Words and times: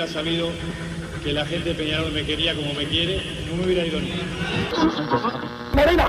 hubiera 0.00 0.06
sabido 0.14 0.50
que 1.22 1.32
la 1.34 1.44
gente 1.44 1.70
de 1.70 1.74
Peñarol 1.74 2.10
me 2.12 2.24
quería 2.24 2.54
como 2.54 2.72
me 2.72 2.86
quiere, 2.86 3.20
no 3.46 3.56
me 3.56 3.66
hubiera 3.66 3.84
ido 3.84 4.00
ni. 4.00 4.12
Molina, 5.74 6.08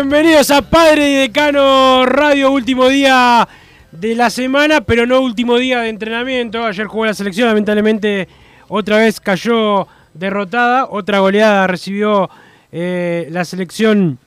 Bienvenidos 0.00 0.50
a 0.50 0.62
Padre 0.62 1.10
y 1.10 1.14
Decano 1.14 2.06
Radio, 2.06 2.50
último 2.50 2.88
día 2.88 3.46
de 3.92 4.14
la 4.14 4.30
semana, 4.30 4.80
pero 4.80 5.04
no 5.04 5.20
último 5.20 5.58
día 5.58 5.80
de 5.80 5.90
entrenamiento. 5.90 6.64
Ayer 6.64 6.86
jugó 6.86 7.04
la 7.04 7.12
selección, 7.12 7.48
lamentablemente 7.48 8.26
otra 8.68 8.96
vez 8.96 9.20
cayó 9.20 9.86
derrotada, 10.14 10.86
otra 10.88 11.18
goleada 11.18 11.66
recibió 11.66 12.30
eh, 12.72 13.28
la 13.30 13.44
selección 13.44 14.18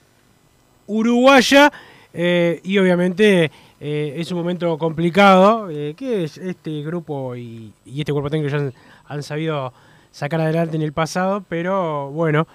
uruguaya 0.86 1.72
eh, 2.12 2.60
y 2.62 2.78
obviamente 2.78 3.50
eh, 3.80 4.14
es 4.16 4.30
un 4.30 4.38
momento 4.38 4.78
complicado 4.78 5.66
que 5.96 6.22
es 6.22 6.38
este 6.38 6.82
grupo 6.82 7.34
y, 7.34 7.72
este 7.84 8.12
cuerpo 8.12 8.30
técnico 8.30 8.56
ya 8.56 8.70
han 9.08 9.22
sabido 9.24 9.72
sacar 10.12 10.40
adelante 10.40 10.76
en 10.76 10.82
el 10.82 10.92
pasado, 10.92 11.44
pero 11.48 12.12
bueno, 12.12 12.46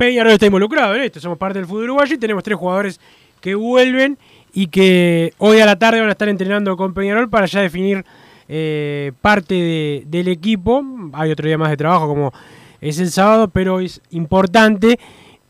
Peñarol 0.00 0.32
está 0.32 0.46
involucrado 0.46 0.94
en 0.94 1.02
esto, 1.02 1.20
somos 1.20 1.36
parte 1.36 1.58
del 1.58 1.68
fútbol 1.68 1.84
uruguayo 1.84 2.14
y 2.14 2.18
tenemos 2.18 2.42
tres 2.42 2.56
jugadores 2.56 2.98
que 3.38 3.54
vuelven 3.54 4.16
y 4.54 4.68
que 4.68 5.34
hoy 5.36 5.60
a 5.60 5.66
la 5.66 5.78
tarde 5.78 6.00
van 6.00 6.08
a 6.08 6.12
estar 6.12 6.26
entrenando 6.30 6.74
con 6.74 6.94
Peñarol 6.94 7.28
para 7.28 7.44
ya 7.44 7.60
definir 7.60 8.02
eh, 8.48 9.12
parte 9.20 9.52
de- 9.54 10.04
del 10.06 10.28
equipo. 10.28 10.82
Hay 11.12 11.30
otro 11.30 11.46
día 11.46 11.58
más 11.58 11.68
de 11.68 11.76
trabajo 11.76 12.08
como 12.08 12.32
es 12.80 12.98
el 12.98 13.10
sábado, 13.10 13.48
pero 13.48 13.78
es 13.80 14.00
importante 14.10 14.98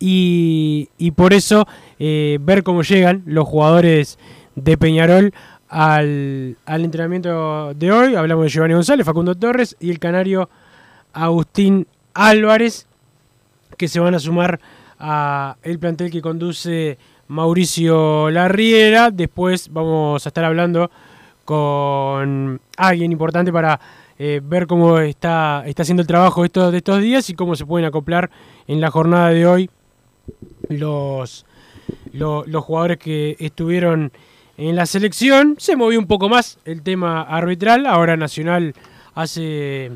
y, 0.01 0.89
por 1.15 1.33
eso 1.33 1.69
eh, 2.01 2.39
ver 2.43 2.65
cómo 2.65 2.83
llegan 2.83 3.23
los 3.27 3.47
jugadores 3.47 4.19
de 4.57 4.77
Peñarol 4.77 5.33
al 5.69 6.57
entrenamiento 6.67 7.73
de 7.75 7.93
hoy. 7.93 8.17
Hablamos 8.17 8.47
de 8.47 8.51
Giovanni 8.51 8.75
González, 8.75 9.07
Facundo 9.07 9.37
Torres 9.37 9.77
y 9.79 9.91
el 9.91 10.01
canario 10.01 10.51
Agustín 11.13 11.87
Álvarez 12.15 12.89
que 13.81 13.89
se 13.89 13.99
van 13.99 14.15
a 14.15 14.19
sumar 14.19 14.61
a 14.99 15.57
el 15.63 15.79
plantel 15.79 16.11
que 16.11 16.21
conduce 16.21 16.99
Mauricio 17.29 18.29
Larriera. 18.31 19.11
Después 19.11 19.71
vamos 19.73 20.27
a 20.27 20.29
estar 20.29 20.45
hablando 20.45 20.91
con 21.47 22.61
alguien 22.77 23.11
importante 23.11 23.51
para 23.51 23.81
eh, 24.19 24.43
ver 24.45 24.67
cómo 24.67 24.99
está, 24.99 25.63
está 25.67 25.81
haciendo 25.83 26.03
el 26.03 26.07
trabajo 26.07 26.45
estos, 26.45 26.71
de 26.73 26.77
estos 26.79 27.01
días 27.01 27.31
y 27.31 27.35
cómo 27.35 27.57
se 27.57 27.65
pueden 27.65 27.87
acoplar 27.89 28.31
en 28.67 28.83
la 28.83 28.91
jornada 28.91 29.31
de 29.31 29.47
hoy 29.47 29.71
los, 30.69 31.47
lo- 32.13 32.45
los 32.47 32.63
jugadores 32.63 32.99
que 32.99 33.37
estuvieron 33.41 34.13
en 34.59 34.77
la 34.77 34.85
selección. 34.85 35.57
Se 35.59 35.75
movió 35.75 35.99
un 35.99 36.07
poco 36.07 36.29
más 36.29 36.59
el 36.67 36.83
tema 36.83 37.23
arbitral. 37.23 37.87
Ahora 37.87 38.19
Nacional 38.19 38.75
hace, 39.15 39.91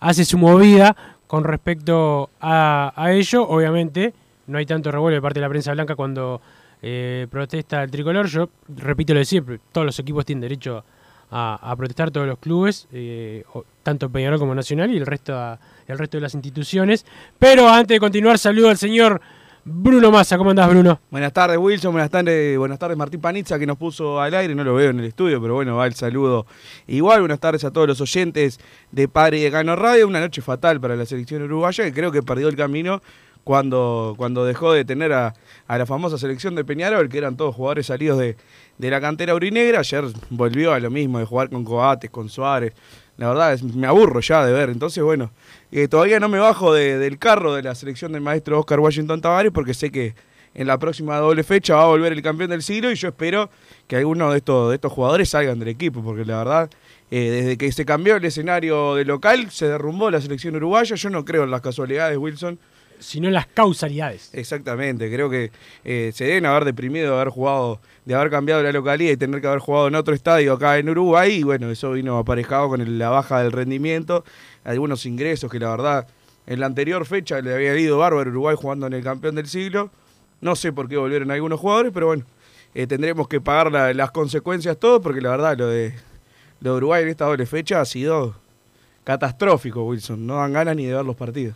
hace 0.00 0.24
su 0.24 0.38
movida 0.38 0.96
con 1.26 1.44
respecto 1.44 2.30
a, 2.40 2.92
a 2.96 3.12
ello. 3.12 3.46
Obviamente 3.48 4.12
no 4.46 4.58
hay 4.58 4.66
tanto 4.66 4.90
revuelo 4.92 5.14
de 5.16 5.22
parte 5.22 5.40
de 5.40 5.42
la 5.42 5.48
prensa 5.48 5.72
blanca 5.72 5.94
cuando 5.96 6.40
eh, 6.82 7.26
protesta 7.30 7.82
el 7.82 7.90
tricolor. 7.90 8.26
Yo 8.26 8.48
repito 8.68 9.12
lo 9.14 9.18
de 9.20 9.24
siempre, 9.24 9.60
todos 9.72 9.84
los 9.86 9.98
equipos 9.98 10.24
tienen 10.24 10.42
derecho 10.42 10.84
a, 11.30 11.74
protestar, 11.76 12.12
todos 12.12 12.26
los 12.26 12.38
clubes, 12.38 12.86
eh, 12.92 13.42
tanto 13.82 14.08
Peñarol 14.08 14.38
como 14.38 14.54
Nacional 14.54 14.92
y 14.92 14.96
el 14.96 15.06
resto, 15.06 15.36
a- 15.36 15.58
el 15.88 15.98
resto 15.98 16.16
de 16.18 16.20
las 16.22 16.34
instituciones. 16.34 17.04
Pero 17.38 17.68
antes 17.68 17.96
de 17.96 18.00
continuar, 18.00 18.38
saludo 18.38 18.68
al 18.70 18.76
señor 18.78 19.20
Bruno 19.68 20.12
Massa. 20.12 20.38
¿Cómo 20.38 20.50
andás, 20.50 20.70
Bruno? 20.70 21.00
Buenas 21.10 21.32
tardes, 21.32 21.58
Wilson. 21.58 21.90
Buenas 21.90 22.08
tardes, 22.08 22.56
buenas 22.56 22.78
tardes, 22.78 22.96
Martín 22.96 23.20
Panizza, 23.20 23.58
que 23.58 23.66
nos 23.66 23.76
puso 23.76 24.20
al 24.20 24.32
aire. 24.32 24.54
No 24.54 24.62
lo 24.62 24.76
veo 24.76 24.90
en 24.90 25.00
el 25.00 25.06
estudio, 25.06 25.42
pero 25.42 25.54
bueno, 25.54 25.74
va 25.74 25.88
el 25.88 25.94
saludo. 25.94 26.46
Igual, 26.86 27.18
buenas 27.18 27.40
tardes 27.40 27.64
a 27.64 27.72
todos 27.72 27.88
los 27.88 28.00
oyentes 28.00 28.60
de 28.92 29.08
Padre 29.08 29.38
y 29.38 29.42
Decano 29.42 29.74
Radio. 29.74 30.06
Una 30.06 30.20
noche 30.20 30.40
fatal 30.40 30.80
para 30.80 30.94
la 30.94 31.04
selección 31.04 31.42
uruguaya, 31.42 31.82
que 31.82 31.92
creo 31.92 32.12
que 32.12 32.22
perdió 32.22 32.46
el 32.46 32.54
camino 32.54 33.02
cuando, 33.42 34.14
cuando 34.16 34.44
dejó 34.44 34.72
de 34.72 34.84
tener 34.84 35.12
a, 35.12 35.34
la 35.66 35.84
famosa 35.84 36.16
selección 36.16 36.54
de 36.54 36.64
Peñarol, 36.64 37.08
que 37.08 37.18
eran 37.18 37.36
todos 37.36 37.52
jugadores 37.52 37.86
salidos 37.86 38.20
de, 38.20 38.36
de 38.78 38.90
la 38.90 39.00
cantera 39.00 39.34
urinegra. 39.34 39.80
Ayer 39.80 40.04
volvió 40.30 40.74
a 40.74 40.78
lo 40.78 40.92
mismo, 40.92 41.18
de 41.18 41.24
jugar 41.24 41.50
con 41.50 41.64
Coates, 41.64 42.08
con 42.12 42.28
Suárez. 42.28 42.72
La 43.16 43.28
verdad, 43.28 43.52
es- 43.54 43.62
me 43.62 43.86
aburro 43.86 44.20
ya 44.20 44.44
de 44.44 44.52
ver. 44.52 44.68
Entonces, 44.70 45.02
bueno, 45.02 45.30
eh, 45.72 45.88
todavía 45.88 46.20
no 46.20 46.28
me 46.28 46.38
bajo 46.38 46.72
de- 46.74 46.98
del 46.98 47.18
carro 47.18 47.54
de 47.54 47.62
la 47.62 47.74
selección 47.74 48.12
del 48.12 48.20
maestro 48.20 48.58
Oscar 48.60 48.80
Washington 48.80 49.20
Tavares 49.20 49.52
porque 49.52 49.74
sé 49.74 49.90
que 49.90 50.14
en 50.54 50.66
la 50.66 50.78
próxima 50.78 51.16
doble 51.18 51.42
fecha 51.44 51.74
va 51.76 51.82
a 51.82 51.86
volver 51.86 52.12
el 52.12 52.22
campeón 52.22 52.50
del 52.50 52.62
siglo 52.62 52.90
y 52.90 52.94
yo 52.94 53.08
espero 53.08 53.50
que 53.86 53.96
algunos 53.96 54.32
de 54.32 54.38
estos, 54.38 54.70
de 54.70 54.76
estos 54.76 54.92
jugadores 54.92 55.28
salgan 55.28 55.58
del 55.58 55.68
equipo 55.68 56.02
porque 56.02 56.24
la 56.24 56.38
verdad, 56.38 56.70
eh, 57.10 57.30
desde 57.30 57.56
que 57.58 57.70
se 57.72 57.84
cambió 57.84 58.16
el 58.16 58.24
escenario 58.24 58.94
de 58.94 59.04
local, 59.04 59.50
se 59.50 59.66
derrumbó 59.68 60.10
la 60.10 60.20
selección 60.20 60.56
uruguaya. 60.56 60.96
Yo 60.96 61.10
no 61.10 61.24
creo 61.24 61.44
en 61.44 61.50
las 61.50 61.60
casualidades, 61.60 62.16
Wilson. 62.18 62.58
Sino 62.98 63.28
las 63.30 63.46
causalidades. 63.46 64.30
Exactamente, 64.32 65.12
creo 65.12 65.28
que 65.28 65.50
eh, 65.84 66.12
se 66.14 66.24
deben 66.24 66.46
haber 66.46 66.64
deprimido 66.64 67.10
de 67.10 67.16
haber 67.16 67.28
jugado, 67.28 67.80
de 68.04 68.14
haber 68.14 68.30
cambiado 68.30 68.62
la 68.62 68.72
localidad 68.72 69.12
y 69.12 69.16
tener 69.16 69.40
que 69.40 69.46
haber 69.46 69.60
jugado 69.60 69.88
en 69.88 69.94
otro 69.94 70.14
estadio 70.14 70.54
acá 70.54 70.78
en 70.78 70.88
Uruguay. 70.88 71.36
Y 71.36 71.42
bueno, 71.42 71.70
eso 71.70 71.92
vino 71.92 72.16
aparejado 72.18 72.68
con 72.70 72.98
la 72.98 73.08
baja 73.10 73.42
del 73.42 73.52
rendimiento, 73.52 74.24
algunos 74.64 75.04
ingresos 75.06 75.50
que 75.50 75.58
la 75.58 75.70
verdad 75.70 76.06
en 76.46 76.60
la 76.60 76.66
anterior 76.66 77.04
fecha 77.06 77.40
le 77.40 77.54
había 77.54 77.76
ido 77.76 77.98
bárbaro 77.98 78.30
Uruguay 78.30 78.56
jugando 78.58 78.86
en 78.86 78.92
el 78.94 79.02
campeón 79.02 79.34
del 79.34 79.48
siglo. 79.48 79.90
No 80.40 80.54
sé 80.56 80.72
por 80.72 80.88
qué 80.88 80.96
volvieron 80.96 81.30
algunos 81.30 81.58
jugadores, 81.60 81.92
pero 81.92 82.06
bueno, 82.06 82.24
eh, 82.74 82.86
tendremos 82.86 83.26
que 83.28 83.40
pagar 83.40 83.72
la- 83.72 83.92
las 83.94 84.10
consecuencias 84.10 84.78
todos 84.78 85.02
porque 85.02 85.20
la 85.20 85.30
verdad 85.30 85.58
lo 85.58 85.66
de 85.68 85.92
Uruguay 86.64 87.02
en 87.02 87.08
esta 87.10 87.24
doble 87.26 87.46
fecha 87.46 87.80
ha 87.80 87.84
sido 87.84 88.34
catastrófico, 89.04 89.84
Wilson. 89.84 90.26
No 90.26 90.36
dan 90.36 90.52
ganas 90.52 90.76
ni 90.76 90.86
de 90.86 90.94
ver 90.94 91.04
los 91.04 91.16
partidos. 91.16 91.54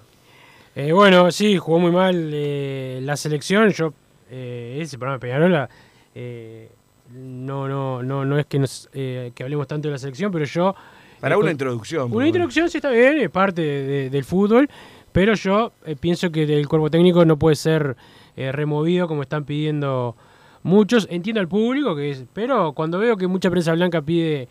Eh, 0.76 0.92
bueno, 0.92 1.30
sí, 1.32 1.56
jugó 1.58 1.78
muy 1.78 1.90
mal 1.90 2.30
eh, 2.32 3.00
la 3.02 3.16
selección. 3.16 3.70
Yo, 3.70 3.92
eh, 4.30 4.78
ese 4.80 4.98
programa 4.98 5.16
de 5.16 5.20
Peñarola, 5.20 5.68
eh, 6.14 6.70
no, 7.12 7.68
no, 7.68 8.02
no, 8.02 8.24
no 8.24 8.38
es 8.38 8.46
que, 8.46 8.58
nos, 8.58 8.88
eh, 8.92 9.32
que 9.34 9.42
hablemos 9.42 9.66
tanto 9.66 9.88
de 9.88 9.92
la 9.92 9.98
selección, 9.98 10.30
pero 10.30 10.44
yo. 10.44 10.74
Para 11.20 11.34
eh, 11.34 11.38
una 11.38 11.50
introducción. 11.50 12.12
Una 12.12 12.26
introducción 12.26 12.70
sí 12.70 12.78
está 12.78 12.90
bien, 12.90 13.18
es 13.18 13.30
parte 13.30 13.62
de- 13.62 13.82
de- 13.84 14.10
del 14.10 14.24
fútbol, 14.24 14.68
pero 15.12 15.34
yo 15.34 15.72
pienso 15.98 16.30
que 16.30 16.44
el 16.44 16.68
cuerpo 16.68 16.88
técnico 16.90 17.24
no 17.24 17.36
puede 17.36 17.56
ser 17.56 17.96
eh, 18.36 18.52
removido 18.52 19.08
como 19.08 19.22
están 19.22 19.44
pidiendo 19.44 20.16
muchos. 20.62 21.08
Entiendo 21.10 21.40
al 21.40 21.48
público, 21.48 21.96
que 21.96 22.10
es, 22.10 22.24
pero 22.32 22.72
cuando 22.74 22.98
veo 23.00 23.16
que 23.16 23.26
mucha 23.26 23.50
prensa 23.50 23.72
blanca 23.72 24.00
pide 24.02 24.48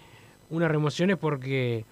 una 0.49 0.67
remoción 0.67 1.11
es 1.11 1.17
porque, 1.17 1.85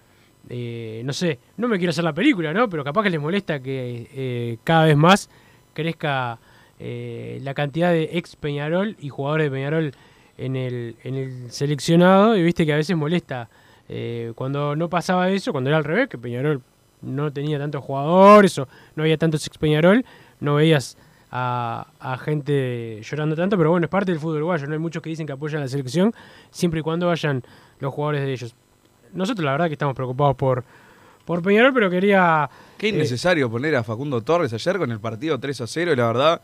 eh, 0.49 1.01
no 1.03 1.13
sé, 1.13 1.39
no 1.57 1.67
me 1.67 1.77
quiero 1.77 1.91
hacer 1.91 2.03
la 2.03 2.13
película, 2.13 2.53
¿no? 2.53 2.69
Pero 2.69 2.83
capaz 2.83 3.03
que 3.03 3.09
les 3.09 3.21
molesta 3.21 3.59
que 3.59 4.07
eh, 4.13 4.57
cada 4.63 4.85
vez 4.85 4.97
más 4.97 5.29
crezca 5.73 6.39
eh, 6.79 7.39
la 7.41 7.53
cantidad 7.53 7.91
de 7.91 8.09
ex 8.13 8.35
Peñarol 8.35 8.95
y 8.99 9.09
jugadores 9.09 9.45
de 9.45 9.51
Peñarol 9.51 9.91
en 10.37 10.55
el, 10.55 10.95
en 11.03 11.15
el 11.15 11.51
seleccionado 11.51 12.35
y 12.37 12.43
viste 12.43 12.65
que 12.65 12.73
a 12.73 12.77
veces 12.77 12.95
molesta 12.95 13.49
Eh, 13.89 14.33
cuando 14.35 14.75
no 14.75 14.89
pasaba 14.89 15.29
eso, 15.29 15.53
cuando 15.53 15.69
era 15.69 15.77
al 15.77 15.85
revés, 15.85 16.09
que 16.09 16.17
Peñarol 16.17 16.61
no 17.01 17.31
tenía 17.31 17.57
tantos 17.57 17.81
jugadores 17.81 18.59
o 18.59 18.67
no 18.97 19.03
había 19.03 19.17
tantos 19.17 19.47
ex 19.47 19.57
Peñarol, 19.57 20.03
no 20.41 20.55
veías 20.55 20.97
a, 21.31 21.87
a 21.97 22.17
gente 22.17 22.99
llorando 23.01 23.37
tanto, 23.37 23.55
pero 23.55 23.69
bueno, 23.71 23.85
es 23.85 23.89
parte 23.89 24.11
del 24.11 24.19
fútbol 24.19 24.39
uruguayo, 24.39 24.67
no 24.67 24.73
hay 24.73 24.79
muchos 24.79 25.01
que 25.01 25.09
dicen 25.09 25.25
que 25.25 25.31
apoyan 25.31 25.61
la 25.61 25.69
selección, 25.69 26.11
siempre 26.51 26.81
y 26.81 26.83
cuando 26.83 27.07
vayan 27.07 27.43
los 27.79 27.93
jugadores 27.93 28.23
de 28.25 28.33
ellos. 28.33 28.55
Nosotros 29.17 29.43
la 29.43 29.51
verdad 29.51 29.67
que 29.67 29.73
estamos 29.73 29.95
preocupados 29.95 30.35
por, 30.35 30.63
por 31.25 31.41
Peñarol, 31.41 31.73
pero 31.73 31.89
quería... 31.89 32.49
Qué 32.77 32.87
eh, 32.87 32.89
innecesario 32.89 33.49
poner 33.49 33.75
a 33.75 33.83
Facundo 33.83 34.21
Torres 34.21 34.53
ayer 34.53 34.77
con 34.77 34.91
el 34.91 34.99
partido 34.99 35.39
3 35.39 35.61
a 35.61 35.67
0, 35.67 35.93
y 35.93 35.95
la 35.95 36.07
verdad, 36.07 36.41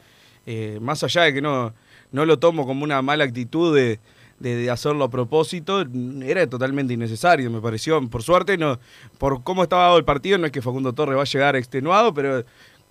eh, 0.47 0.79
más 0.81 1.03
allá 1.03 1.21
de 1.21 1.35
que 1.35 1.41
no, 1.41 1.71
no 2.11 2.25
lo 2.25 2.39
tomo 2.39 2.65
como 2.65 2.83
una 2.83 3.01
mala 3.03 3.25
actitud 3.25 3.75
de, 3.75 3.99
de, 4.39 4.55
de 4.55 4.71
hacerlo 4.71 5.03
a 5.03 5.09
propósito, 5.11 5.85
era 6.23 6.47
totalmente 6.47 6.93
innecesario, 6.93 7.51
me 7.51 7.61
pareció. 7.61 8.01
Por 8.09 8.23
suerte, 8.23 8.57
no 8.57 8.79
por 9.19 9.43
cómo 9.43 9.61
estaba 9.63 9.83
dado 9.83 9.97
el 9.97 10.03
partido, 10.03 10.39
no 10.39 10.47
es 10.47 10.51
que 10.51 10.61
Facundo 10.61 10.93
Torres 10.93 11.15
va 11.15 11.21
a 11.21 11.25
llegar 11.25 11.55
extenuado, 11.55 12.11
pero 12.11 12.43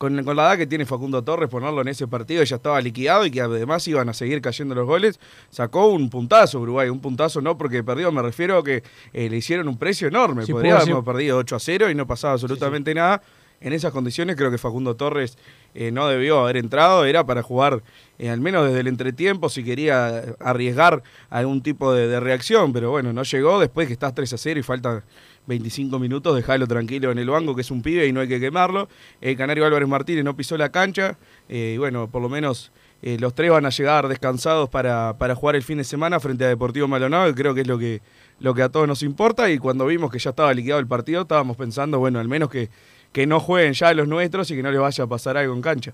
con, 0.02 0.25
con 0.25 0.34
la 0.34 0.49
edad 0.49 0.58
que 0.58 0.66
tiene 0.66 0.84
Facundo 0.84 1.22
Torres, 1.22 1.49
ponerlo 1.49 1.81
en 1.81 1.87
ese 1.87 2.08
partido 2.08 2.43
ya 2.43 2.56
estaba 2.56 2.81
liquidado 2.81 3.25
y 3.25 3.31
que 3.31 3.40
además 3.40 3.87
iban 3.87 4.08
a 4.08 4.12
seguir 4.12 4.43
cayendo 4.43 4.75
los 4.75 4.84
goles, 4.84 5.20
sacó 5.49 5.87
un 5.87 6.10
puntazo 6.10 6.58
Uruguay, 6.58 6.88
un 6.88 6.99
puntazo 6.99 7.40
no 7.40 7.56
porque 7.56 7.84
perdió, 7.84 8.10
me 8.10 8.20
refiero 8.20 8.58
a 8.58 8.64
que 8.64 8.82
eh, 9.12 9.31
le 9.31 9.37
hicieron 9.37 9.69
un 9.69 9.78
precio 9.78 10.08
enorme, 10.08 10.44
Sí, 10.44 10.50
podría 10.50 10.78
haber 10.78 11.04
perdido 11.04 11.38
8 11.38 11.54
a 11.54 11.60
0 11.60 11.88
y 11.88 11.94
no 11.94 12.04
pasaba 12.08 12.32
absolutamente 12.32 12.93
nada. 12.93 13.22
En 13.60 13.72
esas 13.72 13.93
condiciones 13.93 14.34
creo 14.34 14.50
que 14.50 14.58
Facundo 14.58 14.96
Torres 14.96 15.38
eh, 15.72 15.93
no 15.93 16.08
debió 16.08 16.40
haber 16.40 16.56
entrado, 16.56 17.04
era 17.04 17.25
para 17.25 17.44
jugar 17.44 17.84
eh, 18.19 18.28
al 18.28 18.40
menos 18.40 18.66
desde 18.66 18.81
el 18.81 18.88
entretiempo 18.88 19.49
si 19.49 19.62
quería 19.62 20.34
arriesgar 20.40 21.04
algún 21.31 21.62
tipo 21.62 21.94
de, 21.94 22.08
de 22.08 22.19
reacción, 22.19 22.72
pero 22.72 22.90
bueno, 22.90 23.12
no 23.12 23.22
llegó 23.22 23.60
después 23.60 23.87
que 23.87 23.93
estás 23.93 24.16
3 24.16 24.32
a 24.32 24.37
0 24.37 24.58
y 24.58 24.62
falta 24.64 25.04
25 25.46 25.98
minutos, 25.98 26.36
dejalo 26.36 26.66
tranquilo 26.66 27.10
en 27.10 27.18
el 27.18 27.28
banco, 27.28 27.54
que 27.54 27.62
es 27.62 27.70
un 27.70 27.82
pibe 27.82 28.06
y 28.06 28.12
no 28.12 28.20
hay 28.20 28.28
que 28.28 28.40
quemarlo. 28.40 28.88
El 29.20 29.36
Canario 29.36 29.66
Álvarez 29.66 29.88
Martínez 29.88 30.24
no 30.24 30.36
pisó 30.36 30.56
la 30.56 30.70
cancha, 30.70 31.18
eh, 31.48 31.72
y 31.74 31.78
bueno, 31.78 32.08
por 32.08 32.22
lo 32.22 32.28
menos 32.28 32.72
eh, 33.02 33.16
los 33.18 33.34
tres 33.34 33.50
van 33.50 33.66
a 33.66 33.70
llegar 33.70 34.08
descansados 34.08 34.68
para, 34.68 35.16
para 35.18 35.34
jugar 35.34 35.56
el 35.56 35.62
fin 35.62 35.78
de 35.78 35.84
semana 35.84 36.20
frente 36.20 36.44
a 36.44 36.48
Deportivo 36.48 36.86
Maldonado, 36.88 37.26
que 37.26 37.40
creo 37.40 37.54
que 37.54 37.62
es 37.62 37.66
lo 37.66 37.78
que, 37.78 38.00
lo 38.40 38.54
que 38.54 38.62
a 38.62 38.68
todos 38.68 38.86
nos 38.86 39.02
importa. 39.02 39.50
Y 39.50 39.58
cuando 39.58 39.86
vimos 39.86 40.10
que 40.10 40.18
ya 40.18 40.30
estaba 40.30 40.54
liquidado 40.54 40.80
el 40.80 40.86
partido, 40.86 41.22
estábamos 41.22 41.56
pensando, 41.56 41.98
bueno, 41.98 42.20
al 42.20 42.28
menos 42.28 42.48
que, 42.48 42.70
que 43.12 43.26
no 43.26 43.40
jueguen 43.40 43.72
ya 43.72 43.92
los 43.94 44.08
nuestros 44.08 44.50
y 44.50 44.56
que 44.56 44.62
no 44.62 44.70
les 44.70 44.80
vaya 44.80 45.04
a 45.04 45.06
pasar 45.06 45.36
algo 45.36 45.54
en 45.54 45.62
cancha. 45.62 45.92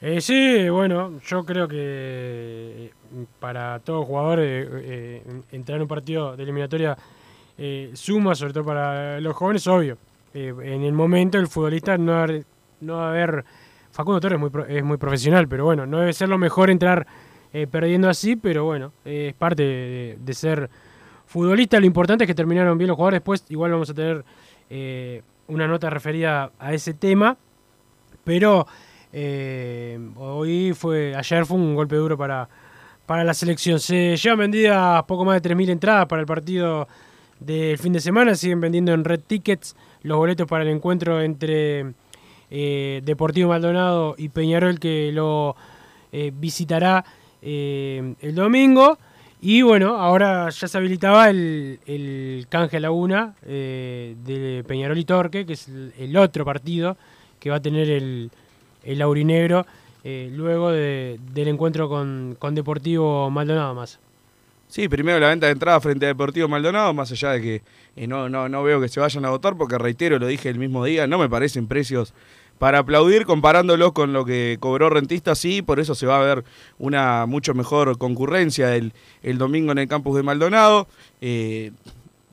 Eh, 0.00 0.20
sí, 0.20 0.68
bueno, 0.68 1.18
yo 1.26 1.46
creo 1.46 1.66
que 1.66 1.76
eh, 1.78 2.90
para 3.40 3.78
todo 3.80 4.04
jugador 4.04 4.40
eh, 4.40 4.68
eh, 4.70 5.22
entrar 5.50 5.76
en 5.76 5.82
un 5.82 5.88
partido 5.88 6.36
de 6.36 6.42
eliminatoria 6.42 6.96
eh, 7.58 7.90
suma, 7.94 8.34
sobre 8.34 8.52
todo 8.52 8.64
para 8.64 9.20
los 9.20 9.34
jóvenes, 9.36 9.66
obvio. 9.66 9.96
Eh, 10.32 10.52
en 10.62 10.82
el 10.82 10.92
momento 10.92 11.38
el 11.38 11.46
futbolista 11.46 11.96
no 11.96 12.12
va 12.12 12.26
no 12.80 13.00
haber 13.00 13.44
Facundo 13.92 14.18
Torres 14.20 14.34
es 14.36 14.40
muy, 14.40 14.50
pro- 14.50 14.66
es 14.66 14.82
muy 14.82 14.96
profesional, 14.96 15.46
pero 15.46 15.64
bueno, 15.64 15.86
no 15.86 16.00
debe 16.00 16.12
ser 16.12 16.28
lo 16.28 16.36
mejor 16.38 16.68
entrar 16.70 17.06
eh, 17.52 17.68
perdiendo 17.68 18.08
así, 18.08 18.34
pero 18.34 18.64
bueno, 18.64 18.92
es 19.04 19.32
parte 19.34 20.16
de, 20.18 20.34
ser 20.34 20.68
futbolista. 21.26 21.78
Lo 21.78 21.86
importante 21.86 22.24
es 22.24 22.28
que 22.28 22.34
terminaron 22.34 22.76
bien 22.76 22.88
los 22.88 22.96
jugadores. 22.96 23.18
Después 23.20 23.44
igual 23.50 23.70
vamos 23.70 23.88
a 23.90 23.94
tener 23.94 24.24
una 25.46 25.68
nota 25.68 25.88
referida 25.90 26.50
a 26.58 26.74
ese 26.74 26.94
tema, 26.94 27.36
pero 28.24 28.66
hoy 30.16 30.72
fue, 30.74 31.14
ayer 31.14 31.46
fue 31.46 31.56
un 31.56 31.74
golpe 31.76 31.94
duro 31.96 32.16
para, 32.18 32.48
para 33.06 33.24
la 33.24 33.34
selección. 33.34 33.78
Se 33.78 34.16
llevan 34.16 34.38
vendidas 34.40 35.02
poco 35.04 35.24
más 35.24 35.40
de 35.40 35.48
3.000 35.54 35.70
entradas 35.70 36.06
para 36.06 36.20
el 36.20 36.26
partido 36.26 36.88
del 37.40 37.78
fin 37.78 37.92
de 37.92 38.00
semana. 38.00 38.34
Siguen 38.34 38.60
vendiendo 38.60 38.92
en 38.92 39.04
Red 39.04 39.20
Tickets 39.26 39.76
los 40.02 40.16
boletos 40.18 40.46
para 40.46 40.64
el 40.64 40.70
encuentro 40.70 41.20
entre 41.20 41.94
eh, 42.50 43.00
Deportivo 43.04 43.48
Maldonado 43.50 44.14
y 44.18 44.28
Peñarol 44.28 44.78
que 44.78 45.10
lo 45.12 45.56
eh, 46.12 46.32
visitará 46.34 47.04
eh, 47.42 48.14
el 48.20 48.34
domingo. 48.34 48.98
Y 49.40 49.60
bueno, 49.62 49.96
ahora 49.96 50.48
ya 50.48 50.68
se 50.68 50.78
habilitaba 50.78 51.28
el, 51.28 51.78
el 51.86 52.46
canje 52.48 52.78
a 52.78 52.80
Laguna 52.80 53.34
eh, 53.44 54.14
de 54.24 54.64
Peñarol 54.66 54.96
y 54.98 55.04
Torque, 55.04 55.44
que 55.44 55.52
es 55.52 55.68
el, 55.68 55.92
el 55.98 56.16
otro 56.16 56.44
partido 56.46 56.96
que 57.40 57.50
va 57.50 57.56
a 57.56 57.60
tener 57.60 57.90
el, 57.90 58.30
el 58.84 59.02
aurinegro 59.02 59.66
luego 60.04 60.70
de- 60.70 61.18
del 61.32 61.48
encuentro 61.48 61.88
con, 61.88 62.36
con 62.38 62.54
Deportivo 62.54 63.30
Maldonado 63.30 63.74
más. 63.74 63.98
Sí, 64.68 64.88
primero 64.88 65.20
la 65.20 65.28
venta 65.28 65.46
de 65.46 65.52
entrada 65.52 65.80
frente 65.80 66.06
a 66.06 66.08
Deportivo 66.08 66.48
Maldonado, 66.48 66.92
más 66.94 67.12
allá 67.12 67.30
de 67.30 67.40
que 67.40 67.62
eh, 67.96 68.06
no, 68.06 68.28
no, 68.28 68.48
no 68.48 68.62
veo 68.62 68.80
que 68.80 68.88
se 68.88 68.98
vayan 68.98 69.24
a 69.24 69.30
votar, 69.30 69.56
porque 69.56 69.78
reitero, 69.78 70.18
lo 70.18 70.26
dije 70.26 70.48
el 70.48 70.58
mismo 70.58 70.84
día, 70.84 71.06
no 71.06 71.18
me 71.18 71.28
parecen 71.28 71.68
precios 71.68 72.12
para 72.58 72.78
aplaudir 72.78 73.26
comparándolos 73.26 73.92
con 73.92 74.12
lo 74.12 74.24
que 74.24 74.56
cobró 74.60 74.88
Rentista, 74.90 75.34
sí, 75.34 75.62
por 75.62 75.80
eso 75.80 75.94
se 75.94 76.06
va 76.06 76.20
a 76.20 76.24
ver 76.24 76.44
una 76.78 77.26
mucho 77.26 77.54
mejor 77.54 77.98
concurrencia 77.98 78.74
el, 78.76 78.92
el 79.22 79.38
domingo 79.38 79.72
en 79.72 79.78
el 79.78 79.88
campus 79.88 80.16
de 80.16 80.22
Maldonado. 80.22 80.86
Eh, 81.20 81.72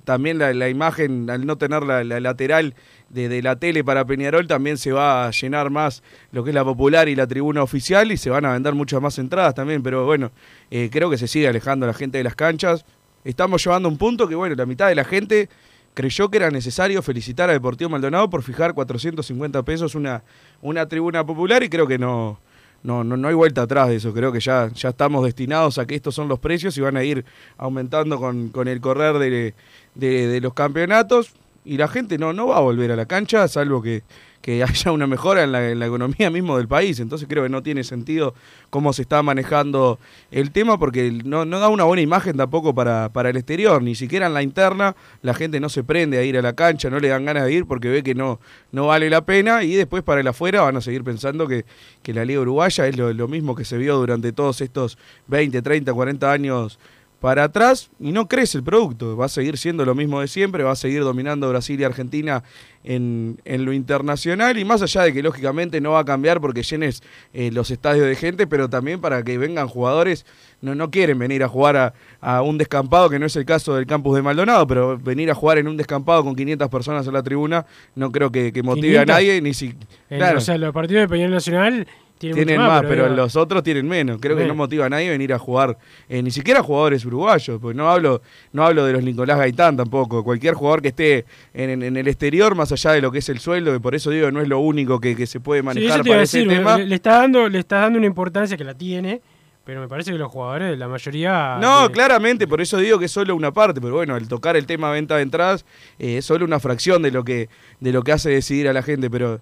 también 0.03 0.39
la, 0.39 0.69
imagen, 0.69 1.29
al 1.29 1.45
no 1.45 1.57
tener 1.57 1.83
la 1.83 2.03
lateral 2.03 2.73
de, 3.13 3.27
de 3.29 3.41
la 3.41 3.55
tele 3.57 3.83
para 3.83 4.05
Peñarol, 4.05 4.47
también 4.47 4.77
se 4.77 4.91
va 4.91 5.27
a 5.27 5.31
llenar 5.31 5.69
más 5.69 6.01
lo 6.31 6.43
que 6.43 6.51
es 6.51 6.53
la 6.55 6.63
popular 6.63 7.09
y 7.09 7.15
la 7.15 7.27
tribuna 7.27 7.61
oficial 7.63 8.11
y 8.11 8.17
se 8.17 8.29
van 8.29 8.45
a 8.45 8.53
vender 8.53 8.73
muchas 8.73 9.01
más 9.01 9.17
entradas 9.19 9.53
también, 9.53 9.83
pero 9.83 10.05
bueno, 10.05 10.31
eh, 10.69 10.89
creo 10.91 11.09
que 11.09 11.17
se 11.17 11.27
sigue 11.27 11.47
alejando 11.47 11.85
la 11.87 11.93
gente 11.93 12.17
de 12.17 12.23
las 12.23 12.35
canchas. 12.35 12.85
Estamos 13.23 13.63
llevando 13.63 13.87
un 13.89 13.97
punto 13.97 14.27
que, 14.27 14.35
bueno, 14.35 14.55
la 14.55 14.65
mitad 14.65 14.87
de 14.87 14.95
la 14.95 15.03
gente 15.03 15.49
creyó 15.93 16.29
que 16.31 16.37
era 16.37 16.49
necesario 16.49 17.01
felicitar 17.01 17.49
a 17.49 17.53
Deportivo 17.53 17.89
Maldonado 17.89 18.29
por 18.29 18.43
fijar 18.43 18.73
450 18.73 19.61
pesos 19.63 19.93
una, 19.93 20.23
una 20.61 20.87
tribuna 20.87 21.25
popular 21.25 21.61
y 21.63 21.69
creo 21.69 21.85
que 21.85 21.97
no, 21.99 22.39
no, 22.81 23.03
no, 23.03 23.17
no 23.17 23.27
hay 23.27 23.33
vuelta 23.35 23.63
atrás 23.63 23.89
de 23.89 23.97
eso. 23.97 24.13
Creo 24.13 24.31
que 24.31 24.39
ya, 24.39 24.69
ya 24.73 24.89
estamos 24.89 25.23
destinados 25.25 25.77
a 25.77 25.85
que 25.85 25.95
estos 25.95 26.15
son 26.15 26.29
los 26.29 26.39
precios 26.39 26.77
y 26.77 26.81
van 26.81 26.95
a 26.97 27.03
ir 27.03 27.25
aumentando 27.57 28.17
con, 28.19 28.49
con 28.49 28.67
el 28.69 28.79
correr 28.79 29.17
de- 29.19 29.53
de 29.95 30.39
los 30.41 30.53
campeonatos. 30.53 31.33
Y 31.63 31.77
la 31.77 31.87
gente 31.87 32.17
no, 32.17 32.33
no 32.33 32.47
va 32.47 32.57
a 32.57 32.61
volver 32.61 32.91
a 32.91 32.95
la 32.95 33.05
cancha, 33.05 33.47
salvo 33.47 33.81
que, 33.81 34.03
que 34.41 34.63
haya 34.63 34.91
una 34.91 35.07
mejora 35.07 35.43
en 35.43 35.51
la, 35.51 35.85
economía 35.85 36.29
mismo 36.29 36.57
del 36.57 36.67
país. 36.67 36.99
Entonces 36.99 37.27
creo 37.29 37.43
que 37.43 37.49
no 37.49 37.63
tiene 37.63 37.83
sentido 37.83 38.33
cómo 38.69 38.93
se 38.93 39.03
está 39.03 39.21
manejando 39.23 39.99
el 40.31 40.51
tema 40.51 40.77
porque 40.77 41.11
no, 41.23 41.45
no 41.45 41.59
da 41.59 41.69
una 41.69 41.83
buena 41.83 42.01
imagen 42.01 42.37
tampoco 42.37 42.73
para, 42.73 43.09
para 43.09 43.29
el 43.29 43.37
exterior. 43.37 43.81
Ni 43.81 43.95
siquiera 43.95 44.27
en 44.27 44.33
la 44.33 44.41
interna 44.41 44.95
la 45.21 45.33
gente 45.33 45.59
no 45.59 45.69
se 45.69 45.83
prende 45.83 46.17
a 46.17 46.23
ir 46.23 46.37
a 46.37 46.41
la 46.41 46.53
cancha, 46.53 46.89
no 46.89 46.99
le 46.99 47.09
dan 47.09 47.25
ganas 47.25 47.45
de 47.45 47.53
ir 47.53 47.65
porque 47.65 47.89
ve 47.89 48.03
que 48.03 48.15
no, 48.15 48.39
no 48.71 48.87
vale 48.87 49.09
la 49.09 49.21
pena. 49.21 49.63
Y 49.63 49.75
después 49.75 50.03
para 50.03 50.21
el 50.21 50.27
afuera 50.27 50.61
van 50.61 50.77
a 50.77 50.81
seguir 50.81 51.03
pensando 51.03 51.47
que, 51.47 51.65
que 52.01 52.13
la 52.13 52.25
Liga 52.25 52.41
Uruguaya 52.41 52.87
es 52.87 52.97
lo, 52.97 53.13
lo 53.13 53.27
mismo 53.27 53.55
que 53.55 53.65
se 53.65 53.77
vio 53.77 53.97
durante 53.97 54.31
todos 54.33 54.61
estos 54.61 54.97
20, 55.27 55.61
30, 55.61 55.93
40 55.93 56.31
años 56.31 56.79
para 57.21 57.43
atrás 57.43 57.91
y 57.99 58.11
no 58.11 58.27
crece 58.27 58.57
el 58.57 58.63
producto. 58.63 59.15
Va 59.15 59.27
a 59.27 59.29
seguir 59.29 59.55
siendo 59.59 59.85
lo 59.85 59.93
mismo 59.93 60.19
de 60.19 60.27
siempre, 60.27 60.63
va 60.63 60.71
a 60.71 60.75
seguir 60.75 61.03
dominando 61.03 61.47
Brasil 61.47 61.79
y 61.79 61.83
Argentina 61.83 62.43
en, 62.83 63.39
en 63.45 63.63
lo 63.63 63.73
internacional 63.73 64.57
y 64.57 64.65
más 64.65 64.81
allá 64.81 65.03
de 65.03 65.13
que 65.13 65.21
lógicamente 65.21 65.79
no 65.79 65.91
va 65.91 65.99
a 65.99 66.03
cambiar 66.03 66.41
porque 66.41 66.63
llenes 66.63 67.03
eh, 67.31 67.51
los 67.51 67.69
estadios 67.69 68.07
de 68.07 68.15
gente, 68.15 68.47
pero 68.47 68.71
también 68.71 68.99
para 68.99 69.21
que 69.21 69.37
vengan 69.37 69.67
jugadores, 69.67 70.25
no, 70.61 70.73
no 70.73 70.89
quieren 70.89 71.19
venir 71.19 71.43
a 71.43 71.47
jugar 71.47 71.77
a, 71.77 71.93
a 72.21 72.41
un 72.41 72.57
descampado, 72.57 73.07
que 73.07 73.19
no 73.19 73.27
es 73.27 73.35
el 73.35 73.45
caso 73.45 73.75
del 73.75 73.85
campus 73.85 74.15
de 74.15 74.23
Maldonado, 74.23 74.65
pero 74.65 74.97
venir 74.97 75.29
a 75.29 75.35
jugar 75.35 75.59
en 75.59 75.67
un 75.67 75.77
descampado 75.77 76.23
con 76.23 76.35
500 76.35 76.69
personas 76.69 77.05
en 77.05 77.13
la 77.13 77.21
tribuna 77.21 77.67
no 77.93 78.11
creo 78.11 78.31
que, 78.31 78.51
que 78.51 78.63
motive 78.63 78.97
a 78.97 79.05
500. 79.05 79.07
nadie, 79.07 79.41
ni 79.41 79.53
si... 79.53 79.75
Claro. 80.09 80.39
O 80.39 80.41
sea, 80.41 80.57
los 80.57 80.73
partidos 80.73 81.01
de 81.01 81.07
Peñarol 81.07 81.35
Nacional 81.35 81.87
tienen, 82.21 82.57
más, 82.57 82.83
pero 82.87 83.09
los 83.09 83.35
otros 83.35 83.63
tienen 83.63 83.87
menos. 83.87 84.19
Creo 84.21 84.37
que 84.37 84.45
no 84.45 84.55
motiva 84.55 84.85
a 84.85 84.89
nadie 84.89 85.09
venir 85.09 85.33
a 85.33 85.39
jugar, 85.39 85.77
eh, 86.07 86.21
ni 86.21 86.31
siquiera 86.31 86.61
jugadores 86.63 87.03
uruguayos, 87.05 87.59
porque 87.59 87.75
no 87.77 87.89
hablo, 87.89 88.21
no 88.53 88.63
hablo 88.65 88.85
de 88.85 88.93
los 88.93 89.03
Nicolás 89.03 89.37
Gaitán 89.37 89.75
tampoco. 89.75 90.23
Cualquier 90.23 90.53
jugador 90.53 90.81
que 90.81 90.89
esté 90.89 91.25
en, 91.53 91.83
en- 91.83 91.97
el 91.97 92.07
exterior, 92.07 92.55
más 92.55 92.71
allá 92.71 92.91
de 92.91 93.01
lo 93.01 93.11
que 93.11 93.19
es 93.19 93.29
el 93.29 93.39
sueldo, 93.39 93.73
que 93.73 93.79
por 93.79 93.95
eso 93.95 94.09
digo, 94.11 94.31
no 94.31 94.41
es 94.41 94.47
lo 94.47 94.59
único 94.59 94.99
que, 94.99 95.15
que 95.15 95.25
se 95.27 95.39
puede 95.39 95.61
Sí, 95.61 95.65
manejar 95.65 95.99
eso 95.99 96.03
te 96.03 96.09
a 96.09 96.13
para 96.13 96.23
ese 96.23 96.37
decir, 96.39 96.49
tema. 96.57 96.77
Le, 96.77 96.85
le 96.85 96.95
está 96.95 97.17
dando, 97.19 97.49
le 97.49 97.59
está 97.59 97.79
dando 97.79 97.97
una 97.97 98.07
importancia 98.07 98.55
que 98.57 98.63
la 98.63 98.73
tiene, 98.73 99.21
pero 99.63 99.79
me 99.79 99.87
parece 99.87 100.11
que 100.11 100.17
los 100.17 100.31
jugadores, 100.31 100.77
la 100.77 100.87
mayoría. 100.87 101.57
No, 101.61 101.87
de- 101.87 101.93
claramente, 101.93 102.47
por 102.47 102.61
eso 102.61 102.77
digo 102.77 102.97
que 102.97 103.05
es 103.05 103.11
solo 103.11 103.35
una 103.35 103.51
parte, 103.51 103.79
pero 103.79 103.93
bueno, 103.95 104.15
al 104.15 104.27
tocar 104.27 104.55
el 104.57 104.65
tema 104.65 104.89
venta 104.91 105.15
de 105.17 105.21
entradas, 105.23 105.65
eh, 105.99 106.17
es 106.17 106.25
solo 106.25 106.45
una 106.45 106.59
fracción 106.59 107.01
de 107.03 107.11
lo 107.11 107.23
que, 107.23 107.47
de 107.79 107.91
lo 107.91 108.01
que 108.03 108.11
hace 108.11 108.29
decidir 108.31 108.67
a 108.67 108.73
la 108.73 108.81
gente, 108.81 109.09
pero 109.09 109.39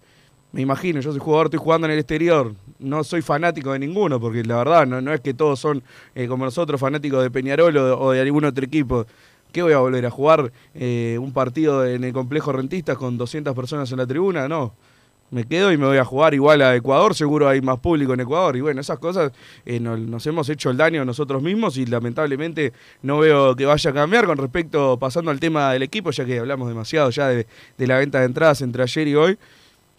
me 0.51 0.61
imagino, 0.61 0.99
yo 0.99 1.11
soy 1.11 1.19
jugador, 1.19 1.47
estoy 1.47 1.59
jugando 1.59 1.85
en 1.87 1.93
el 1.93 1.99
exterior, 1.99 2.53
no 2.79 3.03
soy 3.03 3.21
fanático 3.21 3.71
de 3.73 3.79
ninguno, 3.79 4.19
porque 4.19 4.43
la 4.43 4.57
verdad 4.57 4.87
no, 4.87 4.99
no 4.99 5.13
es 5.13 5.21
que 5.21 5.33
todos 5.35 5.59
son 5.59 5.83
eh, 6.15 6.27
como 6.27 6.45
nosotros 6.45 6.79
fanáticos 6.81 7.21
de 7.21 7.29
Peñarol 7.29 7.77
o, 7.77 8.11
de 8.11 8.21
algún 8.21 8.45
otro 8.45 8.65
equipo. 8.65 9.05
¿Qué 9.51 9.61
voy 9.61 9.73
a 9.73 9.79
volver 9.79 10.05
a 10.05 10.11
jugar 10.11 10.51
eh, 10.75 11.17
un 11.19 11.33
partido 11.33 11.85
en 11.85 12.03
el 12.03 12.13
complejo 12.13 12.51
rentistas 12.51 12.97
con 12.97 13.17
200 13.17 13.55
personas 13.55 13.91
en 13.91 13.97
la 13.97 14.07
tribuna? 14.07 14.47
No. 14.47 14.73
me 15.31 15.43
quedo 15.43 15.71
y 15.71 15.77
me 15.77 15.85
voy 15.85 15.97
a 15.97 16.05
jugar 16.05 16.33
igual 16.33 16.61
a 16.63 16.75
Ecuador, 16.75 17.13
seguro 17.13 17.47
hay 17.47 17.61
más 17.61 17.77
público 17.79 18.15
en 18.15 18.19
Ecuador. 18.21 18.55
Y 18.57 18.61
bueno, 18.61 18.81
esas 18.81 18.97
cosas 18.97 19.31
eh, 19.67 19.79
no- 19.79 19.95
nos 19.97 20.25
hemos 20.25 20.49
hecho 20.49 20.71
el 20.71 20.77
daño 20.77 21.05
nosotros 21.05 21.43
mismos 21.43 21.77
y 21.77 21.85
lamentablemente 21.85 22.73
no 23.03 23.19
veo 23.19 23.55
que 23.55 23.65
vaya 23.67 23.91
a 23.91 23.93
cambiar 23.93 24.25
con 24.25 24.37
respecto, 24.37 24.97
pasando 24.97 25.29
al 25.29 25.39
tema 25.39 25.71
del 25.73 25.83
equipo, 25.83 26.09
ya 26.09 26.25
que 26.25 26.39
hablamos 26.39 26.67
demasiado 26.67 27.11
ya 27.11 27.27
de, 27.27 27.45
de 27.77 27.87
la 27.87 27.99
venta 27.99 28.19
de 28.19 28.25
entradas 28.25 28.61
entre 28.61 28.81
ayer 28.81 29.07
y 29.07 29.13
hoy. 29.15 29.37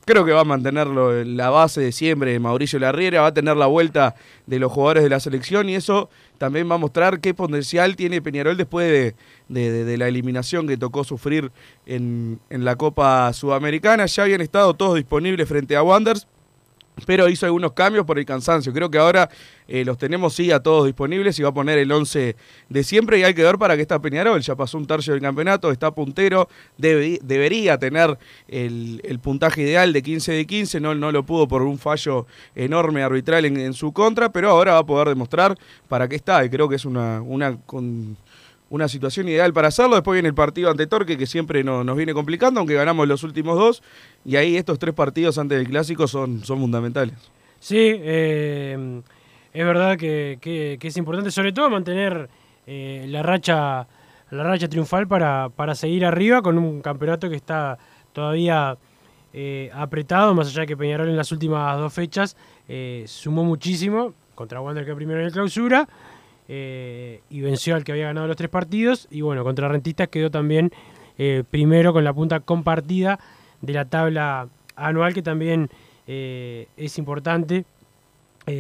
Creo 0.05 0.25
que 0.25 0.33
va 0.33 0.41
a 0.41 0.45
mantenerlo 0.45 1.23
la 1.25 1.51
base 1.51 1.81
de 1.81 1.93
siempre 1.93 2.39
Mauricio 2.41 2.79
Larriera, 2.79 3.21
va 3.21 3.29
a 3.29 3.35
tener 3.35 3.57
la 3.57 3.67
vuelta 3.67 4.17
de 4.47 4.59
los 4.59 4.73
jugadores 4.73 5.03
de 5.03 5.11
la 5.11 5.21
selección 5.21 5.69
y 5.69 5.75
eso 5.75 6.09
también 6.39 6.69
va 6.71 6.77
a 6.77 6.79
mostrar 6.79 7.21
qué 7.21 7.35
potencial 7.35 7.97
tiene 7.97 8.23
Peñarol 8.23 8.57
después 8.57 9.15
de, 9.49 9.97
la 9.99 10.09
eliminación 10.09 10.67
que 10.67 10.77
tocó 10.77 11.05
sufrir 11.05 11.53
en, 11.87 12.41
en 12.49 12.65
la 12.65 12.77
Copa 12.77 13.33
Sudamericana. 13.33 14.07
Ya 14.07 14.23
habían 14.23 14.41
estado 14.41 14.75
todos 14.75 14.97
disponibles 14.97 15.47
frente 15.47 15.77
a 15.77 15.83
Wanderers, 15.83 16.27
pero 17.07 17.29
hizo 17.29 17.47
algunos 17.47 17.73
cambios 17.73 18.05
por 18.07 18.19
el 18.19 18.25
cansancio. 18.25 18.73
Creo 18.73 18.91
que 18.91 18.99
ahora 18.99 19.29
eh, 19.69 19.85
los 19.85 19.99
tenemos 19.99 20.35
sí 20.35 20.51
a 20.53 20.61
todos 20.61 20.87
disponibles 20.87 21.39
y 21.39 21.43
va 21.43 21.51
a 21.51 21.55
poner 21.55 21.79
el 21.79 21.91
11 21.91 22.37
de 22.69 22.85
siempre 22.85 23.19
y 23.19 23.23
hay 23.25 23.35
que 23.35 23.43
ver 23.43 23.57
para 23.59 23.77
que 23.77 23.83
está 23.83 24.01
Peñarol. 24.01 24.41
Ya 24.41 24.57
pasó 24.57 24.79
un 24.79 24.87
tercio 24.87 25.13
del 25.13 25.23
campeonato, 25.23 25.71
está 25.71 25.91
puntero, 25.93 26.49
debe- 26.79 27.21
debería 27.23 27.79
tener 27.79 28.19
el, 28.49 29.01
puntaje 29.23 29.63
ideal 29.63 29.93
de 29.93 30.03
15 30.03 30.33
de 30.33 30.47
15, 30.47 30.81
no, 30.81 30.95
no 30.95 31.13
lo 31.13 31.25
pudo 31.25 31.47
por 31.47 31.63
un 31.63 31.79
fallo 31.79 32.27
enorme 32.55 33.03
arbitral 33.03 33.45
en, 33.45 33.57
en 33.59 33.73
su 33.75 33.93
contra, 33.93 34.31
pero 34.33 34.51
ahora 34.51 34.73
va 34.75 34.79
a 34.79 34.87
poder 34.87 35.09
demostrar 35.09 35.57
para 35.89 36.09
qué 36.09 36.17
está 36.17 36.45
y 36.45 36.51
creo 36.51 36.69
que 36.69 36.77
es 36.77 36.85
una, 36.85 37.21
una, 37.21 37.57
con- 37.67 38.17
una 38.71 38.89
situación 38.89 39.29
ideal 39.29 39.53
para 39.53 39.69
hacerlo. 39.69 39.97
Después 39.97 40.15
viene 40.15 40.29
el 40.29 40.35
partido 40.35 40.71
ante 40.71 40.87
Torque, 40.87 41.19
que 41.19 41.27
siempre 41.27 41.63
no- 41.63 41.85
nos 41.85 41.97
viene 41.97 42.15
complicando, 42.15 42.61
aunque 42.61 42.75
ganamos 42.75 43.07
los 43.07 43.23
últimos 43.23 43.59
dos. 43.59 43.83
Y 44.25 44.37
ahí 44.37 44.57
estos 44.57 44.79
tres 44.79 44.95
partidos 44.95 45.37
antes 45.39 45.59
del 45.59 45.69
clásico 45.69 46.07
son, 46.09 46.43
son 46.45 46.61
fundamentales. 46.61 47.15
Sí, 47.59 47.77
eh, 47.77 49.03
es 49.53 49.65
verdad 49.67 49.99
que, 49.99 50.79
es 50.81 50.97
importante, 50.97 51.31
sobre 51.31 51.53
todo 51.53 51.69
mantener 51.69 52.29
eh, 52.67 53.05
la 53.09 53.23
racha 53.23 53.87
la 54.31 54.45
racha 54.45 54.69
triunfal 54.69 55.09
para, 55.09 55.49
para 55.49 55.75
seguir 55.75 56.05
arriba 56.07 56.41
con 56.41 56.57
un 56.57 56.81
campeonato 56.83 57.29
que 57.29 57.35
está 57.35 57.77
todavía 58.13 58.79
eh, 59.33 59.71
apretado, 59.75 60.35
más 60.35 60.47
allá 60.49 60.67
que 60.67 60.77
Peñarol 60.77 61.09
en 61.09 61.17
las 61.17 61.33
últimas 61.33 61.77
dos 61.79 61.93
fechas 61.93 62.37
eh, 62.69 63.03
sumó 63.09 63.43
muchísimo 63.43 64.15
contra 64.37 64.61
Wander 64.61 64.85
que 64.87 64.95
primero 64.95 65.19
en 65.19 65.27
el 65.27 65.33
clausura 65.33 65.89
eh, 66.53 67.21
y 67.31 67.43
venció 67.43 67.77
al 67.77 67.85
que 67.85 67.93
había 67.93 68.07
ganado 68.07 68.27
los 68.27 68.37
tres 68.37 68.51
partidos. 68.51 69.07
Y 69.09 69.21
bueno, 69.21 69.45
contra 69.45 69.69
Rentistas 69.69 70.09
quedó 70.09 70.33
también 70.33 70.73
eh, 71.17 71.45
primero 71.49 71.93
con 71.93 72.03
la 72.03 72.13
punta 72.13 72.41
compartida 72.41 73.21
de 73.61 73.73
la 73.73 73.85
tabla 73.85 74.49
anual 74.75 75.15
que 75.15 75.23
también 75.23 75.71
eh, 76.09 76.67
es 76.77 76.99
importante, 76.99 77.65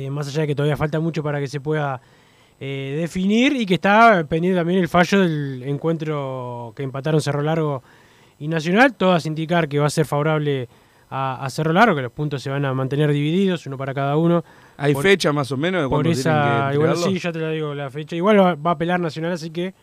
más 0.08 0.28
allá 0.28 0.42
de 0.42 0.46
que 0.46 0.54
todavía 0.54 0.76
falta 0.76 1.00
mucho 1.00 1.20
para 1.24 1.40
que 1.40 1.48
se 1.48 1.58
pueda 1.58 2.00
definir 2.60 3.56
y 3.56 3.66
que 3.66 3.74
está 3.74 4.22
pendiente 4.28 4.56
también 4.56 4.78
el 4.78 4.86
fallo 4.86 5.20
del 5.22 5.64
encuentro 5.64 6.72
que 6.76 6.84
empataron 6.84 7.20
Cerro 7.20 7.42
Largo 7.42 7.82
y 8.38 8.46
Nacional, 8.46 8.94
todas 8.94 9.26
indicar 9.26 9.68
que 9.68 9.80
va 9.80 9.86
a 9.86 9.90
ser 9.90 10.06
favorable 10.06 10.68
a, 11.10 11.44
a 11.44 11.50
Cerro 11.50 11.72
Largo, 11.72 11.96
que 11.96 12.02
los 12.02 12.12
puntos 12.12 12.42
se 12.42 12.50
van 12.50 12.64
a 12.64 12.72
mantener 12.72 13.12
divididos, 13.12 13.66
uno 13.66 13.76
para 13.76 13.92
cada 13.92 14.16
uno. 14.16 14.44
¿Hay 14.76 14.94
Por- 14.94 15.02
fecha 15.02 15.32
más 15.32 15.50
o 15.52 15.56
menos 15.56 15.82
de 15.82 15.88
Por 15.88 16.06
esa, 16.06 16.70
igual 16.72 16.96
sí, 16.96 17.18
ya 17.18 17.32
te 17.32 17.40
la 17.40 17.50
digo 17.50 17.74
la 17.74 17.90
fecha. 17.90 18.14
Igual 18.16 18.38
va, 18.40 18.54
va 18.54 18.70
a 18.70 18.74
apelar 18.74 19.00
Nacional, 19.00 19.32
así 19.32 19.50
que 19.50 19.74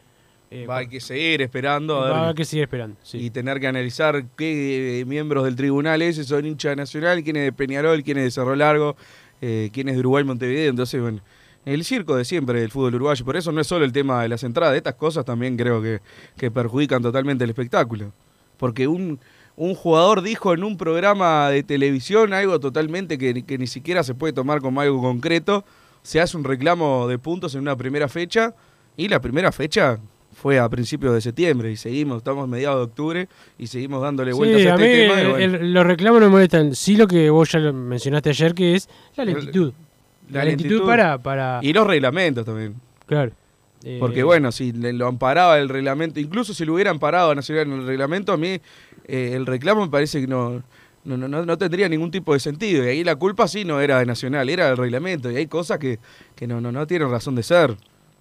eh, 0.50 0.66
Va, 0.66 0.78
hay 0.78 0.88
que 0.88 1.02
seguir 1.02 1.42
esperando 1.42 2.02
a 2.02 2.10
va 2.10 2.24
haber 2.24 2.36
que 2.36 2.46
seguir 2.46 2.64
esperando. 2.64 2.96
sí. 3.04 3.18
y 3.18 3.30
tener 3.30 3.60
que 3.60 3.68
analizar 3.68 4.24
qué 4.38 5.02
eh, 5.02 5.06
miembros 5.06 5.44
del 5.44 5.58
tribunal 5.58 6.02
ese 6.02 6.24
son 6.24 6.46
hinchas 6.46 6.72
de 6.72 6.76
Nacional, 6.78 7.22
quién 7.24 7.36
es 7.36 7.44
de 7.44 7.52
Peñarol, 7.52 8.02
quién 8.04 8.18
es 8.20 8.24
de 8.24 8.32
Cerro 8.32 8.56
Largo, 8.56 8.96
eh, 9.42 9.70
quién 9.74 9.90
es 9.90 9.96
de 9.96 10.00
Uruguay 10.00 10.24
Montevideo. 10.24 10.70
Entonces, 10.70 11.02
bueno, 11.02 11.20
el 11.66 11.84
circo 11.84 12.16
de 12.16 12.24
siempre 12.24 12.62
del 12.62 12.72
fútbol 12.72 12.96
uruguayo. 12.96 13.26
Por 13.26 13.36
eso 13.36 13.52
no 13.52 13.60
es 13.60 13.68
solo 13.68 13.84
el 13.84 13.92
tema 13.92 14.22
de 14.22 14.30
las 14.30 14.42
entradas, 14.44 14.74
estas 14.78 14.96
cosas 14.96 15.26
también 15.26 15.58
creo 15.58 15.82
que, 15.82 16.00
que 16.38 16.50
perjudican 16.50 17.02
totalmente 17.04 17.44
el 17.44 17.50
espectáculo. 17.50 18.14
Porque 18.56 18.88
un, 18.88 19.20
un 19.58 19.76
jugador 19.76 20.22
dijo 20.22 20.54
en 20.54 20.64
un 20.64 20.78
programa 20.78 21.50
de 21.50 21.64
televisión 21.64 22.32
algo 22.32 22.60
totalmente 22.60 23.18
que, 23.18 23.44
que 23.44 23.58
ni 23.58 23.68
siquiera 23.68 24.04
se 24.04 24.14
puede 24.16 24.32
tomar 24.32 24.62
como 24.62 24.80
algo 24.82 25.02
concreto. 25.02 25.66
Se 26.04 26.22
hace 26.22 26.38
un 26.38 26.44
reclamo 26.46 27.08
de 27.08 27.18
puntos 27.20 27.54
en 27.56 27.62
una 27.62 27.76
primera 27.76 28.08
fecha 28.08 28.54
y 28.96 29.08
la 29.10 29.20
primera 29.20 29.52
fecha 29.52 30.00
fue 30.34 30.60
a 30.60 30.70
principios 30.70 31.14
de 31.16 31.22
septiembre 31.22 31.72
y 31.72 31.76
seguimos, 31.76 32.18
estamos 32.20 32.48
mediados 32.48 32.78
de 32.78 32.84
octubre 32.84 33.28
y 33.58 33.66
seguimos 33.68 34.02
dándole 34.02 34.32
vueltas 34.32 34.62
Sí, 34.62 34.68
a 34.68 34.72
a 34.72 34.76
este 34.76 34.88
mí 34.88 34.94
tema. 35.08 35.22
y 35.22 35.26
bueno, 35.32 35.38
el- 35.58 35.74
los 35.74 35.86
reclamos 35.88 36.20
no 36.22 36.28
me 36.28 36.32
molestan. 36.34 36.76
Sí, 36.76 36.96
lo 36.96 37.08
que 37.08 37.30
vos 37.32 37.52
ya 37.52 37.60
mencionaste 37.60 38.30
ayer, 38.30 38.54
que 38.54 38.76
es 38.76 38.88
la 39.16 39.26
lentitud. 39.26 39.74
La, 40.30 40.44
lentitud, 40.46 40.86
para, 40.86 41.18
para. 41.18 41.60
Y 41.64 41.74
los 41.74 41.88
reglamentos 41.88 42.46
también. 42.46 42.76
claro. 43.06 43.32
Eh, 43.84 43.98
Porque 44.00 44.24
bueno, 44.24 44.52
si 44.52 44.72
le- 44.74 44.92
lo 44.92 45.08
amparaba 45.08 45.60
el 45.60 45.70
reglamento, 45.70 46.20
incluso 46.20 46.52
si 46.54 46.66
lo 46.66 46.74
hubieran 46.74 46.98
parado 46.98 47.30
a 47.32 47.36
Nacional 47.36 47.68
en 47.68 47.74
el 47.74 47.86
reglamento, 47.88 48.34
a 48.34 48.38
mí 48.38 48.60
eh, 49.08 49.32
el 49.34 49.46
reclamo 49.46 49.82
me 49.86 49.90
parece 49.90 50.22
que 50.22 50.28
no, 50.28 50.62
no, 51.06 51.18
no, 51.18 51.28
no- 51.28 51.58
tendría 51.58 51.88
ningún 51.90 52.12
tipo 52.12 52.34
de 52.34 52.40
sentido. 52.40 52.84
Y 52.84 52.88
ahí 52.90 53.04
la 53.04 53.16
culpa 53.16 53.48
sí 53.48 53.64
no 53.66 53.80
era 53.80 54.00
de 54.00 54.06
Nacional, 54.06 54.50
era 54.50 54.68
del 54.68 54.78
reglamento. 54.78 55.32
Y 55.32 55.36
hay 55.38 55.48
cosas 55.48 55.78
que, 55.80 56.00
que 56.36 56.48
no, 56.48 56.60
no, 56.62 56.72
no 56.72 56.86
tienen 56.88 57.10
razón 57.10 57.36
de 57.36 57.44
ser. 57.44 57.76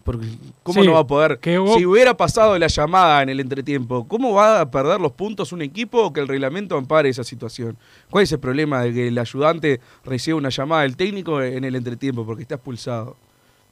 Porque 0.04 0.28
¿cómo 0.62 0.82
Sí, 0.82 0.86
no 0.86 0.94
va 0.94 1.00
a 1.00 1.06
poder? 1.08 1.40
que 1.40 1.58
vos- 1.58 1.76
Si 1.76 1.84
hubiera 1.84 2.16
pasado 2.16 2.56
la 2.60 2.68
llamada 2.68 3.22
en 3.24 3.28
el 3.28 3.40
entretiempo, 3.40 4.06
¿cómo 4.06 4.34
va 4.34 4.60
a 4.60 4.70
perder 4.70 5.00
los 5.00 5.10
puntos 5.10 5.50
un 5.52 5.62
equipo 5.62 6.00
o 6.00 6.12
que 6.12 6.20
el 6.20 6.28
reglamento 6.28 6.76
ampare 6.76 7.08
esa 7.08 7.24
situación? 7.24 7.76
¿Cuál 8.08 8.22
es 8.22 8.30
el 8.30 8.38
problema 8.38 8.82
de 8.82 8.92
que 8.92 9.08
el 9.08 9.18
ayudante 9.18 9.80
reciba 10.04 10.38
una 10.38 10.50
llamada 10.50 10.82
del 10.82 10.96
técnico 10.96 11.42
en 11.42 11.64
el 11.64 11.74
entretiempo 11.74 12.24
porque 12.24 12.42
está 12.42 12.54
expulsado? 12.54 13.16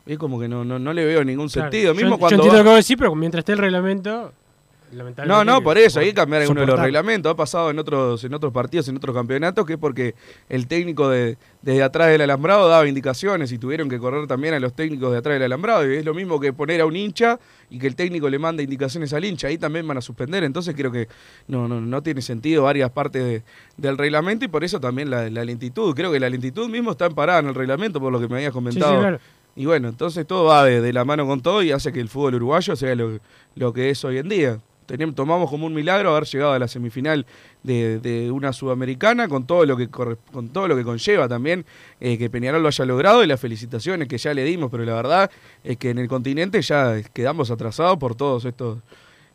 Es 0.07 0.19
como 0.19 0.41
que 0.41 0.49
no, 0.49 0.65
no, 0.65 0.81
no 0.81 0.93
le 0.93 1.05
veo 1.05 1.23
ningún 1.25 1.49
claro. 1.49 1.71
sentido. 1.71 1.93
Yo- 1.93 2.01
Mismo 2.01 2.17
yo, 2.17 2.19
cuando 2.19 2.35
entiendo 2.35 2.53
va- 2.55 2.59
lo 2.59 2.65
que 2.65 2.77
vos 2.79 2.85
decís, 2.85 2.97
pero 2.99 3.15
mientras 3.15 3.43
esté 3.43 3.53
el 3.53 3.59
reglamento. 3.59 4.33
No, 5.27 5.45
no, 5.45 5.63
por 5.63 5.79
eso, 5.79 6.01
hay 6.01 6.07
que 6.07 6.15
cambiar 6.15 6.43
alguno 6.43 6.61
de 6.61 6.67
los 6.67 6.79
reglamentos. 6.79 7.31
Ha 7.33 7.37
pasado 7.37 7.71
en 7.71 7.79
otros, 7.79 8.23
en 8.25 8.35
otros 8.35 8.53
partidos, 8.53 8.89
en 8.89 8.97
otros 8.97 9.15
campeonatos, 9.15 9.65
que 9.67 9.75
es 9.75 9.79
porque 9.79 10.15
el 10.49 10.67
técnico 10.67 11.09
de, 11.09 11.37
desde 11.63 11.83
atrás 11.83 12.09
del 12.09 12.21
alambrado 12.21 12.69
daba 12.69 12.87
indicaciones 12.87 13.51
y 13.53 13.59
tuvieron 13.59 13.89
que 13.89 13.99
correr 13.99 14.27
también 14.27 14.55
a 14.55 14.61
los 14.61 14.75
técnicos 14.75 15.13
de 15.13 15.19
atrás 15.19 15.35
del 15.35 15.43
alambrado. 15.45 15.91
Y 15.91 15.97
es 15.97 16.05
lo 16.05 16.15
mismo 16.15 16.39
que 16.41 16.53
poner 16.53 16.81
a 16.81 16.87
un 16.87 16.97
hincha 16.97 17.39
y 17.71 17.79
que 17.79 17.87
el 17.87 17.97
técnico 17.97 18.29
le 18.29 18.39
mande 18.39 18.63
indicaciones 18.63 19.13
al 19.13 19.25
hincha. 19.25 19.49
Ahí 19.49 19.59
también 19.59 19.87
van 19.87 19.99
a 19.99 20.01
suspender. 20.01 20.45
Entonces 20.45 20.75
creo 20.77 20.93
que 20.93 21.09
no, 21.49 21.67
no, 21.69 21.81
no 21.81 22.03
tiene 22.03 22.23
sentido 22.23 22.63
varias 22.65 22.91
partes 22.91 23.25
de- 23.25 23.43
del 23.77 23.99
reglamento 23.99 24.45
y 24.45 24.49
por 24.49 24.65
eso 24.65 24.81
también 24.81 25.11
la, 25.11 25.29
la 25.31 25.45
lentitud. 25.45 25.95
Creo 25.95 26.13
que 26.13 26.21
la 26.21 26.31
lentitud 26.31 26.69
mismo 26.69 26.93
está 26.93 27.07
emparada 27.07 27.41
en 27.41 27.47
el 27.49 27.55
reglamento, 27.55 28.01
por 28.01 28.13
lo 28.13 28.21
que 28.21 28.29
me 28.29 28.37
habías 28.37 28.53
Sí, 28.53 28.53
sí, 28.53 28.55
comentado. 28.55 28.99
claro. 29.01 29.19
Y 29.57 29.67
bueno, 29.67 29.89
entonces 29.89 30.27
todo 30.27 30.45
va 30.47 30.65
de, 30.65 30.81
de 30.81 30.93
la 30.93 31.05
mano 31.05 31.27
con 31.29 31.41
todo 31.41 31.63
y 31.63 31.71
hace 31.71 31.93
que 31.93 32.01
el 32.01 32.09
fútbol 32.09 32.35
uruguayo 32.35 32.75
sea 32.75 32.95
lo, 32.97 33.21
lo 33.55 33.73
que 33.73 33.91
es 33.91 34.05
hoy 34.05 34.19
en 34.19 34.29
día. 34.29 34.59
Tenemos, 34.87 35.15
tomamos 35.15 35.51
como 35.51 35.67
un 35.67 35.75
milagro 35.75 36.11
haber 36.11 36.25
llegado 36.25 36.53
a 36.53 36.59
la 36.59 36.69
semifinal 36.69 37.27
de, 37.63 38.31
una 38.33 38.53
sudamericana 38.53 39.29
con 39.29 39.47
todo 39.47 39.65
lo 39.65 39.77
que 39.77 39.89
con 39.89 40.49
todo 40.53 40.69
lo 40.69 40.77
que 40.77 40.85
conlleva 40.85 41.29
también 41.29 41.65
eh, 42.01 42.19
que 42.19 42.29
Peñarol 42.29 42.63
lo 42.63 42.69
haya 42.69 42.85
logrado 42.85 43.25
y 43.25 43.27
las 43.27 43.41
felicitaciones 43.41 44.09
que 44.09 44.19
ya 44.19 44.35
le 44.35 44.45
dimos, 44.45 44.71
pero 44.71 44.85
la 44.85 44.95
verdad 44.95 45.31
es 45.63 45.77
que 45.77 45.91
en 45.91 45.99
el 45.99 46.09
continente 46.09 46.61
ya 46.63 47.01
quedamos 47.13 47.51
atrasados 47.51 47.99
por 47.99 48.15
todos 48.15 48.45
estos 48.45 48.79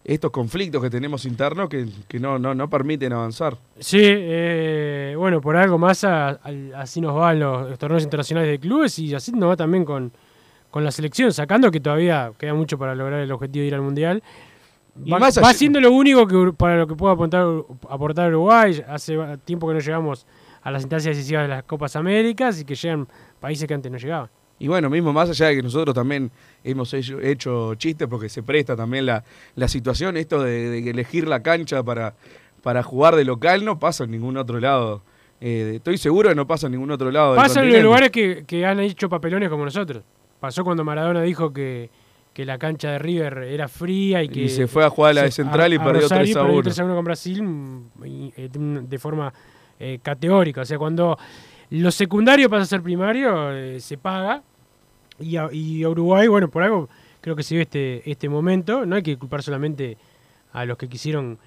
estos 0.03 0.31
conflictos 0.31 0.81
que 0.81 0.89
tenemos 0.89 1.25
internos 1.25 1.69
que, 1.69 1.85
que 2.07 2.19
no, 2.19 2.39
no, 2.39 2.55
no 2.55 2.69
permiten 2.69 3.13
avanzar. 3.13 3.57
Sí, 3.79 4.01
eh, 4.01 5.13
bueno, 5.17 5.41
por 5.41 5.55
algo 5.55 5.77
más 5.77 6.03
así 6.03 7.01
nos 7.01 7.15
van 7.15 7.39
los, 7.39 7.69
los 7.69 7.77
torneos 7.77 8.03
internacionales 8.03 8.49
de 8.49 8.59
clubes 8.59 8.97
y 8.99 9.13
así 9.13 9.31
nos 9.31 9.49
va 9.49 9.57
también 9.57 9.85
con, 9.85 10.11
con 10.71 10.83
la 10.83 10.91
selección, 10.91 11.33
sacando 11.33 11.71
que 11.71 11.79
todavía 11.79 12.31
queda 12.37 12.53
mucho 12.53 12.77
para 12.77 12.95
lograr 12.95 13.19
el 13.19 13.31
objetivo 13.31 13.61
de 13.61 13.67
ir 13.67 13.75
al 13.75 13.81
Mundial. 13.81 14.23
Va, 15.11 15.19
más 15.19 15.37
va 15.37 15.47
allá- 15.49 15.57
siendo 15.57 15.79
lo 15.79 15.91
único 15.91 16.25
que 16.27 16.51
para 16.57 16.77
lo 16.77 16.87
que 16.87 16.95
pueda 16.95 17.13
aportar, 17.13 17.45
aportar 17.89 18.29
Uruguay. 18.29 18.83
Hace 18.87 19.17
tiempo 19.45 19.67
que 19.67 19.73
no 19.75 19.79
llegamos 19.79 20.25
a 20.61 20.71
las 20.71 20.81
instancias 20.83 21.15
decisivas 21.15 21.43
de 21.43 21.49
las 21.49 21.63
Copas 21.63 21.95
Américas 21.95 22.59
y 22.61 22.65
que 22.65 22.75
llegan 22.75 23.07
países 23.39 23.67
que 23.67 23.73
antes 23.73 23.91
no 23.91 23.97
llegaban. 23.97 24.29
Y 24.61 24.67
bueno, 24.67 24.89
mismo 24.89 25.13
más 25.13 25.29
allá 25.29 25.47
de 25.47 25.55
que 25.55 25.61
nosotros 25.63 25.95
también 25.95 26.29
hemos 26.65 26.93
hecho, 26.93 27.19
hecho 27.21 27.75
chistes 27.75 28.07
porque 28.09 28.27
se 28.27 28.43
presta 28.43 28.75
también 28.75 29.05
la, 29.05 29.23
la 29.55 29.67
situación, 29.69 30.17
esto 30.17 30.43
de, 30.43 30.69
de 30.69 30.89
elegir 30.89 31.27
la 31.29 31.41
cancha 31.41 31.81
para, 31.81 32.13
para 32.61 32.83
jugar 32.83 33.15
de 33.15 33.23
local 33.23 33.63
no 33.63 33.79
pasa 33.79 34.03
en 34.03 34.11
ningún 34.11 34.35
otro 34.35 34.59
lado. 34.59 35.01
Eh, 35.39 35.75
estoy 35.77 35.97
seguro 35.97 36.27
que 36.27 36.35
no 36.35 36.45
pasa 36.45 36.65
en 36.67 36.73
ningún 36.73 36.91
otro 36.91 37.09
lado. 37.09 37.37
Pasa 37.37 37.63
en 37.63 37.71
los 37.71 37.81
lugares 37.81 38.09
que, 38.11 38.43
que 38.45 38.65
han 38.65 38.81
hecho 38.81 39.07
papelones 39.07 39.47
como 39.49 39.63
nosotros. 39.63 40.03
Pasó 40.41 40.65
cuando 40.65 40.83
Maradona 40.83 41.21
dijo 41.21 41.53
que, 41.53 41.89
que 42.39 42.45
la 42.45 42.57
cancha 42.57 42.91
de 42.91 42.99
River 42.99 43.39
era 43.39 43.67
fría 43.67 44.23
y 44.23 44.29
que. 44.29 44.43
Y 44.43 44.47
se 44.47 44.65
fue 44.65 44.85
a 44.85 44.89
jugar 44.89 45.11
a 45.11 45.13
la 45.15 45.23
de 45.23 45.31
Central 45.31 45.73
y 45.73 45.77
perdió 45.77 46.03
Rosario 46.03 46.23
3 46.23 46.35
a 46.37 46.39
perdió 46.39 46.53
1. 46.53 46.63
3 46.63 46.79
a 46.79 46.85
1 46.85 46.95
con 46.95 47.03
Brasil 47.03 47.43
eh, 48.37 48.49
de 48.53 48.97
forma 48.97 49.33
eh, 49.77 49.99
categórica. 50.01 50.61
O 50.61 50.65
sea, 50.65 50.77
cuando 50.77 51.17
lo 51.71 51.91
secundario 51.91 52.49
pasa 52.49 52.63
a 52.63 52.65
ser 52.65 52.81
primario, 52.81 53.51
eh, 53.51 53.81
se 53.81 53.97
paga. 53.97 54.41
Y 55.19 55.35
a, 55.35 55.49
y 55.51 55.83
a 55.83 55.89
Uruguay, 55.89 56.29
bueno, 56.29 56.49
por 56.49 56.63
algo 56.63 56.87
creo 57.19 57.35
que 57.35 57.43
se 57.43 57.55
ve 57.55 57.63
este, 57.63 58.09
este 58.09 58.29
momento. 58.29 58.85
No 58.85 58.95
hay 58.95 59.03
que 59.03 59.17
culpar 59.17 59.43
solamente 59.43 59.97
a 60.53 60.63
los 60.63 60.77
que 60.77 60.87
quisieron 60.87 61.37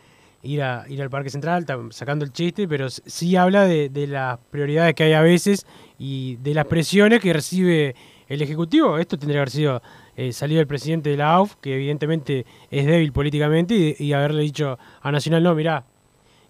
ir, 0.43 0.61
a, 0.61 0.85
ir 0.91 1.01
al 1.01 1.09
Parque 1.09 1.31
Central, 1.31 1.65
sacando 1.89 2.27
el 2.27 2.35
chiste, 2.35 2.69
pero 2.69 2.91
sí 2.91 3.35
habla 3.35 3.65
de, 3.65 3.89
de 3.89 4.09
las 4.09 4.39
prioridades 4.51 4.95
que 4.95 5.05
hay 5.05 5.15
a 5.15 5.23
veces 5.23 5.65
y 5.99 6.37
de 6.37 6.53
las 6.53 6.67
presiones 6.67 7.23
que 7.23 7.33
recibe 7.33 7.95
el 8.29 8.43
Ejecutivo. 8.43 8.99
Esto 8.99 9.17
tendría 9.17 9.37
que 9.37 9.41
haber 9.41 9.51
sido 9.51 9.83
eh, 10.15 10.33
salido 10.33 10.61
el 10.61 10.67
presidente 10.67 11.09
de 11.09 11.17
la 11.17 11.33
AUF, 11.35 11.57
que 11.57 11.75
evidentemente 11.75 12.45
es 12.71 12.85
débil 12.85 13.13
políticamente, 13.13 13.97
y, 13.99 14.13
haberle 14.13 14.43
dicho 14.43 14.79
a 15.01 15.11
Nacional, 15.11 15.43
no, 15.43 15.55
mirá, 15.55 15.85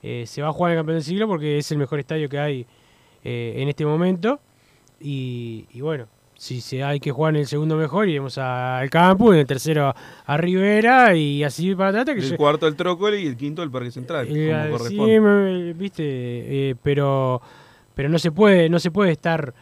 eh, 0.03 0.25
se 0.27 0.43
va 0.43 0.49
a 0.49 0.53
jugar 0.53 0.73
el 0.73 0.79
campeón 0.79 0.97
del 0.97 1.05
siglo 1.05 1.29
porque 1.29 1.59
es 1.59 1.71
el 1.71 1.79
mejor 1.79 2.01
estadio 2.01 2.29
que 2.29 2.41
hay 2.41 2.67
eh, 3.23 3.55
en 3.59 3.69
este 3.69 3.87
momento. 3.87 4.41
Y, 5.01 5.81
bueno, 5.81 6.07
si 6.35 6.61
se 6.61 6.83
hay 6.83 6.99
que 6.99 7.13
jugar 7.13 7.35
en 7.35 7.41
el 7.41 7.47
segundo 7.47 7.77
mejor, 7.77 8.09
iremos 8.09 8.37
al 8.37 8.91
campo, 8.91 9.33
en 9.33 9.41
el 9.41 9.47
tercero 9.47 9.95
a 10.27 10.37
Rivera 10.37 11.15
y 11.15 11.45
así 11.45 11.73
para 11.77 12.01
atrás. 12.01 12.17
el 12.17 12.37
cuarto 12.37 12.67
el 12.67 12.75
Trócoli 12.75 13.19
y 13.19 13.27
el 13.27 13.37
quinto 13.37 13.63
el 13.63 13.71
Parque 13.71 13.93
Central, 13.93 14.27
como 14.27 14.77
corresponde. 14.77 15.73
Sí, 15.73 15.79
viste, 15.79 16.77
pero, 16.83 17.41
pero 17.95 18.09
no 18.09 18.19
se 18.19 18.33
puede, 18.33 18.69
no 18.69 18.81
se 18.81 18.91
puede 18.91 19.13
estar 19.13 19.55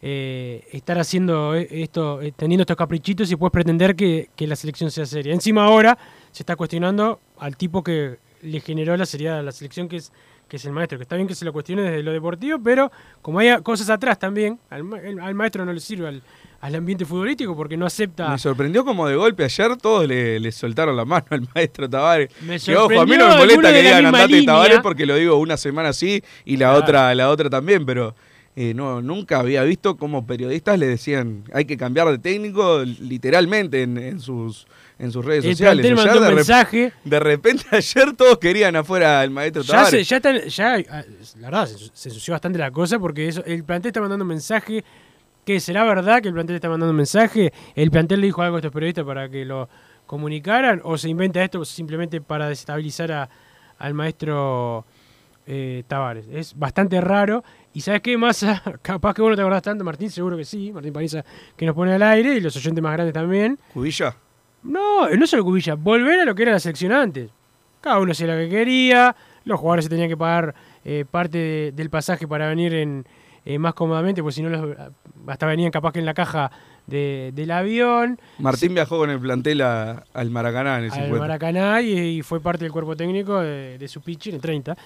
eh, 0.00 0.64
estar 0.70 0.96
haciendo 0.98 1.56
eh, 1.56 1.66
esto, 1.70 2.22
eh, 2.22 2.32
teniendo 2.36 2.62
estos 2.62 2.76
caprichitos 2.76 3.30
y 3.32 3.36
puedes 3.36 3.52
pretender 3.52 3.96
que, 3.96 4.28
la 4.38 4.54
selección 4.54 4.90
sea 4.90 5.06
seria. 5.06 5.34
Encima 5.34 5.64
ahora 5.64 5.98
se 6.30 6.42
está 6.42 6.54
cuestionando 6.54 7.20
al 7.38 7.56
tipo 7.56 7.82
que 7.82 8.18
le 8.42 8.60
generó 8.60 8.96
la 8.96 9.06
seriedad 9.06 9.40
a 9.40 9.42
la 9.42 9.50
selección, 9.50 9.88
que 9.88 9.96
es, 9.96 10.12
que 10.48 10.56
es 10.56 10.64
el 10.64 10.72
maestro, 10.72 10.98
que 10.98 11.02
está 11.02 11.16
bien 11.16 11.26
que 11.26 11.34
se 11.34 11.44
lo 11.44 11.52
cuestione 11.52 11.82
desde 11.82 12.04
lo 12.04 12.12
deportivo, 12.12 12.60
pero 12.62 12.92
como 13.22 13.40
hay 13.40 13.60
cosas 13.62 13.90
atrás 13.90 14.20
también, 14.20 14.60
al, 14.70 14.84
maestro 15.34 15.64
no 15.64 15.72
le 15.72 15.80
sirve 15.80 16.22
al, 16.60 16.74
ambiente 16.76 17.04
futbolístico 17.04 17.56
porque 17.56 17.76
no 17.76 17.84
acepta. 17.84 18.28
Me 18.28 18.38
sorprendió 18.38 18.84
como 18.84 19.08
de 19.08 19.16
golpe 19.16 19.42
ayer 19.42 19.76
todos 19.78 20.06
le, 20.06 20.52
soltaron 20.52 20.96
la 20.96 21.04
mano 21.04 21.26
al 21.30 21.48
maestro 21.54 21.90
Tavares. 21.90 22.30
Me 22.42 22.56
ojo, 22.76 23.00
a 23.00 23.04
mí 23.04 23.16
no 23.16 23.28
me 23.30 23.36
molesta 23.36 23.72
que 23.72 23.82
digan 23.82 24.06
andate 24.06 24.44
Tavares 24.44 24.78
porque 24.80 25.06
lo 25.06 25.16
digo 25.16 25.34
una 25.36 25.56
semana 25.56 25.88
así 25.88 26.22
y 26.44 26.56
la 26.56 26.74
otra 26.74 27.12
la 27.16 27.30
otra 27.30 27.50
también, 27.50 27.84
pero 27.84 28.14
eh, 28.60 28.74
no, 28.74 29.00
nunca 29.00 29.38
había 29.38 29.62
visto 29.62 29.96
cómo 29.96 30.26
periodistas 30.26 30.80
le 30.80 30.88
decían 30.88 31.44
hay 31.52 31.64
que 31.64 31.76
cambiar 31.76 32.08
de 32.08 32.18
técnico 32.18 32.82
literalmente 32.82 33.82
en, 33.84 34.18
sus 34.18 34.66
en 34.98 35.12
sus 35.12 35.24
redes 35.24 35.44
sociales. 35.44 35.84
de, 35.84 36.34
mensaje. 36.34 36.92
de 37.04 37.20
repente 37.20 37.62
ayer 37.70 38.16
todos 38.16 38.38
querían 38.38 38.74
afuera 38.74 39.20
al 39.20 39.30
maestro 39.30 39.62
ya 39.62 39.84
Tavares. 39.84 40.08
ya, 40.08 40.20
ya, 40.48 40.74
ah, 40.90 41.04
la 41.38 41.50
verdad, 41.50 41.66
se, 41.66 42.08
ensució 42.08 42.32
bastante 42.32 42.58
la 42.58 42.72
cosa 42.72 42.98
porque 42.98 43.28
eso, 43.28 43.44
el 43.44 43.62
plantel 43.62 43.90
está 43.90 44.00
mandando 44.00 44.24
un 44.24 44.28
mensaje. 44.28 44.84
que 45.44 45.60
será 45.60 45.84
verdad 45.84 46.20
que 46.20 46.26
el 46.26 46.34
plantel 46.34 46.56
está 46.56 46.68
mandando 46.68 46.90
un 46.90 46.96
mensaje? 46.96 47.52
¿El 47.76 47.92
plantel 47.92 48.20
le 48.20 48.26
dijo 48.26 48.42
algo 48.42 48.56
a 48.56 48.58
estos 48.58 48.72
periodistas 48.72 49.04
para 49.04 49.28
que 49.28 49.44
lo 49.44 49.68
comunicaran? 50.04 50.80
¿O 50.82 50.98
se 50.98 51.08
inventa 51.08 51.44
esto 51.44 51.64
simplemente 51.64 52.20
para 52.20 52.48
desestabilizar 52.48 53.28
al 53.78 53.94
maestro 53.94 54.84
eh, 55.46 55.84
Tavares? 55.86 56.26
Es 56.32 56.58
bastante 56.58 57.00
raro 57.00 57.44
y 57.78 57.80
sabes 57.80 58.00
qué, 58.00 58.18
más 58.18 58.44
capaz 58.82 59.14
que 59.14 59.22
vos 59.22 59.30
no 59.30 59.36
te 59.36 59.42
acordás 59.42 59.62
tanto, 59.62 59.84
Martín, 59.84 60.10
seguro 60.10 60.36
que 60.36 60.44
sí, 60.44 60.72
Martín 60.72 60.92
Paniza, 60.92 61.24
que 61.56 61.64
nos 61.64 61.76
pone 61.76 61.92
al 61.92 62.02
aire 62.02 62.34
y 62.34 62.40
los 62.40 62.56
oyentes 62.56 62.82
más 62.82 62.92
grandes 62.92 63.14
también. 63.14 63.56
¿Cubilla? 63.72 64.16
No, 64.64 65.08
no 65.08 65.26
solo 65.28 65.44
Cubilla, 65.44 65.74
volver 65.74 66.18
a 66.18 66.24
lo 66.24 66.34
que 66.34 66.42
era 66.42 66.50
la 66.50 66.58
selección 66.58 66.90
antes. 66.90 67.30
Cada 67.80 68.00
uno 68.00 68.10
hacía 68.10 68.26
lo 68.26 68.34
que 68.34 68.48
quería, 68.48 69.14
los 69.44 69.60
jugadores 69.60 69.84
se 69.84 69.90
tenían 69.90 70.08
que 70.08 70.16
pagar 70.16 70.56
eh, 70.84 71.04
parte 71.08 71.70
del 71.72 71.88
pasaje 71.88 72.26
para 72.26 72.48
venir 72.48 72.74
en, 72.74 73.06
eh, 73.44 73.60
más 73.60 73.74
cómodamente, 73.74 74.24
pues 74.24 74.34
si 74.34 74.42
no 74.42 74.48
los, 74.48 74.76
hasta 75.28 75.46
venían 75.46 75.70
capaz 75.70 75.92
que 75.92 76.00
en 76.00 76.06
la 76.06 76.14
caja 76.14 76.50
del 76.84 77.50
avión. 77.52 78.18
Martín 78.40 78.74
viajó 78.74 78.98
con 78.98 79.10
el 79.10 79.20
plantel 79.20 79.62
al 79.62 80.30
Maracaná 80.30 80.80
en 80.80 80.86
ese 80.86 80.98
Al 80.98 81.12
Maracaná 81.12 81.80
y, 81.80 82.22
fue 82.22 82.40
parte 82.40 82.64
del 82.64 82.72
cuerpo 82.72 82.96
técnico 82.96 83.38
de, 83.40 83.86
su 83.86 84.00
pitch 84.00 84.26
en 84.26 84.34
el 84.34 84.40
30. 84.40 84.76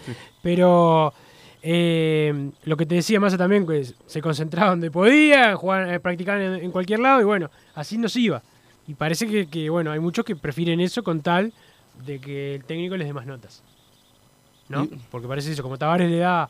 Pero 0.43 1.15
eh, 1.63 2.51
lo 2.65 2.77
que 2.77 2.87
te 2.87 2.97
decía 2.97 3.21
Massa 3.21 3.39
también, 3.39 3.67
que 3.67 3.87
se 4.07 4.21
concentraba 4.21 4.71
donde 4.71 4.91
podía, 4.91 5.53
eh, 5.53 6.01
practicar 6.01 6.41
en, 6.41 6.71
cualquier 6.73 6.99
lado 7.01 7.21
y 7.21 7.25
bueno, 7.25 7.51
así 7.75 7.99
nos 7.99 8.17
iba. 8.17 8.43
Y 8.89 8.95
parece 8.95 9.47
que, 9.47 9.71
bueno, 9.71 9.93
hay 9.93 10.01
muchos 10.01 10.25
que 10.25 10.35
prefieren 10.35 10.81
eso 10.81 11.05
con 11.05 11.21
tal 11.21 11.53
de 12.05 12.21
que 12.21 12.57
el 12.57 12.65
técnico 12.65 12.97
les 12.97 13.07
dé 13.07 13.13
más 13.13 13.27
notas. 13.27 13.63
¿No? 14.69 14.89
Porque 15.11 15.29
parece 15.29 15.53
eso, 15.53 15.63
como 15.63 15.79
Tavares 15.79 16.11
le 16.11 16.19
da 16.19 16.49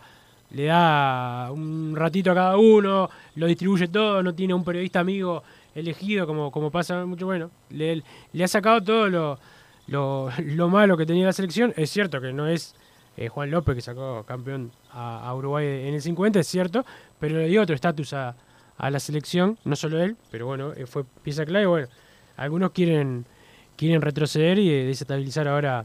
le 0.53 0.67
da 0.67 1.51
un 1.51 1.95
ratito 1.97 2.31
a 2.31 2.35
cada 2.35 2.57
uno, 2.59 3.09
lo 3.37 3.47
distribuye 3.47 3.89
todo, 3.89 4.23
no 4.23 4.35
tiene 4.35 4.53
un 4.53 4.65
periodista 4.65 5.01
amigo 5.01 5.43
elegido 5.75 6.27
como, 6.27 6.51
como 6.51 6.71
pasa 6.71 7.07
mucho, 7.07 7.25
bueno, 7.25 7.51
le, 7.71 8.03
le 8.33 8.45
ha 8.45 8.49
sacado 8.49 8.83
todo 8.83 9.09
lo, 9.09 9.39
lo, 9.87 10.31
lo 10.39 10.69
malo 10.69 10.97
que 10.97 11.07
tenía 11.07 11.25
la 11.25 11.33
selección. 11.33 11.73
Es 11.77 11.91
cierto 11.91 12.21
que 12.21 12.33
no 12.33 12.47
es 12.47 12.75
eh, 13.17 13.29
Juan 13.29 13.51
López, 13.51 13.75
que 13.75 13.81
sacó 13.81 14.25
campeón 14.25 14.73
a, 14.93 15.35
Uruguay 15.35 15.67
en 15.67 15.95
el 15.95 16.03
50, 16.03 16.41
es 16.41 16.47
cierto, 16.47 16.85
pero 17.19 17.39
le 17.39 17.49
dio 17.49 17.63
otro 17.63 17.75
estatus 17.75 18.13
a, 18.13 18.35
la 18.79 18.99
selección, 18.99 19.59
no 19.65 19.77
solo 19.77 20.03
él, 20.03 20.17
pero 20.33 20.47
bueno, 20.47 20.73
eh, 20.73 20.87
fue 20.87 21.05
pieza 21.23 21.47
clave. 21.47 21.67
Bueno, 21.67 21.89
algunos 22.37 22.73
quieren, 22.73 23.25
quieren 23.77 24.03
retroceder 24.03 24.59
y 24.59 24.71
eh, 24.71 24.85
desestabilizar 24.85 25.47
ahora 25.47 25.85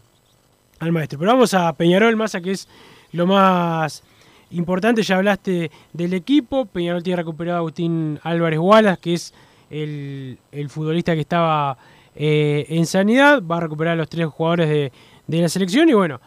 al 0.79 0.91
maestro. 0.91 1.19
Pero 1.19 1.33
vamos 1.33 1.53
a 1.53 1.71
Peñarol, 1.73 2.15
Massa, 2.15 2.41
que 2.41 2.51
es 2.51 2.67
lo 3.11 3.27
más 3.27 4.03
importante. 4.49 5.03
Ya 5.03 5.17
hablaste 5.17 5.69
del 5.93 6.13
equipo. 6.15 6.65
Peñarol 6.65 7.03
tiene 7.03 7.17
recuperado 7.17 7.57
a 7.57 7.59
Agustín 7.59 8.19
Álvarez 8.23 8.57
Wallace, 8.57 8.99
que 8.99 9.13
es 9.13 9.33
el, 9.69 10.39
futbolista 10.67 11.13
que 11.13 11.21
estaba 11.21 11.77
en 12.15 12.83
sanidad. 12.87 13.43
Va 13.43 13.57
a 13.57 13.61
recuperar 13.61 13.93
a 13.93 13.97
los 13.97 14.09
tres 14.09 14.25
jugadores 14.25 14.69
de, 14.69 14.91
de 15.27 15.41
la 15.41 15.49
selección 15.49 15.87
y 15.87 15.93
bueno. 15.93 16.19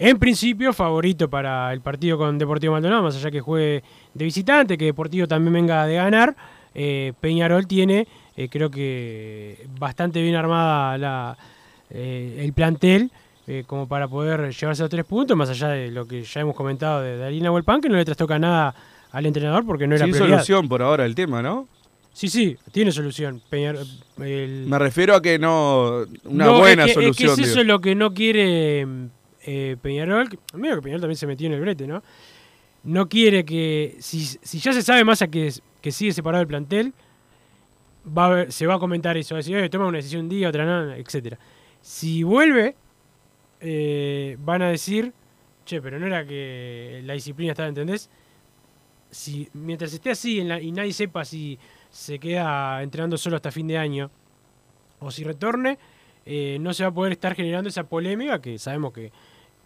En 0.00 0.16
principio, 0.20 0.72
favorito 0.72 1.28
para 1.28 1.72
el 1.72 1.80
partido 1.80 2.16
con 2.16 2.38
Deportivo 2.38 2.72
Maldonado, 2.72 3.02
más 3.02 3.16
allá 3.16 3.32
que 3.32 3.40
juegue 3.40 3.82
de 4.14 4.24
visitante, 4.24 4.78
que 4.78 4.84
Deportivo 4.84 5.26
también 5.26 5.52
venga 5.52 5.84
de 5.86 5.96
ganar. 5.96 6.36
Eh, 6.72 7.14
Peñarol 7.20 7.66
tiene, 7.66 8.06
eh, 8.36 8.48
creo 8.48 8.70
que 8.70 9.66
bastante 9.76 10.22
bien 10.22 10.36
armada 10.36 10.96
la, 10.98 11.38
eh, 11.90 12.42
el 12.44 12.52
plantel 12.52 13.10
como 13.66 13.88
para 13.88 14.06
poder 14.08 14.54
llevarse 14.54 14.84
a 14.84 14.90
tres 14.90 15.06
puntos, 15.06 15.34
más 15.34 15.48
allá 15.48 15.68
de 15.68 15.90
lo 15.90 16.06
que 16.06 16.22
ya 16.22 16.42
hemos 16.42 16.54
comentado 16.54 17.00
de, 17.00 17.24
Alina 17.24 17.50
Huelpan, 17.50 17.80
que 17.80 17.88
no 17.88 17.96
le 17.96 18.04
trastoca 18.04 18.38
nada 18.38 18.74
al 19.10 19.24
entrenador 19.24 19.64
porque 19.64 19.86
no 19.86 19.96
era 19.96 20.04
Sin 20.04 20.14
solución 20.14 20.68
por 20.68 20.82
ahora 20.82 21.06
el 21.06 21.14
tema, 21.14 21.40
¿no? 21.40 21.66
Sí, 22.12 22.28
sí, 22.28 22.58
tiene 22.72 22.92
solución. 22.92 23.40
Me 24.18 24.78
refiero 24.78 25.14
a 25.14 25.22
que 25.22 25.38
no. 25.38 26.04
Una 26.24 26.50
buena 26.50 26.86
solución. 26.88 27.30
Es 27.30 27.36
que 27.36 27.42
eso 27.44 27.60
es 27.60 27.66
lo 27.66 27.80
que 27.80 27.94
no 27.94 28.12
quiere 28.12 28.86
eh, 29.42 29.76
Peñarol, 29.80 30.28
medio 30.54 30.76
que 30.76 30.82
Peñarol 30.82 31.00
también 31.00 31.16
se 31.16 31.26
metió 31.26 31.46
en 31.46 31.54
el 31.54 31.60
brete, 31.60 31.86
¿no? 31.86 32.02
No 32.84 33.08
quiere 33.08 33.44
que, 33.44 33.96
si, 34.00 34.38
ya 34.58 34.72
se 34.72 34.82
sabe 34.82 35.04
más 35.04 35.22
a 35.22 35.28
que, 35.28 35.52
sigue 35.90 36.12
separado 36.12 36.42
el 36.42 36.48
plantel, 36.48 36.94
se 38.48 38.66
va 38.66 38.74
a 38.74 38.78
comentar 38.78 39.16
eso, 39.16 39.34
va 39.34 39.40
a 39.40 39.42
decir, 39.42 39.68
toma 39.70 39.86
una 39.86 39.98
decisión 39.98 40.22
un 40.22 40.28
día, 40.28 40.48
otra 40.48 40.64
no, 40.64 40.92
etc. 40.94 41.36
Si 41.80 42.22
vuelve, 42.22 42.74
eh, 43.60 44.36
van 44.40 44.62
a 44.62 44.68
decir, 44.68 45.12
che, 45.64 45.82
pero 45.82 45.98
no 45.98 46.06
era 46.06 46.24
que 46.24 47.02
la 47.04 47.14
disciplina 47.14 47.52
estaba, 47.52 47.68
¿entendés? 47.68 48.08
Si, 49.10 49.48
mientras 49.54 49.92
esté 49.92 50.10
así 50.10 50.38
y 50.40 50.72
nadie 50.72 50.92
sepa 50.92 51.24
si 51.24 51.58
se 51.90 52.18
queda 52.18 52.82
entrenando 52.82 53.16
solo 53.16 53.36
hasta 53.36 53.50
fin 53.50 53.66
de 53.66 53.78
año 53.78 54.10
o 55.00 55.10
si 55.10 55.24
retorne, 55.24 55.78
eh, 56.28 56.58
no 56.60 56.74
se 56.74 56.84
va 56.84 56.90
a 56.90 56.94
poder 56.94 57.12
estar 57.12 57.34
generando 57.34 57.68
esa 57.68 57.84
polémica 57.84 58.40
que 58.40 58.58
sabemos 58.58 58.92
que 58.92 59.10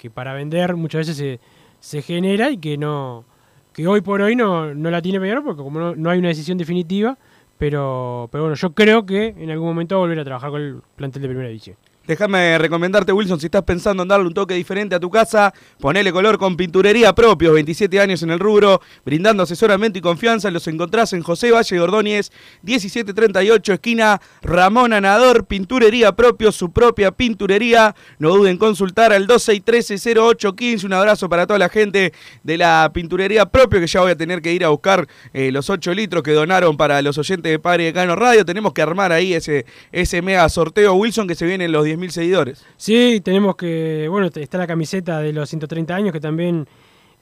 que 0.03 0.11
para 0.11 0.35
vender 0.35 0.75
muchas 0.75 1.07
veces 1.07 1.39
se, 1.79 2.03
genera 2.03 2.51
y 2.51 2.59
que 2.59 2.77
no 2.77 3.25
que 3.73 3.87
hoy 3.87 4.01
por 4.01 4.21
hoy 4.21 4.35
no, 4.35 4.75
no 4.75 4.91
la 4.91 5.01
tiene 5.01 5.21
Peñarol 5.21 5.45
porque 5.45 5.63
como 5.63 5.95
no, 5.95 6.11
hay 6.11 6.19
una 6.19 6.27
decisión 6.27 6.59
definitiva, 6.59 7.17
pero, 7.57 8.29
pero 8.33 8.43
bueno, 8.45 8.57
yo 8.57 8.73
creo 8.75 9.07
que 9.07 9.29
en 9.29 9.51
algún 9.51 9.69
momento 9.69 9.95
va 9.95 10.01
a 10.01 10.03
volver 10.03 10.19
a 10.19 10.25
trabajar 10.25 10.51
con 10.51 10.61
el 10.61 10.83
plantel 10.97 11.23
de 11.23 11.29
primera 11.29 11.49
división. 11.49 11.77
Déjame 12.07 12.59
recomendarte, 12.59 13.13
Wilson, 13.13 13.39
si 13.39 13.47
estás 13.47 13.63
pensando 13.63 14.03
en 14.03 14.09
darle 14.09 14.27
un 14.27 14.35
toque 14.35 14.55
diferente 14.55 14.97
a 14.97 15.01
tu 15.01 15.09
casa, 15.09 15.55
ponele 15.79 16.11
color 16.13 16.37
con 16.37 16.57
pinturería 16.57 17.15
propio. 17.15 17.53
27 17.53 18.01
años 18.01 18.25
en 18.25 18.31
el 18.31 18.41
rubro, 18.41 18.81
brindando 19.05 19.45
asesoramiento 19.45 20.01
y 20.01 20.03
confianza. 20.03 20.51
Los 20.51 20.67
encontrás 20.67 21.13
en 21.13 21.23
José 21.23 21.53
Valle 21.53 21.79
Ordóñez, 21.79 22.33
1738, 22.63 23.75
esquina 23.75 24.21
Ramón 24.43 24.93
Anador, 24.93 25.45
pinturería 25.47 26.11
propio, 26.11 26.51
su 26.51 26.73
propia 26.73 27.13
pinturería. 27.13 27.95
No 28.19 28.31
duden 28.31 28.53
en 28.53 28.59
consultar 28.59 29.13
al 29.13 29.29
2613-0815. 29.29 30.85
Un 30.85 30.95
abrazo 30.95 31.29
para 31.29 31.47
toda 31.47 31.61
la 31.61 31.69
gente 31.69 32.13
de 32.43 32.59
la 32.59 32.91
pinturería 32.93 33.47
propio, 33.47 33.79
que 33.79 33.87
ya 33.87 34.01
voy 34.01 34.11
a 34.11 34.17
tener 34.17 34.43
que 34.43 34.53
ir 34.53 34.65
a 34.65 34.71
buscar 34.71 35.07
eh, 35.33 35.53
los 35.53 35.71
8 35.71 35.95
litros 35.95 36.25
que 36.25 36.33
donaron 36.33 36.77
para 36.77 37.01
los 37.01 37.17
oyentes 37.17 37.49
de 37.49 37.61
Padre 37.61 37.85
de 37.85 37.93
Cano 37.93 38.17
Radio. 38.17 38.45
Tenemos 38.45 38.73
que 38.73 38.83
armar 38.83 39.13
ahí 39.13 39.35
ese, 39.35 39.67
ese 39.93 40.21
mega 40.21 40.49
sorteo, 40.49 40.95
Wilson, 40.95 41.29
que 41.29 41.37
se 41.37 41.47
viene 41.47 41.67
en 41.67 41.73
los 41.73 41.85
días 41.85 41.92
10.000 41.97 42.09
seguidores. 42.11 42.65
Sí, 42.77 43.21
tenemos 43.25 43.57
que, 43.57 44.07
bueno, 44.09 44.29
está 44.35 44.59
la 44.59 44.67
camiseta 44.67 45.21
de 45.21 45.33
los 45.33 45.49
130 45.49 45.95
años 45.95 46.13
que 46.13 46.21
también 46.21 46.67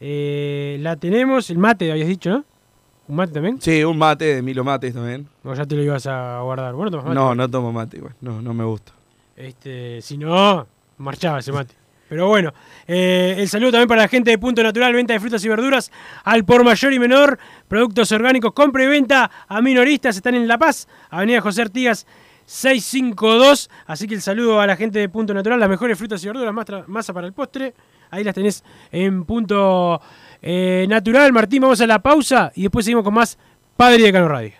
eh, 0.00 0.78
la 0.80 0.96
tenemos, 0.96 1.50
el 1.50 1.58
mate, 1.58 1.90
habías 1.90 2.08
dicho, 2.08 2.30
¿no? 2.30 2.44
¿Un 3.08 3.16
mate 3.16 3.32
también? 3.32 3.60
Sí, 3.60 3.82
un 3.82 3.98
mate 3.98 4.36
de 4.36 4.42
Milo 4.42 4.62
Mates 4.62 4.94
también. 4.94 5.26
No, 5.42 5.52
ya 5.52 5.66
te 5.66 5.74
lo 5.74 5.82
ibas 5.82 6.06
a 6.06 6.40
guardar. 6.42 6.74
¿Bueno, 6.74 6.92
tomas 6.92 7.06
mate? 7.06 7.14
No, 7.16 7.34
no 7.34 7.50
tomo 7.50 7.72
mate 7.72 8.00
no, 8.20 8.40
no 8.40 8.54
me 8.54 8.62
gusta. 8.62 8.92
Este, 9.36 10.00
si 10.00 10.16
no, 10.16 10.66
marchaba 10.98 11.40
ese 11.40 11.50
mate. 11.50 11.74
Pero 12.08 12.28
bueno, 12.28 12.52
eh, 12.88 13.36
el 13.38 13.48
saludo 13.48 13.72
también 13.72 13.88
para 13.88 14.02
la 14.02 14.08
gente 14.08 14.30
de 14.30 14.38
Punto 14.38 14.62
Natural, 14.62 14.92
venta 14.92 15.12
de 15.12 15.20
frutas 15.20 15.44
y 15.44 15.48
verduras 15.48 15.92
al 16.24 16.44
por 16.44 16.64
mayor 16.64 16.92
y 16.92 16.98
menor, 16.98 17.38
productos 17.68 18.10
orgánicos, 18.10 18.52
compra 18.52 18.82
y 18.82 18.88
venta 18.88 19.30
a 19.46 19.60
minoristas, 19.60 20.16
están 20.16 20.34
en 20.34 20.48
La 20.48 20.58
Paz, 20.58 20.88
Avenida 21.08 21.40
José 21.40 21.62
Artigas, 21.62 22.06
652. 22.50 23.70
Así 23.86 24.08
que 24.08 24.14
el 24.14 24.22
saludo 24.22 24.60
a 24.60 24.66
la 24.66 24.74
gente 24.74 24.98
de 24.98 25.08
Punto 25.08 25.32
Natural, 25.32 25.60
las 25.60 25.68
mejores 25.68 25.96
frutas 25.96 26.22
y 26.24 26.26
verduras, 26.26 26.52
masa 26.88 27.14
para 27.14 27.28
el 27.28 27.32
postre. 27.32 27.72
Ahí 28.10 28.24
las 28.24 28.34
tenés 28.34 28.64
en 28.90 29.24
Punto 29.24 30.00
eh, 30.42 30.84
Natural. 30.88 31.32
Martín, 31.32 31.62
vamos 31.62 31.80
a 31.80 31.86
la 31.86 32.00
pausa 32.00 32.50
y 32.56 32.62
después 32.62 32.84
seguimos 32.84 33.04
con 33.04 33.14
más 33.14 33.38
Padre 33.76 34.02
de 34.02 34.12
Cano 34.12 34.28
Radio. 34.28 34.59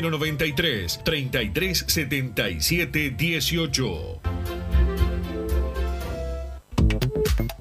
093 0.01 0.99
33 1.03 1.85
77 1.87 3.11
18. 3.15 4.30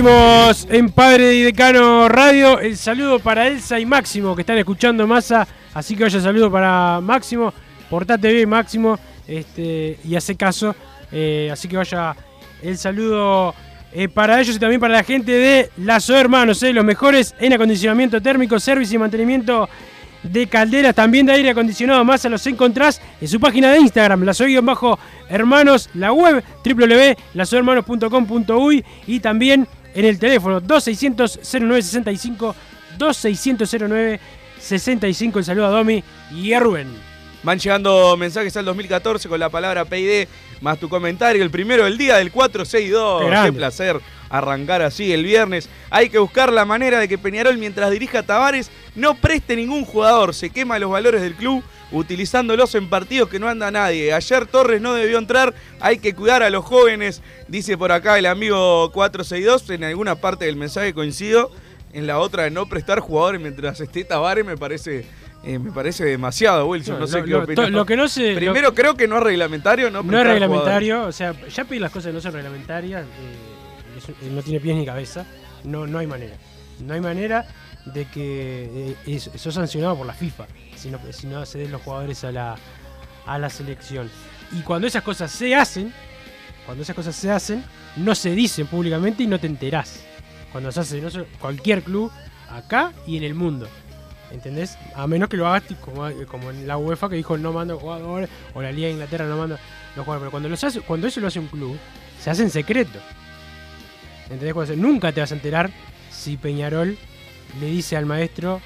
Seguimos 0.00 0.66
en 0.70 0.88
Padre 0.88 1.34
y 1.34 1.42
Decano 1.42 2.08
Radio. 2.08 2.58
El 2.58 2.78
saludo 2.78 3.18
para 3.18 3.46
Elsa 3.46 3.78
y 3.78 3.84
Máximo 3.84 4.34
que 4.34 4.40
están 4.40 4.56
escuchando 4.56 5.06
Masa. 5.06 5.46
Así 5.74 5.94
que 5.94 6.04
vaya 6.04 6.18
saludo 6.22 6.50
para 6.50 7.00
Máximo. 7.02 7.52
Portate 7.90 8.32
bien, 8.32 8.48
Máximo. 8.48 8.98
Este, 9.28 9.98
y 10.02 10.16
hace 10.16 10.36
caso. 10.36 10.74
Eh, 11.12 11.50
así 11.52 11.68
que 11.68 11.76
vaya 11.76 12.16
el 12.62 12.78
saludo 12.78 13.54
eh, 13.92 14.08
para 14.08 14.40
ellos 14.40 14.56
y 14.56 14.58
también 14.58 14.80
para 14.80 14.94
la 14.94 15.04
gente 15.04 15.32
de 15.32 15.68
Lazo 15.76 16.16
Hermanos. 16.16 16.62
eh, 16.62 16.72
los 16.72 16.82
mejores 16.82 17.34
en 17.38 17.52
acondicionamiento 17.52 18.22
térmico, 18.22 18.58
servicio 18.58 18.96
y 18.96 19.00
mantenimiento 19.00 19.68
de 20.22 20.46
calderas, 20.46 20.94
también 20.94 21.26
de 21.26 21.32
aire 21.32 21.50
acondicionado. 21.50 22.02
Masa 22.06 22.30
los 22.30 22.46
encontrás 22.46 23.02
en 23.20 23.28
su 23.28 23.38
página 23.38 23.70
de 23.70 23.80
Instagram, 23.80 24.22
Lazo-Hermanos, 24.22 25.90
la 25.92 26.12
web 26.12 26.42
www.lazohermanos.com.uy 26.64 28.82
y 29.06 29.20
también 29.20 29.68
en 29.94 30.04
el 30.04 30.18
teléfono 30.18 30.60
2600-0965, 30.60 32.54
2600-0965. 32.98 35.38
El 35.38 35.44
saludo 35.44 35.66
a 35.66 35.70
Domi 35.70 36.04
y 36.32 36.52
a 36.52 36.60
Rubén. 36.60 36.88
Van 37.42 37.58
llegando 37.58 38.14
mensajes 38.18 38.54
al 38.56 38.66
2014 38.66 39.28
con 39.28 39.40
la 39.40 39.48
palabra 39.48 39.86
PID 39.86 40.28
más 40.60 40.78
tu 40.78 40.88
comentario. 40.88 41.42
El 41.42 41.50
primero 41.50 41.84
del 41.84 41.96
día 41.96 42.18
del 42.18 42.30
462. 42.30 43.22
Qué 43.22 43.26
Qué, 43.26 43.52
placer 43.52 44.00
arrancar 44.30 44.80
así 44.82 45.12
el 45.12 45.24
viernes. 45.24 45.68
Hay 45.90 46.08
que 46.08 46.18
buscar 46.18 46.52
la 46.52 46.64
manera 46.64 46.98
de 47.00 47.08
que 47.08 47.18
Peñarol, 47.18 47.58
mientras 47.58 47.90
dirija 47.90 48.20
a 48.20 48.22
Tavares, 48.22 48.70
no 48.94 49.14
preste 49.16 49.56
ningún 49.56 49.84
jugador. 49.84 50.32
Se 50.34 50.50
quema 50.50 50.78
los 50.78 50.90
valores 50.90 51.20
del 51.20 51.34
club 51.34 51.62
utilizándolos 51.92 52.74
en 52.76 52.88
partidos 52.88 53.28
que 53.28 53.38
no 53.40 53.48
anda 53.48 53.70
nadie. 53.70 54.12
Ayer 54.12 54.46
Torres 54.46 54.80
no 54.80 54.94
debió 54.94 55.18
entrar. 55.18 55.52
Hay 55.80 55.98
que 55.98 56.14
cuidar 56.14 56.42
a 56.42 56.50
los 56.50 56.64
jóvenes, 56.64 57.20
dice 57.48 57.76
por 57.76 57.92
acá 57.92 58.18
el 58.18 58.26
amigo 58.26 58.90
462. 58.92 59.68
En 59.70 59.84
alguna 59.84 60.14
parte 60.14 60.44
del 60.46 60.56
mensaje 60.56 60.94
coincido. 60.94 61.50
En 61.92 62.06
la 62.06 62.20
otra 62.20 62.44
de 62.44 62.52
no 62.52 62.66
prestar 62.66 63.00
jugadores 63.00 63.40
mientras 63.40 63.80
esté 63.80 64.04
Tavares 64.04 64.46
me 64.46 64.56
parece 64.56 65.04
eh, 65.42 65.58
me 65.58 65.72
parece 65.72 66.04
demasiado, 66.04 66.66
Wilson. 66.66 66.94
No, 66.94 67.00
No, 67.00 67.06
sé 67.08 67.18
lo- 67.18 67.24
qué 67.24 67.30
lo- 67.30 67.38
opinas. 67.42 67.64
to- 67.66 67.70
lo 67.70 67.84
que 67.86 67.96
no 67.96 68.06
sé- 68.08 68.34
Primero, 68.36 68.74
creo 68.74 68.94
que 68.94 69.08
no 69.08 69.16
es 69.16 69.22
reglamentario, 69.24 69.90
¿no? 69.90 70.02
No 70.04 70.18
es 70.20 70.24
reglamentario, 70.26 71.02
o 71.04 71.12
sea, 71.12 71.34
ya 71.48 71.64
pedir 71.64 71.80
las 71.82 71.90
cosas 71.90 72.10
que 72.10 72.12
no 72.14 72.20
son 72.20 72.32
reglamentarias, 72.34 73.04
eh, 73.04 73.49
no 74.30 74.42
tiene 74.42 74.60
pies 74.60 74.76
ni 74.76 74.84
cabeza, 74.86 75.24
no, 75.64 75.86
no 75.86 75.98
hay 75.98 76.06
manera. 76.06 76.34
No 76.80 76.94
hay 76.94 77.00
manera 77.00 77.46
de 77.86 78.04
que 78.06 78.92
eh, 78.92 78.96
es- 79.06 79.30
sos 79.36 79.54
sancionado 79.54 79.96
por 79.96 80.06
la 80.06 80.14
FIFA, 80.14 80.46
si 80.76 80.90
no, 80.90 80.98
si 81.12 81.26
no 81.26 81.40
los 81.40 81.82
jugadores 81.82 82.24
a 82.24 82.32
la, 82.32 82.56
a 83.26 83.38
la 83.38 83.50
selección. 83.50 84.10
Y 84.52 84.60
cuando 84.62 84.86
esas 84.86 85.02
cosas 85.02 85.30
se 85.30 85.54
hacen, 85.54 85.92
cuando 86.66 86.82
esas 86.82 86.96
cosas 86.96 87.14
se 87.16 87.30
hacen, 87.30 87.64
no 87.96 88.14
se 88.14 88.30
dicen 88.32 88.66
públicamente 88.66 89.22
y 89.22 89.26
no 89.26 89.38
te 89.38 89.46
enterás. 89.46 90.02
Cuando 90.52 90.72
se 90.72 90.80
hace 90.80 91.00
cualquier 91.40 91.82
club, 91.82 92.10
acá 92.50 92.92
y 93.06 93.16
en 93.16 93.24
el 93.24 93.34
mundo. 93.34 93.68
¿Entendés? 94.30 94.78
A 94.94 95.06
menos 95.08 95.28
que 95.28 95.36
lo 95.36 95.46
hagas 95.48 95.64
como, 95.80 96.08
como 96.28 96.50
en 96.50 96.66
la 96.68 96.76
UEFA 96.76 97.08
que 97.08 97.16
dijo 97.16 97.36
no 97.36 97.52
mando 97.52 97.78
jugadores, 97.78 98.28
o 98.54 98.62
la 98.62 98.70
Liga 98.70 98.86
de 98.86 98.92
Inglaterra 98.94 99.26
no 99.26 99.36
manda 99.36 99.58
los 99.96 100.04
jugadores. 100.04 100.20
Pero 100.22 100.30
cuando, 100.30 100.48
los 100.48 100.62
hace, 100.62 100.80
cuando 100.82 101.08
eso 101.08 101.20
lo 101.20 101.26
hace 101.26 101.40
un 101.40 101.48
club, 101.48 101.76
se 102.20 102.30
hace 102.30 102.42
en 102.42 102.50
secreto. 102.50 102.98
¿Entendés? 104.30 104.54
Cuando 104.54 104.72
se- 104.72 104.78
nunca 104.80 105.12
te 105.12 105.20
vas 105.20 105.32
a 105.32 105.34
enterar 105.34 105.70
si 106.10 106.36
Peñarol 106.36 106.96
le 107.60 107.66
dice 107.66 107.96
al 107.96 108.06
maestro. 108.06 108.60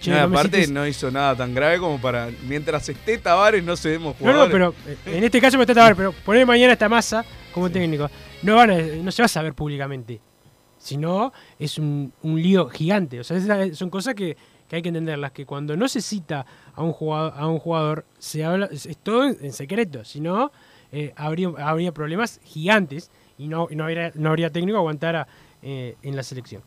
"Che, 0.00 0.10
No, 0.10 0.16
no 0.18 0.22
aparte 0.24 0.56
cites". 0.58 0.70
no 0.70 0.86
hizo 0.86 1.10
nada 1.10 1.36
tan 1.36 1.54
grave 1.54 1.78
como 1.78 2.00
para. 2.00 2.28
Mientras 2.46 2.88
esté 2.88 3.18
Tavares 3.18 3.62
no 3.64 3.76
se 3.76 3.90
demos 3.90 4.16
No, 4.20 4.26
no, 4.26 4.32
jugadores. 4.46 4.52
pero 4.52 4.74
eh, 5.12 5.16
en 5.18 5.24
este 5.24 5.40
caso 5.40 5.56
me 5.56 5.62
está 5.62 5.74
Tavares, 5.74 5.96
pero 5.96 6.12
poner 6.12 6.44
mañana 6.46 6.72
esta 6.72 6.88
masa 6.88 7.24
como 7.52 7.70
técnico. 7.70 8.10
No, 8.42 8.56
van 8.56 8.70
a- 8.70 8.76
no 8.78 9.10
se 9.12 9.22
va 9.22 9.26
a 9.26 9.28
saber 9.28 9.54
públicamente. 9.54 10.20
Si 10.78 10.96
no, 10.98 11.32
es 11.58 11.78
un, 11.78 12.12
un 12.22 12.42
lío 12.42 12.68
gigante. 12.68 13.18
O 13.20 13.24
sea, 13.24 13.38
son 13.74 13.88
cosas 13.88 14.14
que, 14.14 14.36
que 14.68 14.76
hay 14.76 14.82
que 14.82 14.88
entenderlas. 14.88 15.32
Que 15.32 15.46
cuando 15.46 15.76
no 15.76 15.88
se 15.88 16.02
cita 16.02 16.44
a 16.74 16.82
un 16.82 16.92
jugador, 16.92 17.32
a 17.36 17.46
un 17.46 17.58
jugador 17.58 18.04
se 18.18 18.44
habla, 18.44 18.68
es, 18.70 18.84
es 18.84 18.98
todo 18.98 19.24
en, 19.24 19.38
en 19.40 19.52
secreto. 19.52 20.04
Si 20.04 20.20
no, 20.20 20.52
eh, 20.92 21.14
habría, 21.16 21.48
habría 21.58 21.92
problemas 21.92 22.38
gigantes 22.44 23.10
y 23.38 23.48
no, 23.48 23.68
y 23.70 23.76
no, 23.76 23.84
habría, 23.84 24.12
no 24.14 24.30
habría 24.30 24.50
técnico 24.50 24.76
que 24.76 24.80
aguantara 24.80 25.26
eh, 25.62 25.96
en 26.02 26.16
la 26.16 26.22
selección. 26.22 26.62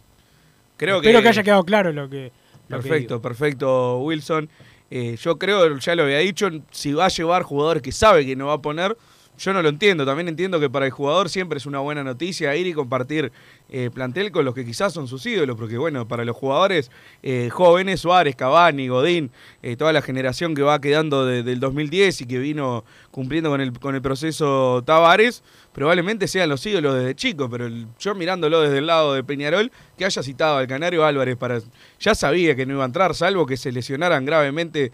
Creo 0.78 0.98
Espero 0.98 1.20
que- 1.20 1.24
que 1.24 1.30
haya 1.30 1.44
quedado 1.44 1.64
claro 1.64 1.92
lo 1.92 2.10
que. 2.10 2.32
lo 2.70 2.78
Perfecto, 2.80 3.22
perfecto, 3.22 4.00
Wilson. 4.00 4.50
Eh, 4.90 5.18
yo 5.22 5.38
creo, 5.38 5.78
ya 5.80 5.96
lo 5.96 6.04
había 6.04 6.20
dicho, 6.20 6.50
si 6.72 6.94
va 6.94 7.06
a 7.06 7.10
llevar 7.10 7.44
jugadores 7.44 7.82
que 7.84 7.92
sabe 7.92 8.26
que 8.26 8.36
no 8.36 8.48
va 8.48 8.54
a 8.54 8.62
poner, 8.62 8.96
yo 9.38 9.54
no 9.54 9.62
lo 9.62 9.70
entiendo. 9.70 10.06
También 10.06 10.28
entiendo 10.30 10.60
que 10.60 10.70
para 10.70 10.86
el 10.86 10.92
jugador 10.92 11.30
siempre 11.30 11.58
es 11.58 11.66
una 11.66 11.80
buena 11.80 12.04
noticia 12.04 12.56
ir 12.56 12.68
y 12.68 12.74
compartir 12.74 13.32
eh, 13.70 13.90
plantel 13.94 14.32
con 14.32 14.46
los 14.46 14.54
que 14.56 14.64
quizás 14.66 14.94
son 14.94 15.08
sus 15.08 15.26
ídolos, 15.26 15.58
porque 15.58 15.78
bueno, 15.78 16.08
para 16.08 16.24
los 16.24 16.36
jugadores 16.36 16.90
eh, 17.24 17.50
jóvenes, 17.52 18.00
Suárez, 18.02 18.36
Cavani, 18.36 18.88
Godín, 18.88 19.32
eh, 19.62 19.76
toda 19.76 19.92
la 19.94 20.02
generación 20.02 20.56
que 20.56 20.62
va 20.62 20.80
quedando 20.80 21.26
de- 21.26 21.44
del 21.44 21.60
2010 21.60 22.22
y 22.22 22.26
que 22.28 22.40
vino 22.40 22.86
cumpliendo 23.12 23.50
con 23.50 23.60
el, 23.62 23.78
con 23.80 23.96
el 23.96 24.02
proceso 24.02 24.84
Tavares, 24.86 25.44
probablemente 25.74 26.28
sean 26.28 26.50
los 26.50 26.66
ídolos 26.66 26.96
desde 26.96 27.16
chicos, 27.16 27.50
pero 27.52 27.68
yo 28.00 28.16
mirándolo 28.16 28.62
desde 28.62 28.78
el 28.80 28.88
lado 28.88 29.14
de 29.14 29.24
Peñarol, 29.24 29.72
que 29.98 30.06
haya 30.06 30.24
citado 30.24 30.58
al 30.58 30.68
Canario 30.68 31.04
Álvarez 31.06 31.36
para... 31.36 31.60
Ya 32.00 32.16
sabía 32.16 32.56
que 32.56 32.66
no 32.66 32.74
iba 32.74 32.84
a 32.84 32.86
entrar, 32.88 33.14
salvo 33.16 33.46
que 33.46 33.58
se 33.58 33.72
lesionaran 33.72 34.26
gravemente 34.26 34.92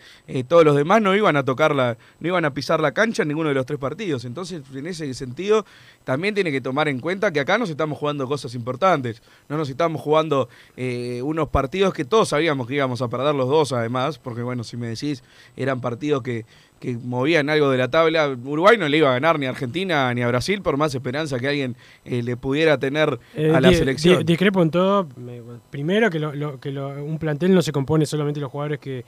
todos 0.48 0.64
los 0.66 0.76
demás, 0.76 1.02
no 1.02 1.16
iban 1.16 1.36
a 1.38 1.44
tocar 1.44 1.76
la, 1.76 1.98
no 2.20 2.28
iban 2.28 2.46
a 2.46 2.54
pisar 2.54 2.80
la 2.80 2.94
cancha 2.94 3.22
en 3.24 3.28
ninguno 3.30 3.50
de 3.50 3.56
los 3.56 3.66
tres 3.66 3.80
partidos. 3.80 4.24
Entonces, 4.26 4.62
en 4.74 4.88
ese 4.88 5.14
sentido, 5.14 5.66
también 6.06 6.34
tiene 6.34 6.52
que 6.52 6.62
tomar 6.62 6.88
en 6.88 7.00
cuenta 7.00 7.32
que 7.32 7.40
acá 7.42 7.58
nos 7.58 7.70
estamos 7.70 7.98
jugando 7.98 8.26
cosas 8.28 8.54
importantes. 8.56 8.63
No 9.50 9.58
nos 9.58 9.70
estamos 9.70 10.02
jugando 10.02 10.50
eh, 10.78 11.22
unos 11.24 11.50
partidos 11.50 11.94
que 11.94 12.06
todos 12.06 12.30
sabíamos 12.30 12.68
que 12.68 12.76
íbamos 12.76 13.02
a 13.02 13.08
perder 13.08 13.36
los 13.36 13.48
dos, 13.50 13.74
además, 13.74 14.18
porque 14.20 14.42
bueno, 14.42 14.64
si 14.64 14.78
me 14.78 14.88
decís, 14.88 15.24
eran 15.56 15.82
partidos 15.82 16.24
que, 16.24 16.46
que 16.80 16.98
movían 16.98 17.50
algo 17.50 17.70
de 17.70 17.78
la 17.78 17.90
tabla. 17.90 18.30
Uruguay 18.44 18.78
no 18.78 18.88
le 18.88 18.98
iba 18.98 19.10
a 19.10 19.14
ganar 19.14 19.40
ni 19.40 19.46
a 19.46 19.50
Argentina 19.50 20.14
ni 20.14 20.22
a 20.22 20.28
Brasil, 20.28 20.62
por 20.62 20.78
más 20.78 20.94
esperanza 20.96 21.40
que 21.40 21.48
alguien 21.48 21.76
eh, 22.06 22.24
le 22.24 22.36
pudiera 22.38 22.78
tener 22.78 23.20
Eh, 23.36 23.52
a 23.54 23.62
la 23.62 23.70
di- 23.70 23.76
selección. 23.76 24.18
di- 24.20 24.24
discrepo 24.24 24.62
en 24.62 24.72
todo. 24.72 25.08
Me- 25.18 25.42
primero, 25.70 26.10
que, 26.10 26.20
lo- 26.20 26.34
lo- 26.34 26.60
que 26.60 26.72
lo- 26.72 27.04
un 27.04 27.20
plantel 27.20 27.54
no 27.54 27.62
se 27.62 27.72
compone 27.72 28.06
solamente 28.06 28.40
de 28.40 28.44
los 28.44 28.52
jugadores 28.52 28.80
que, 28.80 29.06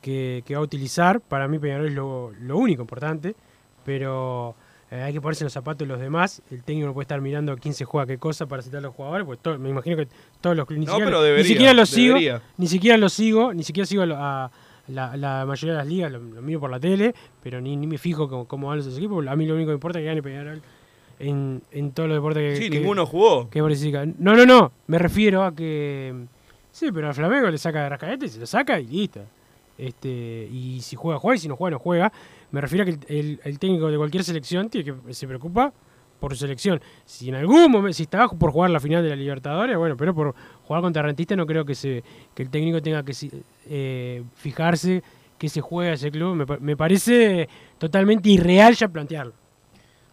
que, 0.00 0.42
que 0.46 0.54
va 0.54 0.60
a 0.60 0.64
utilizar. 0.64 1.20
Para 1.20 1.48
mí, 1.48 1.58
Peñarol 1.58 1.86
es 1.88 1.94
lo, 1.94 2.32
lo 2.40 2.56
único 2.58 2.82
importante. 2.82 3.34
Pero 3.84 4.54
eh, 4.96 5.02
hay 5.02 5.12
que 5.12 5.20
ponerse 5.20 5.42
en 5.44 5.46
los 5.46 5.52
zapatos 5.52 5.78
de 5.78 5.86
los 5.92 6.00
demás. 6.00 6.42
El 6.50 6.62
técnico 6.62 6.86
no 6.86 6.94
puede 6.94 7.04
estar 7.04 7.20
mirando 7.20 7.56
quién 7.56 7.74
se 7.74 7.84
juega 7.84 8.06
qué 8.06 8.18
cosa 8.18 8.46
para 8.46 8.62
citar 8.62 8.78
a 8.78 8.82
los 8.82 8.94
jugadores. 8.94 9.26
Todo- 9.42 9.58
me 9.58 9.68
imagino 9.70 9.96
que 9.96 10.08
todos 10.40 10.56
los 10.56 10.68
ni 10.70 10.84
No, 10.86 10.92
siquiera, 10.92 11.06
pero 11.20 11.36
ni 11.36 11.44
siquiera 11.44 11.74
los 11.74 11.88
sigo. 11.88 12.14
debería. 12.14 12.42
Ni 12.56 12.66
siquiera 12.66 12.96
los 12.98 13.12
sigo. 13.12 13.52
Ni 13.54 13.62
siquiera 13.64 13.86
sigo 13.86 14.02
a, 14.02 14.50
la, 14.88 15.16
la 15.16 15.44
mayoría 15.46 15.72
de 15.72 15.78
las 15.78 15.86
ligas. 15.86 16.12
Lo, 16.12 16.18
lo 16.18 16.42
miro 16.42 16.60
por 16.60 16.70
la 16.70 16.78
tele. 16.80 17.14
Pero 17.42 17.60
ni, 17.60 17.76
ni 17.76 17.86
me 17.86 17.98
fijo 17.98 18.28
cómo, 18.28 18.46
cómo 18.46 18.68
van 18.68 18.78
los 18.78 18.96
equipos. 18.96 19.26
A 19.26 19.36
mí 19.36 19.46
lo 19.46 19.54
único 19.54 19.66
que 19.68 19.72
me 19.72 19.74
importa 19.74 19.98
es 19.98 20.02
que 20.02 20.06
gane 20.08 20.22
Peñarol. 20.22 20.62
En, 21.18 21.62
en 21.70 21.92
todos 21.92 22.08
los 22.08 22.16
deportes 22.16 22.58
que, 22.58 22.64
Sí, 22.64 22.70
que- 22.70 22.78
ninguno 22.80 23.06
jugó. 23.06 23.48
que. 23.48 23.60
No, 24.18 24.34
no, 24.34 24.44
no. 24.46 24.72
Me 24.86 24.98
refiero 24.98 25.44
a 25.44 25.54
que. 25.54 26.14
Sí, 26.72 26.90
pero 26.92 27.06
al 27.08 27.14
Flamengo 27.14 27.48
le 27.50 27.58
saca 27.58 27.84
de 27.84 27.88
rascaete, 27.88 28.28
se 28.28 28.40
lo 28.40 28.46
saca 28.46 28.80
y 28.80 28.86
listo. 28.86 29.20
Este, 29.78 30.48
y 30.52 30.80
si 30.82 30.96
juega, 30.96 31.18
juega, 31.18 31.36
y 31.36 31.38
si 31.38 31.48
no 31.48 31.56
juega, 31.56 31.72
no 31.72 31.78
juega. 31.78 32.12
Me 32.50 32.60
refiero 32.60 32.82
a 32.82 32.86
que 32.86 32.98
el, 33.08 33.58
técnico 33.58 33.90
de 33.90 33.96
cualquier 33.96 34.24
selección 34.24 34.68
tiene 34.68 34.92
que 35.04 35.14
se 35.14 35.26
preocupa 35.26 35.72
por 36.20 36.32
su 36.32 36.40
selección. 36.40 36.80
Si 37.04 37.28
en 37.28 37.34
algún 37.34 37.70
momento, 37.70 37.94
si 37.94 38.04
estaba 38.04 38.28
por 38.28 38.50
jugar 38.50 38.70
la 38.70 38.80
final 38.80 39.02
de 39.02 39.10
la 39.10 39.16
Libertadores, 39.16 39.76
bueno, 39.76 39.96
pero 39.96 40.14
por 40.14 40.34
jugar 40.62 40.82
contra 40.82 41.02
Rentista 41.02 41.36
no 41.36 41.46
creo 41.46 41.64
que 41.64 42.02
el 42.36 42.50
técnico 42.50 42.80
tenga 42.80 43.02
que 43.02 43.12
eh, 43.66 44.22
fijarse 44.34 45.02
que 45.38 45.48
se 45.48 45.60
juega 45.60 45.92
ese 45.92 46.10
club. 46.10 46.60
Me 46.60 46.76
parece 46.76 47.48
totalmente 47.78 48.28
irreal 48.30 48.74
ya 48.74 48.88
plantearlo. 48.88 49.34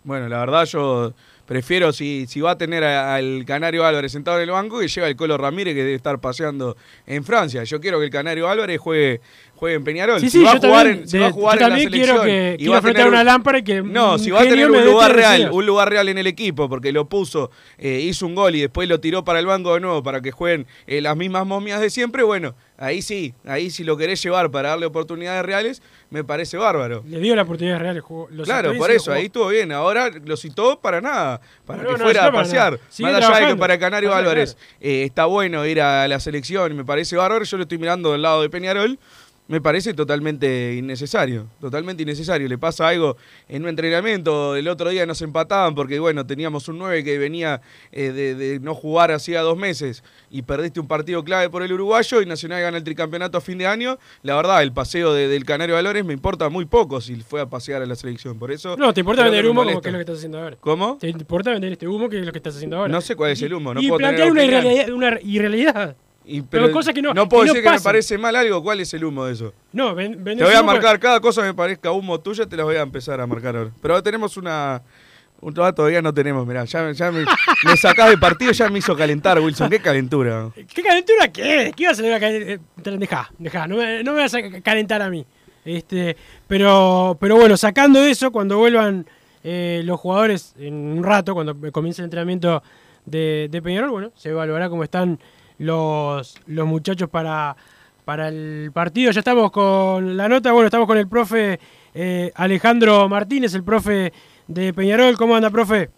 Bueno, 0.03 0.27
la 0.27 0.39
verdad 0.39 0.65
yo 0.65 1.13
prefiero 1.51 1.91
si, 1.91 2.27
si 2.27 2.39
va 2.39 2.51
a 2.51 2.57
tener 2.57 2.81
al 2.81 3.43
Canario 3.45 3.85
Álvarez 3.85 4.13
sentado 4.13 4.37
en 4.37 4.43
el 4.43 4.51
banco 4.51 4.79
que 4.79 4.87
lleva 4.87 5.09
el 5.09 5.17
Colo 5.17 5.37
Ramírez 5.37 5.75
que 5.75 5.81
debe 5.81 5.95
estar 5.95 6.21
paseando 6.21 6.77
en 7.05 7.25
Francia. 7.25 7.65
Yo 7.65 7.81
quiero 7.81 7.99
que 7.99 8.05
el 8.05 8.09
Canario 8.09 8.47
Álvarez 8.47 8.79
juegue 8.79 9.19
juegue 9.57 9.75
en 9.75 9.83
Peñarol. 9.83 10.21
Sí, 10.21 10.29
si 10.29 10.41
va, 10.41 10.53
a 10.53 10.59
jugar 10.59 10.87
en, 10.87 11.07
si 11.07 11.19
va 11.19 11.27
a 11.27 11.31
jugar 11.31 11.61
en 11.61 11.69
la 11.69 11.77
selección 11.77 12.03
quiero 12.03 12.23
que, 12.23 12.55
y 12.57 12.67
va 12.67 12.77
a 12.77 12.81
tener 12.81 13.05
una 13.05 13.23
lámpara 13.25 13.59
y 13.59 13.63
que 13.63 13.81
No, 13.81 14.17
si 14.17 14.31
va 14.31 14.39
a 14.39 14.43
tener 14.43 14.71
un 14.71 14.85
lugar 14.85 15.13
real, 15.13 15.49
un 15.51 15.65
lugar 15.65 15.89
real 15.89 16.07
en 16.07 16.17
el 16.17 16.25
equipo 16.25 16.69
porque 16.69 16.93
lo 16.93 17.09
puso, 17.09 17.51
eh, 17.77 17.99
hizo 18.01 18.25
un 18.25 18.33
gol 18.33 18.55
y 18.55 18.61
después 18.61 18.87
lo 18.87 19.01
tiró 19.01 19.25
para 19.25 19.39
el 19.39 19.45
banco 19.45 19.73
de 19.73 19.81
nuevo 19.81 20.01
para 20.01 20.21
que 20.21 20.31
jueguen 20.31 20.67
eh, 20.87 21.01
las 21.01 21.17
mismas 21.17 21.45
momias 21.45 21.81
de 21.81 21.89
siempre, 21.89 22.23
bueno, 22.23 22.55
ahí 22.81 23.01
sí, 23.01 23.33
ahí 23.45 23.69
si 23.69 23.83
lo 23.83 23.95
querés 23.95 24.21
llevar 24.21 24.49
para 24.49 24.69
darle 24.69 24.87
oportunidades 24.87 25.45
reales, 25.45 25.81
me 26.09 26.23
parece 26.23 26.57
bárbaro. 26.57 27.03
Le 27.07 27.19
dio 27.19 27.35
la 27.35 27.43
oportunidad 27.43 27.79
reales. 27.79 28.03
Lo 28.09 28.43
claro, 28.43 28.75
por 28.75 28.89
eso, 28.89 29.13
ahí 29.13 29.25
estuvo 29.25 29.47
bien. 29.47 29.71
Ahora 29.71 30.09
lo 30.09 30.35
citó 30.35 30.79
para 30.79 30.99
nada, 30.99 31.39
para 31.65 31.85
que 31.85 31.95
fuera 31.97 32.25
a 32.25 32.31
pasear. 32.31 32.79
Más 32.99 33.13
allá 33.13 33.39
de 33.39 33.53
que 33.53 33.55
para 33.55 33.77
Canario 33.77 34.13
Álvarez 34.13 34.57
eh, 34.79 35.03
está 35.03 35.25
bueno 35.25 35.65
ir 35.65 35.79
a 35.79 36.07
la 36.07 36.19
selección, 36.19 36.75
me 36.75 36.83
parece 36.83 37.15
bárbaro, 37.15 37.45
yo 37.45 37.57
lo 37.57 37.63
estoy 37.63 37.77
mirando 37.77 38.11
del 38.11 38.23
lado 38.23 38.41
de 38.41 38.49
Peñarol 38.49 38.99
me 39.51 39.59
parece 39.59 39.93
totalmente 39.93 40.75
innecesario, 40.75 41.45
totalmente 41.59 42.03
innecesario. 42.03 42.47
Le 42.47 42.57
pasa 42.57 42.87
algo 42.87 43.17
en 43.49 43.63
un 43.63 43.67
entrenamiento, 43.69 44.55
el 44.55 44.69
otro 44.69 44.89
día 44.89 45.05
nos 45.05 45.21
empataban 45.21 45.75
porque, 45.75 45.99
bueno, 45.99 46.25
teníamos 46.25 46.69
un 46.69 46.77
9 46.77 47.03
que 47.03 47.17
venía 47.17 47.59
eh, 47.91 48.11
de, 48.13 48.59
no 48.61 48.73
jugar 48.73 49.11
hacía 49.11 49.41
dos 49.41 49.57
meses 49.57 50.05
y 50.29 50.43
perdiste 50.43 50.79
un 50.79 50.87
partido 50.87 51.21
clave 51.25 51.49
por 51.49 51.63
el 51.63 51.73
uruguayo 51.73 52.21
y 52.21 52.25
Nacional 52.25 52.61
gana 52.61 52.77
el 52.77 52.85
tricampeonato 52.85 53.37
a 53.37 53.41
fin 53.41 53.57
de 53.57 53.67
año. 53.67 53.97
La 54.23 54.37
verdad, 54.37 54.63
el 54.63 54.71
paseo 54.71 55.13
del 55.13 55.43
Canario 55.43 55.75
Valores 55.75 56.05
me 56.05 56.13
importa 56.13 56.47
muy 56.47 56.63
poco 56.63 57.01
si 57.01 57.17
fue 57.17 57.41
a 57.41 57.49
pasear 57.49 57.81
a 57.81 57.85
la 57.85 57.95
selección, 57.95 58.39
por 58.39 58.53
eso... 58.53 58.77
No, 58.77 58.93
te 58.93 59.01
importa 59.01 59.25
vender 59.25 59.45
humo 59.45 59.65
como 59.65 59.81
que 59.81 59.89
es 59.89 59.91
lo 59.91 59.97
que 59.97 60.03
estás 60.03 60.17
haciendo 60.19 60.39
ahora. 60.39 60.55
¿Cómo? 60.61 60.97
Te 60.97 61.09
importa 61.09 61.51
vender 61.51 61.73
este 61.73 61.89
humo 61.89 62.07
que 62.07 62.19
es 62.19 62.25
lo 62.25 62.31
que 62.31 62.37
estás 62.37 62.55
haciendo 62.55 62.77
ahora. 62.77 62.89
No 62.89 63.01
sé 63.01 63.17
cuál 63.17 63.31
es 63.31 63.41
el 63.41 63.53
humo, 63.53 63.73
no 63.73 63.81
y 63.81 63.89
puedo 63.89 63.97
plantear 63.97 64.31
una 64.31 64.45
irrealidad, 64.45 64.89
una 64.91 65.19
irrealidad. 65.21 65.97
Pero, 66.49 66.71
cosa 66.71 66.93
que 66.93 67.01
no, 67.01 67.13
no 67.13 67.27
puedo 67.27 67.43
decir 67.43 67.61
que 67.61 67.69
me 67.69 67.81
parece 67.81 68.17
mal 68.17 68.35
algo. 68.35 68.63
¿Cuál 68.63 68.79
es 68.79 68.93
el 68.93 69.03
humo 69.03 69.25
de 69.25 69.33
eso? 69.33 69.53
No, 69.73 69.93
ven, 69.93 70.23
Te 70.23 70.43
voy 70.43 70.53
a 70.53 70.63
marcar 70.63 70.99
cada 70.99 71.19
cosa 71.19 71.41
que 71.41 71.47
me 71.47 71.53
parezca 71.53 71.91
humo 71.91 72.19
tuya, 72.19 72.45
te 72.45 72.55
las 72.55 72.65
voy 72.65 72.77
a 72.77 72.81
empezar 72.81 73.19
a 73.19 73.27
marcar 73.27 73.57
ahora. 73.57 73.71
Pero 73.81 74.01
tenemos 74.01 74.37
una. 74.37 74.81
Un 75.41 75.55
trabajo 75.55 75.73
todavía 75.73 76.03
no 76.03 76.13
tenemos, 76.13 76.45
mirá, 76.45 76.65
ya, 76.65 76.91
ya 76.91 77.11
me, 77.11 77.25
me 77.65 77.75
sacás 77.75 78.11
de 78.11 78.17
partido, 78.19 78.51
ya 78.51 78.69
me 78.69 78.77
hizo 78.77 78.95
calentar, 78.95 79.39
Wilson. 79.39 79.71
Qué 79.71 79.79
calentura. 79.79 80.51
¿Qué 80.53 80.83
calentura 80.83 81.31
qué? 81.31 81.73
¿Qué 81.75 81.83
ibas 81.83 81.99
a 81.99 82.19
calentar? 82.19 82.59
Dejá, 82.99 83.31
dejá, 83.39 83.67
no 83.67 83.77
me, 83.77 84.03
no 84.03 84.13
me 84.13 84.19
vas 84.19 84.35
a 84.35 84.61
calentar 84.61 85.01
a 85.01 85.09
mí. 85.09 85.25
Este, 85.65 86.15
pero, 86.47 87.17
pero 87.19 87.37
bueno, 87.37 87.57
sacando 87.57 88.03
eso, 88.03 88.31
cuando 88.31 88.59
vuelvan 88.59 89.07
eh, 89.43 89.81
los 89.83 89.99
jugadores 89.99 90.53
en 90.59 90.73
un 90.73 91.03
rato, 91.03 91.33
cuando 91.33 91.55
comience 91.71 92.01
el 92.01 92.05
entrenamiento 92.05 92.61
de, 93.05 93.47
de 93.49 93.61
Peñarol, 93.61 93.89
bueno, 93.89 94.11
se 94.15 94.29
evaluará 94.29 94.69
cómo 94.69 94.83
están 94.83 95.19
los, 95.61 96.41
los 96.47 96.67
muchachos 96.67 97.09
para, 97.09 97.55
para 98.03 98.29
el 98.29 98.71
partido. 98.73 99.11
Ya 99.11 99.19
estamos 99.19 99.51
con 99.51 100.17
la 100.17 100.27
nota, 100.27 100.51
bueno, 100.51 100.65
estamos 100.65 100.87
con 100.87 100.97
el 100.97 101.07
profe 101.07 101.59
eh, 101.93 102.31
Alejandro 102.35 103.07
Martínez, 103.07 103.53
el 103.53 103.63
profe 103.63 104.11
de 104.47 104.73
Peñarol. 104.73 105.15
¿Cómo 105.17 105.35
anda, 105.35 105.49
profe? 105.49 105.89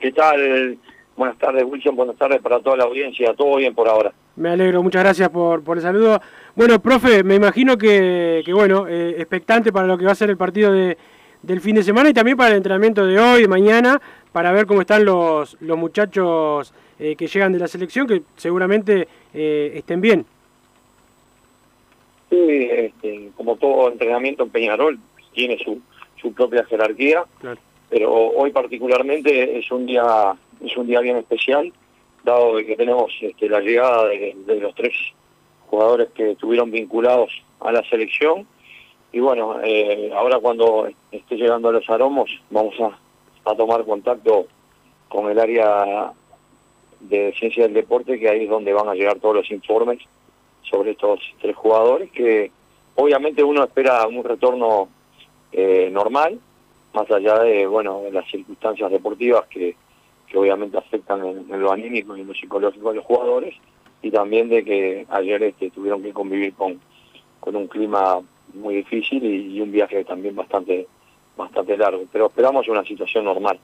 ¿Qué 0.00 0.12
tal? 0.12 0.76
Buenas 1.16 1.38
tardes, 1.38 1.64
Wilson. 1.64 1.96
Buenas 1.96 2.16
tardes 2.16 2.42
para 2.42 2.58
toda 2.60 2.76
la 2.76 2.84
audiencia. 2.84 3.32
Todo 3.34 3.56
bien 3.56 3.74
por 3.74 3.88
ahora. 3.88 4.12
Me 4.34 4.50
alegro, 4.50 4.82
muchas 4.82 5.02
gracias 5.02 5.30
por, 5.30 5.62
por 5.62 5.78
el 5.78 5.82
saludo. 5.82 6.20
Bueno, 6.54 6.80
profe, 6.80 7.22
me 7.22 7.36
imagino 7.36 7.78
que, 7.78 8.42
que 8.44 8.52
bueno, 8.52 8.86
eh, 8.88 9.14
expectante 9.18 9.72
para 9.72 9.86
lo 9.86 9.96
que 9.96 10.04
va 10.04 10.12
a 10.12 10.16
ser 10.16 10.30
el 10.30 10.36
partido 10.36 10.72
de, 10.72 10.98
del 11.46 11.60
fin 11.60 11.76
de 11.76 11.82
semana 11.82 12.10
y 12.10 12.12
también 12.12 12.36
para 12.36 12.50
el 12.50 12.56
entrenamiento 12.56 13.06
de 13.06 13.18
hoy, 13.18 13.42
de 13.42 13.48
mañana, 13.48 14.00
para 14.32 14.52
ver 14.52 14.66
cómo 14.66 14.80
están 14.80 15.04
los, 15.04 15.56
los 15.60 15.78
muchachos 15.78 16.74
eh, 16.98 17.14
que 17.16 17.28
llegan 17.28 17.52
de 17.52 17.58
la 17.58 17.68
selección, 17.68 18.06
que 18.06 18.22
seguramente 18.36 19.06
eh, 19.32 19.72
estén 19.74 20.00
bien. 20.00 20.26
Sí, 22.30 22.68
este, 22.70 23.30
como 23.36 23.56
todo 23.56 23.92
entrenamiento 23.92 24.42
en 24.42 24.50
Peñarol, 24.50 24.98
tiene 25.32 25.56
su, 25.64 25.80
su 26.20 26.32
propia 26.32 26.64
jerarquía, 26.64 27.24
pero 27.88 28.12
hoy 28.12 28.50
particularmente 28.50 29.58
es 29.58 29.70
un 29.70 29.86
día 29.86 30.34
es 30.64 30.76
un 30.76 30.86
día 30.86 31.00
bien 31.00 31.16
especial, 31.16 31.72
dado 32.24 32.56
que 32.56 32.76
tenemos 32.76 33.12
este, 33.20 33.48
la 33.48 33.60
llegada 33.60 34.08
de, 34.08 34.34
los 34.60 34.74
tres 34.74 34.94
jugadores 35.68 36.08
que 36.14 36.32
estuvieron 36.32 36.70
vinculados 36.70 37.30
a 37.60 37.72
la 37.72 37.82
selección, 37.88 38.46
y 39.12 39.20
bueno, 39.20 39.60
eh, 39.62 40.10
ahora 40.14 40.38
cuando 40.40 40.88
esté 41.10 41.36
llegando 41.36 41.68
a 41.68 41.72
los 41.72 41.88
aromos, 41.88 42.30
vamos 42.50 42.74
a, 42.80 43.50
a 43.50 43.54
tomar 43.54 43.84
contacto 43.84 44.46
con 45.08 45.30
el 45.30 45.38
área 45.38 46.12
de 47.00 47.32
Ciencia 47.38 47.64
del 47.64 47.74
Deporte, 47.74 48.18
que 48.18 48.28
ahí 48.28 48.44
es 48.44 48.50
donde 48.50 48.72
van 48.72 48.88
a 48.88 48.94
llegar 48.94 49.18
todos 49.20 49.36
los 49.36 49.50
informes 49.50 49.98
sobre 50.62 50.92
estos 50.92 51.20
tres 51.40 51.54
jugadores, 51.54 52.10
que 52.10 52.50
obviamente 52.96 53.44
uno 53.44 53.62
espera 53.62 54.06
un 54.06 54.24
retorno 54.24 54.88
eh, 55.52 55.88
normal, 55.92 56.40
más 56.92 57.10
allá 57.10 57.38
de 57.40 57.66
bueno 57.66 58.02
las 58.10 58.28
circunstancias 58.30 58.90
deportivas 58.90 59.46
que, 59.46 59.76
que 60.26 60.38
obviamente 60.38 60.78
afectan 60.78 61.24
en, 61.24 61.60
lo 61.60 61.70
anímico 61.70 62.16
y 62.16 62.22
en 62.22 62.26
lo 62.26 62.34
psicológico 62.34 62.90
de 62.90 62.96
los 62.96 63.04
jugadores, 63.04 63.54
y 64.02 64.10
también 64.10 64.48
de 64.48 64.64
que 64.64 65.06
ayer 65.10 65.42
este, 65.44 65.70
tuvieron 65.70 66.02
que 66.02 66.12
convivir 66.12 66.54
con, 66.54 66.80
con 67.40 67.54
un 67.54 67.68
clima 67.68 68.20
muy 68.56 68.76
difícil 68.76 69.24
y, 69.24 69.60
un 69.60 69.70
viaje 69.70 70.04
también 70.04 70.34
bastante 70.34 70.86
bastante 71.36 71.76
largo, 71.76 72.04
pero 72.10 72.28
esperamos 72.28 72.66
una 72.68 72.82
situación 72.82 73.24
normal. 73.24 73.58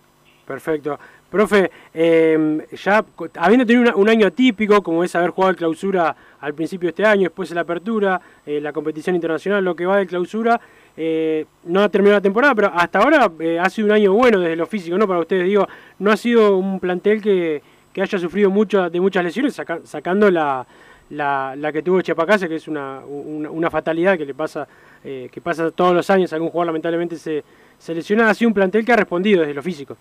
Perfecto. 0.46 0.98
Profe, 1.30 1.70
eh, 1.94 2.66
ya 2.72 3.02
habiendo 3.36 3.64
tenido 3.64 3.96
un 3.96 4.08
año 4.10 4.26
atípico, 4.26 4.82
como 4.82 5.02
es 5.02 5.14
haber 5.16 5.30
jugado 5.30 5.52
el 5.52 5.56
clausura 5.56 6.14
al 6.40 6.52
principio 6.52 6.88
de 6.88 6.90
este 6.90 7.06
año, 7.06 7.22
después 7.22 7.48
de 7.48 7.54
la 7.54 7.62
apertura, 7.62 8.20
eh, 8.44 8.60
la 8.60 8.72
competición 8.74 9.16
internacional, 9.16 9.64
lo 9.64 9.74
que 9.74 9.86
va 9.86 9.96
de 9.96 10.06
clausura, 10.06 10.60
eh, 10.94 11.46
no 11.64 11.80
ha 11.80 11.88
terminado 11.88 12.18
la 12.18 12.22
temporada, 12.22 12.54
pero 12.54 12.70
hasta 12.74 12.98
ahora 12.98 13.32
ha 13.60 13.70
sido 13.70 13.86
un 13.86 13.92
año 13.92 14.12
bueno 14.12 14.40
desde 14.40 14.56
lo 14.56 14.66
físico, 14.66 14.98
¿no? 14.98 15.08
Para 15.08 15.20
ustedes, 15.20 15.46
digo, 15.46 15.66
no 16.00 16.10
ha 16.10 16.16
sido 16.18 16.58
un 16.58 16.78
plantel 16.78 17.22
que, 17.22 17.62
que 17.92 18.02
haya 18.02 18.18
sufrido 18.18 18.50
mucho 18.50 18.90
de 18.90 19.00
muchas 19.00 19.24
lesiones, 19.24 19.58
sacando 19.84 20.30
la, 20.30 20.66
la, 21.12 21.54
la, 21.56 21.72
que 21.72 21.82
tuvo 21.82 22.02
Chapacase, 22.02 22.48
que 22.48 22.56
es 22.56 22.68
una, 22.68 23.00
una, 23.06 23.70
fatalidad 23.70 24.18
que 24.18 24.24
le 24.24 24.34
pasa, 24.34 24.66
que 25.02 25.40
pasa 25.42 25.70
todos 25.70 25.94
los 25.94 26.08
años, 26.10 26.32
algún 26.32 26.50
jugador 26.50 26.66
lamentablemente 26.66 27.16
se, 27.16 27.42
se 27.78 27.94
lesiona, 27.94 28.28
ha 28.28 28.34
sido 28.34 28.48
un 28.48 28.54
plantel 28.54 28.84
que 28.84 28.92
ha 28.92 28.96
respondido 28.96 29.40
desde 29.40 29.54
lo 29.54 29.62
físico. 29.62 29.96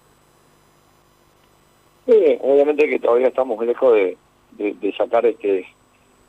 Obviamente 2.42 2.90
que 2.90 3.00
todavía 3.00 3.28
estamos 3.28 3.64
lejos 3.66 3.94
de, 3.94 4.18
de, 4.58 4.94
sacar 4.94 5.26
este 5.26 5.66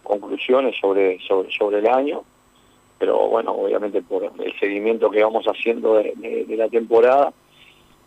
conclusiones 0.02 0.76
sobre, 0.80 1.18
sobre, 1.20 1.50
sobre 1.52 1.78
el 1.78 1.86
año, 1.86 2.22
pero 2.98 3.28
bueno, 3.28 3.52
obviamente 3.52 4.02
por 4.02 4.24
el 4.24 4.58
seguimiento 4.58 5.10
que 5.10 5.22
vamos 5.22 5.44
haciendo 5.46 5.94
de, 5.94 6.46
la 6.48 6.68
temporada 6.68 7.32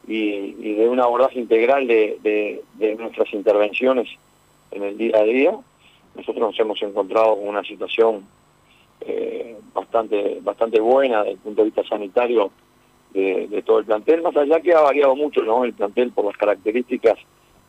y, 0.08 0.74
de 0.74 0.88
un 0.88 1.00
abordaje 1.00 1.40
integral 1.40 1.88
de, 1.88 2.62
de, 2.78 2.96
nuestras 2.96 3.34
intervenciones 3.34 4.10
en 4.72 4.84
el 4.84 4.98
día 4.98 5.18
a 5.18 5.24
día, 5.24 5.58
nosotros 6.16 6.40
nos 6.40 6.60
hemos 6.60 6.82
encontrado 6.82 7.36
con 7.36 7.48
una 7.48 7.64
situación 7.64 8.26
eh, 9.02 9.58
bastante 9.74 10.40
bastante 10.42 10.80
buena 10.80 11.20
desde 11.20 11.32
el 11.32 11.38
punto 11.40 11.62
de 11.62 11.66
vista 11.66 11.84
sanitario 11.84 12.52
de, 13.14 13.48
de, 13.48 13.62
todo 13.62 13.80
el 13.80 13.86
plantel, 13.86 14.22
más 14.22 14.36
allá 14.36 14.60
que 14.60 14.74
ha 14.74 14.82
variado 14.82 15.16
mucho 15.16 15.42
¿no? 15.44 15.64
el 15.64 15.74
plantel 15.74 16.12
por 16.12 16.26
las 16.26 16.38
características 16.38 17.18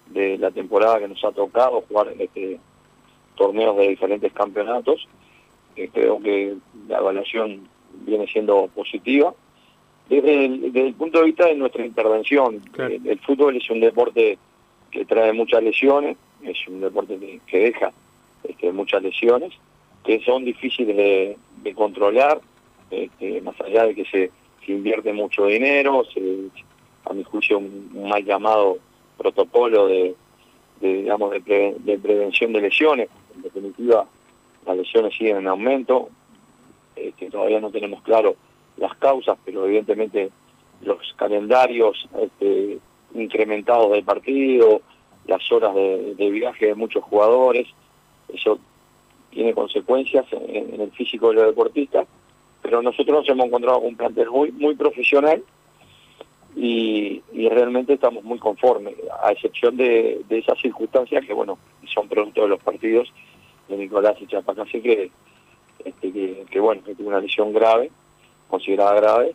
de 0.07 0.39
la 0.39 0.51
temporada 0.51 0.99
que 0.99 1.09
nos 1.09 1.25
ha 1.25 1.33
tocado 1.33 1.83
jugar 1.89 2.13
este 2.19 2.59
torneos 3.37 3.77
de 3.77 3.89
diferentes 3.89 4.33
campeonatos. 4.33 5.07
Eh, 5.77 5.91
creo 5.93 6.21
que 6.21 6.57
la 6.89 6.99
evaluación 6.99 7.69
viene 7.93 8.27
siendo 8.27 8.67
positiva. 8.69 9.35
Desde 10.09 10.45
el, 10.45 10.95
punto 10.95 11.19
de 11.19 11.27
vista 11.27 11.47
de 11.47 11.57
nuestra 11.57 11.85
intervención, 11.85 12.63
eh, 12.79 13.01
el, 13.05 13.19
fútbol 13.21 13.57
es 13.57 13.69
un 13.71 13.81
deporte 13.81 14.39
que 14.91 15.05
trae 15.05 15.33
muchas 15.33 15.63
lesiones, 15.63 16.17
es 16.43 16.57
un 16.69 16.81
deporte 16.81 17.41
que, 17.47 17.59
deja 17.59 17.93
este, 18.49 18.73
muchas 18.73 19.03
lesiones, 19.03 19.53
que 20.05 20.23
son 20.25 20.45
difíciles 20.45 20.97
de, 20.97 21.75
controlar, 21.75 22.41
este, 22.91 23.41
más 23.43 23.61
allá 23.61 23.87
de 23.87 23.95
que 23.95 24.05
se, 24.05 24.31
invierte 24.69 25.13
mucho 25.13 25.47
dinero, 25.47 26.03
a 27.05 27.13
mi 27.13 27.23
juicio 27.23 27.59
un 27.59 28.09
mal 28.09 28.25
llamado 28.25 28.79
protocolo 29.17 29.87
de, 29.87 30.17
digamos 30.81 31.31
de, 31.31 31.99
prevención 32.03 32.53
de 32.53 32.63
lesiones. 32.63 33.09
En 33.37 33.43
definitiva, 33.43 34.07
las 34.67 34.77
lesiones 34.77 35.15
siguen 35.17 35.37
en 35.37 35.47
aumento. 35.47 36.09
Este, 36.97 37.31
todavía 37.31 37.61
no 37.61 37.71
tenemos 37.71 38.03
claro 38.03 38.35
las 38.77 38.97
causas, 38.97 39.39
pero 39.45 39.67
evidentemente 39.67 40.31
los 40.83 41.15
calendarios 41.17 42.09
este, 42.21 42.79
incrementados 43.15 43.93
del 43.93 44.05
partido, 44.05 44.83
las 45.27 45.51
horas 45.51 45.75
de, 45.75 46.15
de 46.15 46.31
viaje 46.31 46.67
de 46.67 46.75
muchos 46.75 47.05
jugadores, 47.05 47.69
eso 48.29 48.59
tiene 49.31 49.53
consecuencias 49.53 50.25
en, 50.33 50.81
el 50.81 50.91
físico 50.93 51.29
de 51.29 51.35
los 51.35 51.47
deportistas, 51.47 52.07
pero 52.63 52.83
nosotros 52.83 53.19
nos 53.19 53.29
hemos 53.29 53.47
encontrado 53.47 53.81
con 53.81 53.89
un 53.89 53.97
plantel 53.97 54.31
muy, 54.31 54.51
muy 54.53 54.75
profesional 54.75 55.43
y, 56.57 57.23
realmente 57.51 57.95
estamos 57.95 58.25
muy 58.25 58.39
conformes, 58.39 58.95
a 59.23 59.31
excepción 59.33 59.77
de, 59.77 60.25
esas 60.31 60.59
circunstancias 60.59 61.25
que, 61.25 61.33
bueno, 61.33 61.59
son 61.87 62.09
producto 62.09 62.43
de 62.43 62.49
los 62.49 62.63
partidos 62.63 63.13
de 63.69 63.77
Nicolás 63.77 64.17
y 64.21 64.27
Chapacase 64.27 64.81
que, 64.81 65.11
este, 65.85 66.13
que, 66.13 66.47
que, 66.51 66.61
bueno, 66.61 66.83
que 66.83 66.95
tiene 66.95 67.11
una 67.11 67.21
lesión 67.21 67.53
grave, 67.53 67.91
considerada 68.49 68.95
grave, 68.95 69.35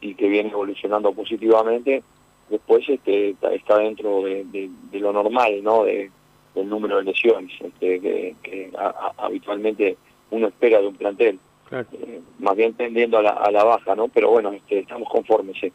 y 0.00 0.14
que 0.14 0.28
viene 0.28 0.50
evolucionando 0.50 1.12
positivamente, 1.12 2.02
después 2.50 2.86
este, 2.88 3.30
está, 3.30 3.78
dentro 3.78 4.22
de, 4.22 4.44
de, 4.44 4.70
de 4.90 5.00
lo 5.00 5.12
normal, 5.12 5.62
¿no?, 5.62 5.84
de, 5.84 6.10
del 6.54 6.68
número 6.68 6.98
de 6.98 7.04
lesiones 7.04 7.52
este, 7.60 8.00
que, 8.00 8.34
que 8.42 8.70
a, 8.78 8.86
a, 8.86 9.26
habitualmente 9.26 9.96
uno 10.30 10.48
espera 10.48 10.80
de 10.80 10.86
un 10.88 10.96
plantel. 10.96 11.38
Claro. 11.68 11.86
Eh, 11.92 12.20
más 12.38 12.54
bien 12.56 12.74
tendiendo 12.74 13.18
a 13.18 13.22
la, 13.22 13.30
a 13.30 13.50
la 13.50 13.64
baja, 13.64 13.94
¿no? 13.94 14.08
Pero 14.08 14.30
bueno, 14.30 14.52
este, 14.52 14.80
estamos 14.80 15.08
conformes, 15.08 15.56
sí. 15.60 15.72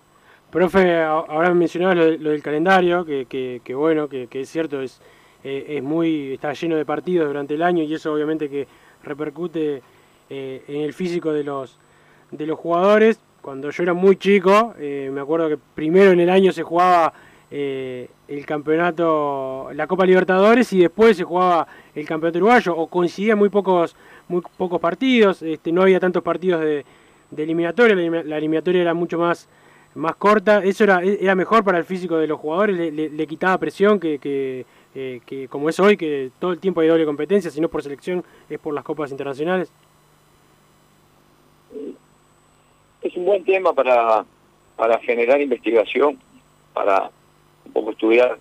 Profe, 0.52 1.02
ahora 1.02 1.54
mencionabas 1.54 1.98
lo, 1.98 2.06
lo 2.18 2.30
del 2.30 2.42
calendario, 2.42 3.04
que, 3.04 3.26
que, 3.26 3.62
que 3.64 3.76
bueno, 3.76 4.08
que, 4.08 4.28
que, 4.28 4.42
es 4.42 4.50
cierto, 4.50 4.82
es, 4.82 5.02
eh, 5.44 5.66
es 5.78 5.84
muy 5.84 6.34
está 6.34 6.54
lleno 6.54 6.78
de 6.78 6.86
partidos 6.86 7.28
durante 7.28 7.56
el 7.56 7.64
año 7.64 7.84
y 7.84 7.94
eso 7.94 8.14
obviamente 8.14 8.50
que 8.50 8.68
repercute 9.04 9.82
eh, 10.30 10.64
en 10.68 10.82
el 10.82 10.94
físico 10.94 11.34
de 11.34 11.44
los, 11.44 11.78
de 12.32 12.46
los 12.46 12.58
jugadores. 12.58 13.20
Cuando 13.42 13.70
yo 13.70 13.84
era 13.84 13.94
muy 13.94 14.18
chico, 14.18 14.74
eh, 14.78 15.10
me 15.12 15.22
acuerdo 15.22 15.50
que 15.50 15.58
primero 15.58 16.12
en 16.12 16.20
el 16.20 16.30
año 16.30 16.52
se 16.52 16.64
jugaba 16.64 17.14
eh, 17.50 18.10
el 18.28 18.46
campeonato, 18.46 19.70
la 19.74 19.88
Copa 19.88 20.06
Libertadores 20.06 20.74
y 20.74 20.80
después 20.80 21.18
se 21.18 21.24
jugaba 21.24 21.68
el 21.96 22.06
campeonato 22.06 22.40
uruguayo 22.40 22.76
o 22.76 22.88
coincidían 22.88 23.38
muy 23.38 23.50
pocos, 23.50 23.96
muy 24.28 24.42
pocos 24.58 24.80
partidos, 24.82 25.42
este, 25.42 25.72
no 25.72 25.84
había 25.84 26.00
tantos 26.00 26.24
partidos 26.24 26.62
de, 26.62 26.86
eliminatoria, 27.36 27.96
la, 27.96 28.38
eliminatoria 28.38 28.82
era 28.82 28.94
mucho 28.94 29.18
más 29.18 29.48
más 29.96 30.16
corta, 30.16 30.64
eso 30.64 30.84
era, 30.84 31.02
era 31.02 31.34
mejor 31.34 31.64
para 31.64 31.80
el 31.80 31.84
físico 31.84 32.18
de 32.18 32.28
los 32.28 32.40
jugadores, 32.40 32.94
le 32.94 33.28
quitaba 33.28 33.58
presión 33.58 34.00
que, 34.00 34.20
que, 34.20 34.64
eh, 35.00 35.22
que, 35.28 35.48
como 35.48 35.70
es 35.70 35.80
hoy, 35.80 35.96
que 35.96 36.32
todo 36.40 36.52
el 36.54 36.60
tiempo 36.60 36.82
hay 36.82 36.88
doble 36.88 37.06
competencia, 37.06 37.52
si 37.52 37.62
no 37.62 37.70
por 37.70 37.84
selección 37.84 38.24
es 38.50 38.58
por 38.58 38.74
las 38.74 38.84
copas 38.84 39.12
internacionales. 39.12 39.72
Es 43.04 43.16
un 43.16 43.26
buen 43.26 43.44
tema 43.44 43.74
para, 43.74 44.26
para 44.76 44.98
generar 45.00 45.40
investigación, 45.40 46.18
para 46.74 47.12
un 47.68 47.74
poco 47.74 47.92
estudiar 47.92 48.38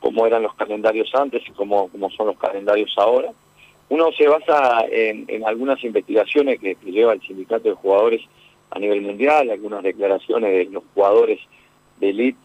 cómo 0.00 0.26
eran 0.26 0.42
los 0.42 0.54
calendarios 0.54 1.14
antes 1.14 1.42
y 1.46 1.52
cómo, 1.52 1.88
cómo 1.88 2.10
son 2.10 2.26
los 2.26 2.38
calendarios 2.38 2.92
ahora. 2.96 3.30
Uno 3.88 4.10
se 4.12 4.26
basa 4.26 4.84
en, 4.90 5.44
algunas 5.44 5.82
investigaciones 5.84 6.58
que, 6.58 6.76
lleva 6.84 7.12
el 7.12 7.20
sindicato 7.20 7.68
de 7.68 7.74
jugadores 7.74 8.22
a 8.70 8.78
nivel 8.78 9.02
mundial, 9.02 9.50
algunas 9.50 9.82
declaraciones 9.82 10.50
de 10.50 10.72
los 10.72 10.82
jugadores 10.94 11.38
de 12.00 12.08
elite 12.10 12.38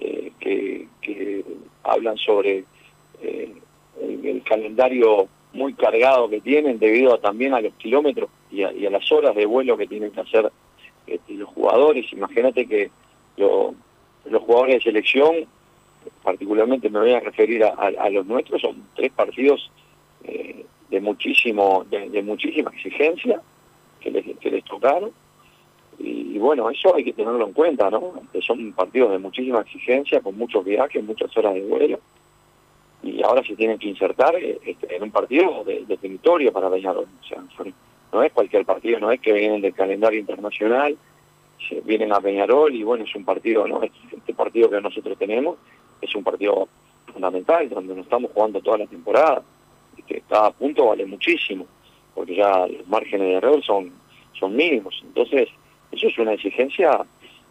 eh, 0.00 0.32
que, 0.38 1.44
hablan 1.82 2.18
sobre 2.18 2.64
eh, 3.22 3.52
el, 4.00 4.42
calendario 4.42 5.26
muy 5.52 5.72
cargado 5.74 6.28
que 6.28 6.40
tienen 6.40 6.78
debido 6.78 7.18
también 7.18 7.54
a 7.54 7.60
los 7.60 7.72
kilómetros 7.74 8.28
y 8.50 8.62
a, 8.62 8.72
y 8.72 8.86
a, 8.86 8.90
las 8.90 9.10
horas 9.10 9.34
de 9.34 9.46
vuelo 9.46 9.76
que 9.76 9.86
tienen 9.86 10.10
que 10.10 10.20
hacer 10.20 10.52
este, 11.06 11.34
los 11.34 11.48
jugadores. 11.48 12.12
Imagínate 12.12 12.66
que 12.66 12.90
lo, 13.36 13.74
los 14.26 14.42
jugadores 14.42 14.76
de 14.76 14.82
selección, 14.82 15.46
particularmente 16.22 16.90
me 16.90 17.00
voy 17.00 17.12
a 17.12 17.20
referir 17.20 17.64
a, 17.64 18.10
los 18.10 18.26
nuestros, 18.26 18.60
son 18.60 18.84
tres 18.94 19.10
partidos 19.12 19.70
eh, 20.24 20.64
de 20.90 21.00
muchísimo 21.00 21.84
de, 21.90 22.22
muchísima 22.22 22.70
exigencia 22.70 23.40
que 24.00 24.10
les, 24.10 24.64
tocaron 24.64 25.10
y, 25.98 26.38
bueno, 26.38 26.70
eso 26.70 26.94
hay 26.94 27.04
que 27.04 27.12
tenerlo 27.12 27.46
en 27.46 27.52
cuenta, 27.52 27.90
¿no? 27.90 28.22
Que 28.32 28.40
son 28.40 28.72
partidos 28.72 29.10
de 29.10 29.18
muchísima 29.18 29.60
exigencia, 29.60 30.22
con 30.22 30.36
muchos 30.38 30.64
viajes, 30.64 31.04
muchas 31.04 31.36
horas 31.36 31.52
de 31.52 31.60
vuelo, 31.60 32.00
y 33.02 33.22
ahora 33.22 33.42
se 33.42 33.54
tienen 33.54 33.78
que 33.78 33.88
insertar 33.88 34.34
este, 34.36 34.96
en 34.96 35.02
un 35.02 35.10
partido 35.10 35.62
de, 35.64 35.84
definitorio 35.86 36.52
para 36.52 36.70
Peñarol. 36.70 37.06
No 38.12 38.22
es 38.22 38.32
cualquier 38.32 38.64
partido, 38.64 38.98
no 38.98 39.10
es 39.12 39.20
que 39.20 39.34
vienen 39.34 39.60
del 39.60 39.74
calendario 39.74 40.18
internacional, 40.18 40.96
vienen 41.84 42.12
a 42.12 42.20
Peñarol 42.20 42.74
y 42.74 42.82
bueno, 42.82 43.04
es 43.04 43.14
un 43.14 43.24
partido, 43.24 43.68
¿no? 43.68 43.82
Este 43.82 44.32
partido 44.32 44.70
que 44.70 44.80
nosotros 44.80 45.18
tenemos 45.18 45.58
es 46.00 46.14
un 46.14 46.24
partido 46.24 46.68
fundamental, 47.12 47.68
donde 47.68 47.94
nos 47.94 48.04
estamos 48.04 48.30
jugando 48.32 48.60
toda 48.60 48.78
la 48.78 48.86
temporada, 48.86 49.42
y 49.96 50.02
que 50.02 50.22
cada 50.28 50.50
punto 50.52 50.86
vale 50.86 51.06
muchísimo, 51.06 51.66
porque 52.14 52.36
ya 52.36 52.66
los 52.66 52.86
márgenes 52.88 53.28
de 53.28 53.34
error 53.34 53.62
son, 53.64 53.92
son 54.38 54.54
mínimos. 54.54 55.00
Entonces, 55.04 55.48
eso 55.92 56.06
es 56.06 56.18
una 56.18 56.32
exigencia 56.32 57.04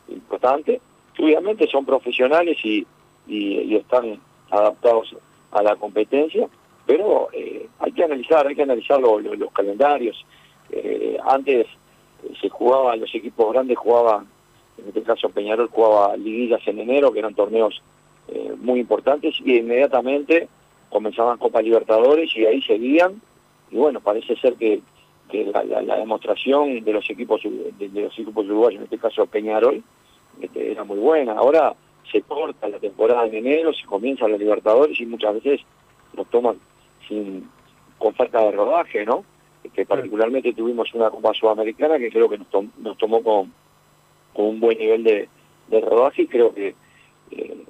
importante. 0.07 0.79
Obviamente 1.17 1.67
son 1.67 1.85
profesionales 1.85 2.57
y, 2.63 2.85
y, 3.27 3.75
están 3.75 4.19
adaptados 4.49 5.15
a 5.51 5.61
la 5.61 5.75
competencia, 5.75 6.47
pero 6.85 7.29
eh, 7.33 7.67
hay 7.79 7.91
que 7.91 8.03
analizar, 8.03 8.47
hay 8.47 8.55
que 8.55 8.63
analizar 8.63 8.99
lo, 8.99 9.19
los 9.19 9.51
calendarios. 9.51 10.25
Eh, 10.71 11.17
antes 11.25 11.67
eh, 12.23 12.33
se 12.39 12.49
jugaba, 12.49 12.95
los 12.95 13.13
equipos 13.13 13.51
grandes 13.51 13.77
jugaban, 13.77 14.27
en 14.77 14.87
este 14.87 15.03
caso 15.03 15.29
Peñarol 15.29 15.67
jugaba 15.67 16.15
liguillas 16.15 16.61
en 16.65 16.79
enero, 16.79 17.11
que 17.11 17.19
eran 17.19 17.35
torneos 17.35 17.81
eh, 18.31 18.53
muy 18.57 18.79
importantes, 18.79 19.35
y 19.43 19.57
inmediatamente 19.57 20.47
comenzaban 20.89 21.37
Copa 21.37 21.61
Libertadores 21.61 22.35
y 22.35 22.45
ahí 22.45 22.61
seguían, 22.61 23.21
y 23.71 23.77
bueno, 23.77 23.99
parece 24.01 24.35
ser 24.37 24.55
que 24.55 24.81
que 25.29 25.45
la, 25.45 25.63
la, 25.63 25.81
la, 25.81 25.97
demostración 25.97 26.83
de 26.83 26.91
los 26.91 27.07
equipos 27.09 27.41
de, 27.43 27.87
de, 27.87 28.01
los 28.01 28.13
equipos 28.17 28.45
uruguayos, 28.45 28.79
en 28.79 28.85
este 28.85 28.97
caso 28.97 29.27
Peñarol, 29.27 29.83
este, 30.41 30.71
era 30.71 30.83
muy 30.83 30.97
buena. 30.97 31.33
Ahora 31.33 31.75
se 32.11 32.21
corta 32.23 32.67
la 32.67 32.79
temporada 32.79 33.25
en 33.27 33.35
enero, 33.35 33.71
se 33.73 33.85
comienza 33.85 34.27
la 34.27 34.37
Libertadores 34.37 34.99
y 34.99 35.05
muchas 35.05 35.35
veces 35.35 35.61
nos 36.13 36.27
toman 36.29 36.57
sin 37.07 37.47
con 37.97 38.13
falta 38.15 38.41
de 38.41 38.51
rodaje, 38.51 39.05
¿no? 39.05 39.23
Que 39.73 39.85
particularmente 39.85 40.53
tuvimos 40.53 40.93
una 40.93 41.09
Copa 41.09 41.33
Sudamericana 41.33 41.99
que 41.99 42.09
creo 42.09 42.29
que 42.29 42.37
nos, 42.37 42.47
tom, 42.47 42.71
nos 42.77 42.97
tomó 42.97 43.21
con, 43.21 43.53
con 44.33 44.45
un 44.45 44.59
buen 44.59 44.77
nivel 44.77 45.03
de, 45.03 45.29
de 45.67 45.81
rodaje 45.81 46.23
y 46.23 46.27
creo 46.27 46.53
que 46.53 46.75
eh, 47.31 47.65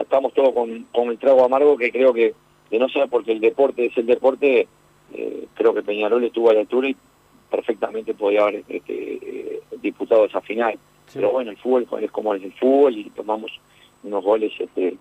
estamos 0.00 0.32
todos 0.34 0.52
con, 0.52 0.86
con 0.92 1.08
el 1.08 1.18
trago 1.18 1.44
amargo 1.44 1.76
que 1.76 1.90
creo 1.90 2.12
que, 2.12 2.34
que 2.70 2.78
no 2.78 2.88
sea 2.88 3.06
porque 3.06 3.32
el 3.32 3.40
deporte 3.40 3.86
es 3.86 3.96
el 3.96 4.06
deporte 4.06 4.68
eh, 5.12 5.46
creo 5.54 5.74
que 5.74 5.82
Peñarol 5.82 6.24
estuvo 6.24 6.50
a 6.50 6.54
la 6.54 6.60
altura 6.60 6.88
y 6.88 6.96
perfectamente 7.50 8.14
podía 8.14 8.42
haber 8.42 8.64
este, 8.68 9.18
eh, 9.22 9.60
disputado 9.80 10.26
esa 10.26 10.40
final. 10.40 10.74
Sí. 11.06 11.14
Pero 11.14 11.32
bueno, 11.32 11.50
el 11.50 11.56
fútbol 11.56 11.86
es 12.02 12.10
como 12.10 12.34
es 12.34 12.42
el 12.42 12.52
fútbol 12.52 12.96
y 12.96 13.10
tomamos 13.10 13.50
unos 14.02 14.22
goles 14.22 14.52
este, 14.58 14.96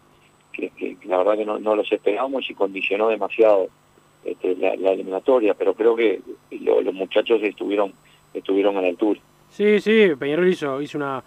que, 0.54 0.98
la 1.06 1.18
verdad 1.18 1.36
que 1.36 1.46
no, 1.46 1.60
no, 1.60 1.76
los 1.76 1.92
esperábamos 1.92 2.50
y 2.50 2.54
condicionó 2.54 3.10
demasiado 3.10 3.68
este, 4.24 4.56
la, 4.56 4.76
la, 4.78 4.92
eliminatoria, 4.92 5.54
pero 5.54 5.74
creo 5.74 5.96
que 5.96 6.22
lo, 6.52 6.82
los 6.82 6.94
muchachos 6.94 7.42
estuvieron 7.44 7.94
estuvieron 8.34 8.78
a 8.78 8.82
la 8.82 8.88
altura. 8.88 9.20
Sí, 9.50 9.80
sí, 9.80 10.10
Peñarol 10.20 10.50
hizo, 10.50 10.82
hizo 10.82 10.98
una, 10.98 11.24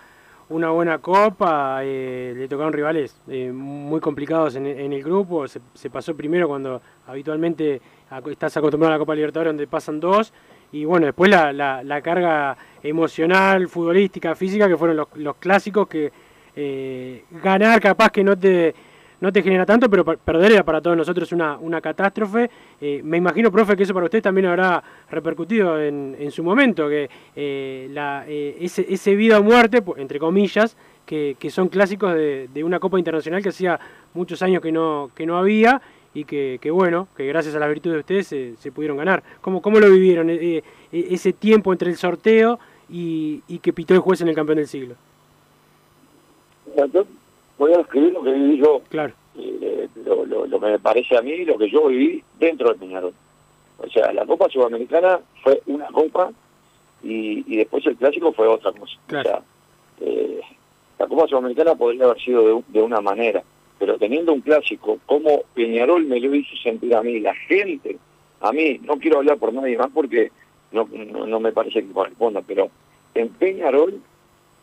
una 0.50 0.70
buena 0.70 0.98
copa, 0.98 1.80
eh, 1.82 2.34
le 2.36 2.48
tocaron 2.48 2.72
rivales 2.72 3.16
eh, 3.28 3.50
muy 3.52 4.00
complicados 4.00 4.56
en, 4.56 4.66
el 4.66 5.02
grupo, 5.02 5.46
se, 5.48 5.90
pasó 5.90 6.16
primero 6.16 6.48
cuando 6.48 6.82
habitualmente 7.06 7.80
estás 8.28 8.56
acostumbrado 8.56 8.94
a 8.94 8.96
la 8.96 8.98
Copa 8.98 9.14
Libertadores 9.14 9.50
donde 9.50 9.66
pasan 9.66 10.00
dos, 10.00 10.32
y 10.72 10.84
bueno, 10.84 11.06
después 11.06 11.30
la, 11.30 11.52
la, 11.52 12.02
carga 12.02 12.56
emocional, 12.82 13.68
futbolística, 13.68 14.34
física, 14.34 14.68
que 14.68 14.76
fueron 14.76 14.96
los, 14.96 15.08
los 15.14 15.36
clásicos 15.36 15.88
que 15.88 16.12
eh, 16.56 17.24
ganar 17.42 17.80
capaz 17.80 18.10
que 18.10 18.24
no 18.24 18.36
te 18.36 18.74
no 19.20 19.32
te 19.32 19.42
genera 19.42 19.66
tanto, 19.66 19.88
pero 19.90 20.04
perder 20.04 20.52
era 20.52 20.64
para 20.64 20.80
todos 20.80 20.96
nosotros 20.96 21.30
una, 21.32 21.58
una 21.58 21.80
catástrofe. 21.80 22.50
Eh, 22.80 23.00
me 23.04 23.18
imagino, 23.18 23.52
profe, 23.52 23.76
que 23.76 23.82
eso 23.82 23.94
para 23.94 24.06
usted 24.06 24.22
también 24.22 24.46
habrá 24.46 24.82
repercutido 25.10 25.80
en, 25.80 26.16
en 26.18 26.30
su 26.30 26.42
momento, 26.42 26.88
que 26.88 27.08
eh, 27.36 27.88
la, 27.90 28.24
eh, 28.26 28.56
ese, 28.60 28.86
ese 28.88 29.14
vida 29.14 29.38
o 29.38 29.42
muerte, 29.42 29.82
entre 29.96 30.18
comillas, 30.18 30.76
que, 31.04 31.36
que 31.38 31.50
son 31.50 31.68
clásicos 31.68 32.14
de, 32.14 32.48
de, 32.52 32.64
una 32.64 32.78
Copa 32.78 32.98
Internacional 32.98 33.42
que 33.42 33.50
hacía 33.50 33.78
muchos 34.14 34.42
años 34.42 34.62
que 34.62 34.72
no, 34.72 35.10
que 35.14 35.26
no 35.26 35.36
había 35.36 35.82
y 36.14 36.24
que, 36.24 36.58
que 36.60 36.70
bueno, 36.70 37.08
que 37.16 37.26
gracias 37.26 37.54
a 37.54 37.58
la 37.58 37.68
virtud 37.68 37.92
de 37.92 37.98
ustedes 37.98 38.26
se, 38.26 38.72
pudieron 38.72 38.96
ganar. 38.96 39.22
¿Cómo, 39.40 39.60
cómo 39.60 39.80
lo 39.80 39.90
vivieron 39.90 40.30
ese 40.92 41.32
tiempo 41.32 41.72
entre 41.72 41.90
el 41.90 41.96
sorteo 41.96 42.58
y, 42.88 43.42
y 43.48 43.58
que 43.58 43.72
pitó 43.72 43.94
el 43.94 44.00
juez 44.00 44.20
en 44.20 44.28
el 44.28 44.34
campeón 44.34 44.58
del 44.58 44.66
siglo? 44.68 44.94
Voy 47.60 47.74
a 47.74 47.80
escribir 47.80 48.12
lo 48.14 48.22
que 48.22 48.32
viví 48.32 48.56
yo. 48.56 48.80
Claro. 48.88 49.12
Eh, 49.36 49.86
lo, 50.06 50.24
lo, 50.24 50.46
lo, 50.46 50.60
que 50.60 50.66
me 50.66 50.78
parece 50.78 51.16
a 51.16 51.22
mí, 51.22 51.44
lo 51.44 51.58
que 51.58 51.70
yo 51.70 51.88
viví 51.88 52.24
dentro 52.38 52.68
del 52.68 52.78
Peñarol. 52.78 53.12
O 53.78 53.88
sea, 53.88 54.12
la 54.12 54.24
Copa 54.24 54.48
Sudamericana 54.48 55.20
fue 55.42 55.60
una 55.66 55.86
copa 55.88 56.30
y, 57.02 57.44
y 57.46 57.56
después 57.58 57.84
el 57.86 57.96
Clásico 57.96 58.32
fue 58.32 58.46
otra 58.48 58.72
cosa. 58.72 58.94
Claro. 59.06 59.28
O 59.28 59.32
sea, 59.32 59.42
eh, 60.00 60.40
la 60.98 61.06
Copa 61.06 61.26
Sudamericana 61.28 61.74
podría 61.74 62.04
haber 62.04 62.20
sido 62.22 62.46
de, 62.46 62.62
de 62.68 62.82
una 62.82 63.02
manera, 63.02 63.42
pero 63.78 63.98
teniendo 63.98 64.32
un 64.32 64.40
clásico 64.40 64.98
como 65.04 65.42
Peñarol 65.54 66.06
me 66.06 66.18
lo 66.18 66.34
hizo 66.34 66.56
sentir 66.62 66.94
a 66.94 67.02
mí, 67.02 67.20
la 67.20 67.34
gente, 67.34 67.98
a 68.40 68.52
mí, 68.52 68.80
no 68.84 68.96
quiero 68.98 69.18
hablar 69.18 69.36
por 69.36 69.52
nadie 69.52 69.76
más 69.76 69.90
porque 69.92 70.30
no, 70.72 70.88
no, 70.90 71.26
no 71.26 71.40
me 71.40 71.52
parece 71.52 71.82
que 71.82 71.92
corresponda, 71.92 72.40
pero 72.40 72.70
en 73.14 73.28
Peñarol 73.28 74.00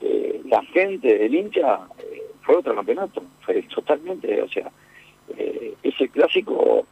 eh, 0.02 0.41
la 0.45 0.64
gente, 0.64 1.26
el 1.26 1.34
hincha, 1.34 1.80
eh, 2.00 2.27
fue 2.48 2.56
otro 2.56 2.74
campeonato, 2.74 3.22
fue 3.41 3.62
totalmente, 3.64 4.41
o 4.41 4.48
sea, 4.48 4.72
eh, 5.38 5.74
ese 5.84 6.08
clásico 6.08 6.88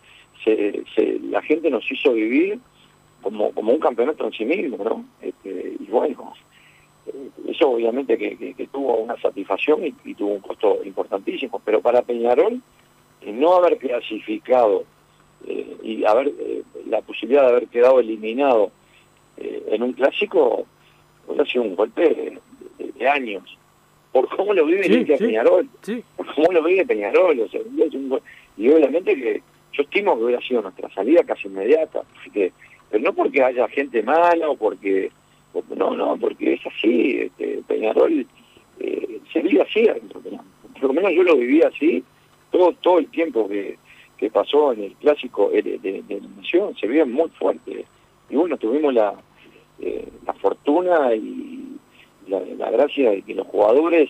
la 1.31 1.41
gente 1.41 1.71
nos 1.71 1.89
hizo 1.91 2.13
vivir 2.13 2.59
como, 3.23 3.47
un 3.47 3.79
campeonato 3.79 4.25
en 4.25 4.33
sí 4.33 4.45
mismo, 4.45 4.77
¿no? 4.83 5.03
Este, 5.19 5.75
y 5.79 5.85
bueno, 5.85 6.33
eh, 7.07 7.29
eso 7.47 7.71
obviamente 7.71 8.15
que, 8.15 8.67
tuvo 8.71 8.97
una 8.97 9.19
satisfacción 9.19 9.79
y, 10.03 10.13
tuvo 10.13 10.33
un 10.33 10.41
costo 10.41 10.83
importantísimo, 10.83 11.59
pero 11.65 11.81
para 11.81 12.03
Peñarol, 12.03 12.61
no 13.25 13.53
haber 13.55 13.79
clasificado 13.79 14.83
eh, 15.47 15.77
y 15.81 15.97
la 16.89 17.01
posibilidad 17.01 17.43
de 17.43 17.49
haber 17.49 17.67
quedado 17.69 17.99
eliminado 18.01 18.71
en 19.37 19.81
un 19.81 19.93
clásico, 19.93 20.67
hubiera 21.27 21.45
sido 21.45 21.63
un 21.63 21.75
golpe 21.75 22.39
de 22.77 23.09
años 23.09 23.57
por 24.15 24.29
cómo 24.29 24.53
lo 24.53 24.65
vive 24.65 24.85
sí, 24.85 25.03
Peñarol, 25.03 25.67
sí. 25.81 26.01
por 26.15 26.33
cómo 26.33 26.49
lo 26.53 26.63
vive 26.63 26.85
Peñarol, 26.85 27.37
o 27.37 27.49
sea, 27.49 27.59
un, 27.59 28.17
y 28.55 28.69
obviamente 28.69 29.13
que 29.13 29.41
yo 29.73 29.83
estimo 29.83 30.15
que 30.15 30.23
hubiera 30.23 30.41
sido 30.41 30.61
nuestra 30.61 30.89
salida 30.93 31.21
casi 31.25 31.49
inmediata, 31.49 32.01
así 32.17 32.29
que, 32.29 32.53
pero 32.89 33.03
no 33.03 33.11
porque 33.11 33.43
haya 33.43 33.67
gente 33.67 34.01
mala 34.03 34.49
o 34.49 34.55
porque, 34.55 35.11
no, 35.75 35.97
no, 35.97 36.15
porque 36.15 36.53
es 36.53 36.61
así, 36.65 37.23
este, 37.23 37.61
Peñarol 37.67 38.25
eh, 38.79 39.19
se 39.33 39.41
vive 39.41 39.63
así, 39.63 39.85
por 40.13 40.83
lo 40.83 40.93
menos. 40.93 41.11
Yo 41.11 41.23
lo 41.23 41.35
viví 41.35 41.61
así 41.61 42.01
todo 42.51 42.71
todo 42.81 42.99
el 42.99 43.07
tiempo 43.07 43.49
que, 43.49 43.77
que 44.15 44.29
pasó 44.29 44.71
en 44.71 44.83
el 44.85 44.93
clásico 44.93 45.49
de, 45.49 45.61
de, 45.61 46.03
de 46.07 46.21
la 46.21 46.27
Nación, 46.37 46.73
se 46.77 46.87
vive 46.87 47.03
muy 47.03 47.27
fuerte, 47.31 47.83
y 48.29 48.35
bueno, 48.37 48.55
tuvimos 48.55 48.93
la, 48.93 49.13
eh, 49.81 50.07
la 50.25 50.31
fortuna 50.35 51.13
y 51.13 51.54
la, 52.27 52.71
gracia 52.71 53.11
de 53.11 53.21
que 53.21 53.35
los 53.35 53.47
jugadores 53.47 54.09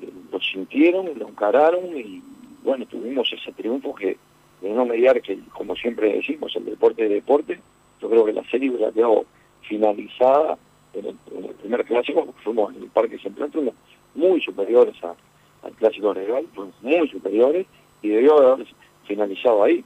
eh, 0.00 0.08
lo 0.32 0.40
sintieron, 0.40 1.18
lo 1.18 1.28
encararon 1.28 1.96
y 1.96 2.22
bueno, 2.62 2.86
tuvimos 2.86 3.32
ese 3.32 3.52
triunfo 3.52 3.94
que 3.94 4.16
de 4.60 4.70
no 4.70 4.84
mediar 4.86 5.20
que, 5.20 5.38
como 5.52 5.76
siempre 5.76 6.14
decimos, 6.14 6.54
el 6.56 6.64
deporte 6.64 7.02
de 7.08 7.16
deporte, 7.16 7.60
yo 8.00 8.08
creo 8.08 8.24
que 8.24 8.32
la 8.32 8.44
serie 8.44 8.70
hubiera 8.70 8.90
quedado 8.90 9.26
finalizada 9.62 10.58
en 10.94 11.06
el, 11.06 11.16
primer 11.60 11.84
clásico, 11.84 12.34
fuimos 12.42 12.74
en 12.74 12.84
el 12.84 12.88
Parque 12.88 13.18
Central, 13.18 13.50
fuimos 13.52 13.74
muy 14.14 14.40
superiores 14.40 14.96
al 15.04 15.72
clásico 15.72 16.14
rival, 16.14 16.46
muy 16.80 17.08
superiores, 17.08 17.66
y 18.02 18.08
debió 18.08 18.38
haber 18.38 18.66
finalizado 19.06 19.62
ahí. 19.64 19.84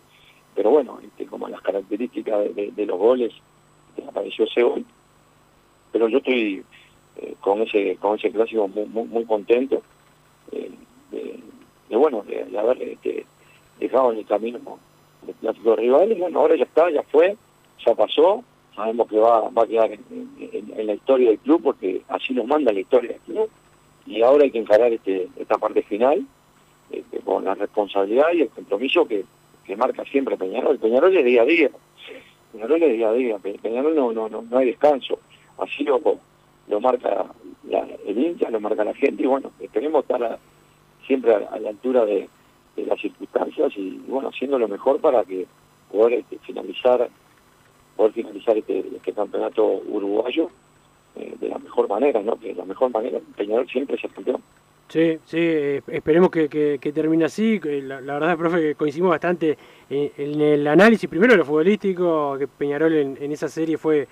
Pero 0.55 0.71
bueno, 0.71 1.01
este, 1.03 1.27
como 1.27 1.49
las 1.49 1.61
características 1.63 2.41
de, 2.41 2.49
de, 2.55 2.71
de 2.73 2.87
los 2.87 2.99
goles, 2.99 3.33
apareció 4.09 4.45
ese 4.45 4.63
gol. 4.63 4.85
Pero 5.93 6.09
yo 6.09 6.19
estoy 6.19 6.65
eh, 7.17 7.35
con 7.41 7.63
ese 7.63 7.97
con 7.97 8.19
ese 8.19 8.31
clásico 8.31 8.69
muy, 8.69 8.87
muy, 8.87 9.25
contento 9.25 9.83
eh, 10.53 10.71
de, 11.11 11.97
bueno 11.97 12.23
de, 12.23 12.45
de 12.45 12.59
haber 12.59 12.83
este, 12.83 13.27
dejado 13.79 14.13
en 14.13 14.19
el 14.19 14.27
camino 14.27 14.79
el 15.27 15.35
clásico 15.35 15.77
rival. 15.77 16.13
Y 16.13 16.15
bueno 16.15 16.41
ahora 16.41 16.57
ya 16.57 16.65
está 16.65 16.91
ya 16.91 17.03
fue 17.05 17.37
ya 17.85 17.95
pasó. 17.95 18.45
Sabemos 18.75 19.09
que 19.09 19.19
va, 19.19 19.49
va 19.51 19.63
a 19.65 19.67
quedar 19.67 19.91
en, 19.93 20.87
la 20.87 20.95
historia 20.95 21.31
del 21.31 21.39
club 21.41 21.63
porque 21.63 22.03
así 22.09 22.33
nos 22.33 22.47
manda 22.47 22.73
la 22.73 22.81
historia 22.81 23.13
del 23.13 23.21
club. 23.21 23.51
Y 24.07 24.23
ahora 24.23 24.45
hay 24.45 24.51
que 24.51 24.59
encarar 24.59 24.93
este, 24.93 25.29
esta 25.37 25.59
parte 25.59 25.83
final 25.83 26.25
este, 26.91 27.19
con 27.21 27.45
la 27.45 27.55
responsabilidad 27.55 28.33
y 28.33 28.43
el 28.43 28.49
compromiso 28.49 29.07
que, 29.07 29.25
que 29.65 29.77
marca 29.77 30.05
siempre 30.05 30.37
Peñarol. 30.37 30.79
Peñarol 30.79 31.17
es 31.17 31.25
día 31.25 31.43
a 31.43 31.45
día. 31.45 31.71
Peñarol 32.53 32.83
es 32.83 32.93
día 32.93 33.09
a 33.09 33.13
día. 33.13 33.39
Peñarol 33.39 33.95
no, 33.95 34.13
no, 34.13 34.29
no, 34.29 34.43
no 34.43 34.59
hay 34.59 34.67
descanso. 34.67 35.19
Así 35.59 35.85
lo 35.85 36.01
lo 36.71 36.81
marca 36.81 37.27
la, 37.69 37.87
el 38.07 38.19
hincha, 38.19 38.49
lo 38.49 38.61
marca 38.61 38.85
la 38.85 38.95
gente 38.95 39.23
y 39.25 39.27
bueno, 39.27 39.51
esperemos 39.61 40.03
estar 40.03 40.39
siempre 41.07 41.35
a, 41.35 41.59
la 41.59 41.69
altura 41.69 42.05
de, 42.05 42.29
las 42.77 42.99
circunstancias 42.99 43.73
y 43.77 44.01
bueno, 44.09 44.31
haciendo 44.31 44.59
lo 44.59 44.67
mejor 44.67 45.01
para 45.01 45.23
que 45.25 45.47
poder 45.93 46.21
este, 46.21 46.39
finalizar 46.39 47.11
poder 47.95 48.13
finalizar 48.13 48.57
este, 48.57 48.79
este 48.97 49.13
campeonato 49.13 49.83
uruguayo 49.87 50.49
eh, 51.17 51.35
de 51.39 51.49
la 51.49 51.59
mejor 51.59 51.89
manera, 51.89 52.23
¿no? 52.23 52.39
Que 52.39 52.55
la 52.55 52.65
mejor 52.65 52.91
manera, 52.91 53.19
Peñarol 53.37 53.69
siempre 53.69 53.97
es 53.97 54.05
el 54.05 54.13
campeón. 54.13 54.43
Sí, 54.89 55.19
sí, 55.25 55.39
esperemos 55.87 56.31
que, 56.31 56.49
que, 56.49 56.93
termine 56.93 57.27
así. 57.27 57.61
La, 57.61 58.01
la, 58.01 58.15
verdad, 58.15 58.39
profe, 58.39 58.75
coincidimos 58.75 59.11
bastante 59.11 59.59
en, 59.91 60.11
en, 60.17 60.41
el 60.41 60.67
análisis, 60.67 61.09
primero 61.09 61.35
de 61.35 61.39
lo 61.39 61.45
futbolístico, 61.45 62.37
que 62.39 62.49
Peñarol 62.49 62.95
en, 62.95 63.19
en 63.21 63.31
esa 63.31 63.49
serie 63.49 63.77
fue, 63.77 64.09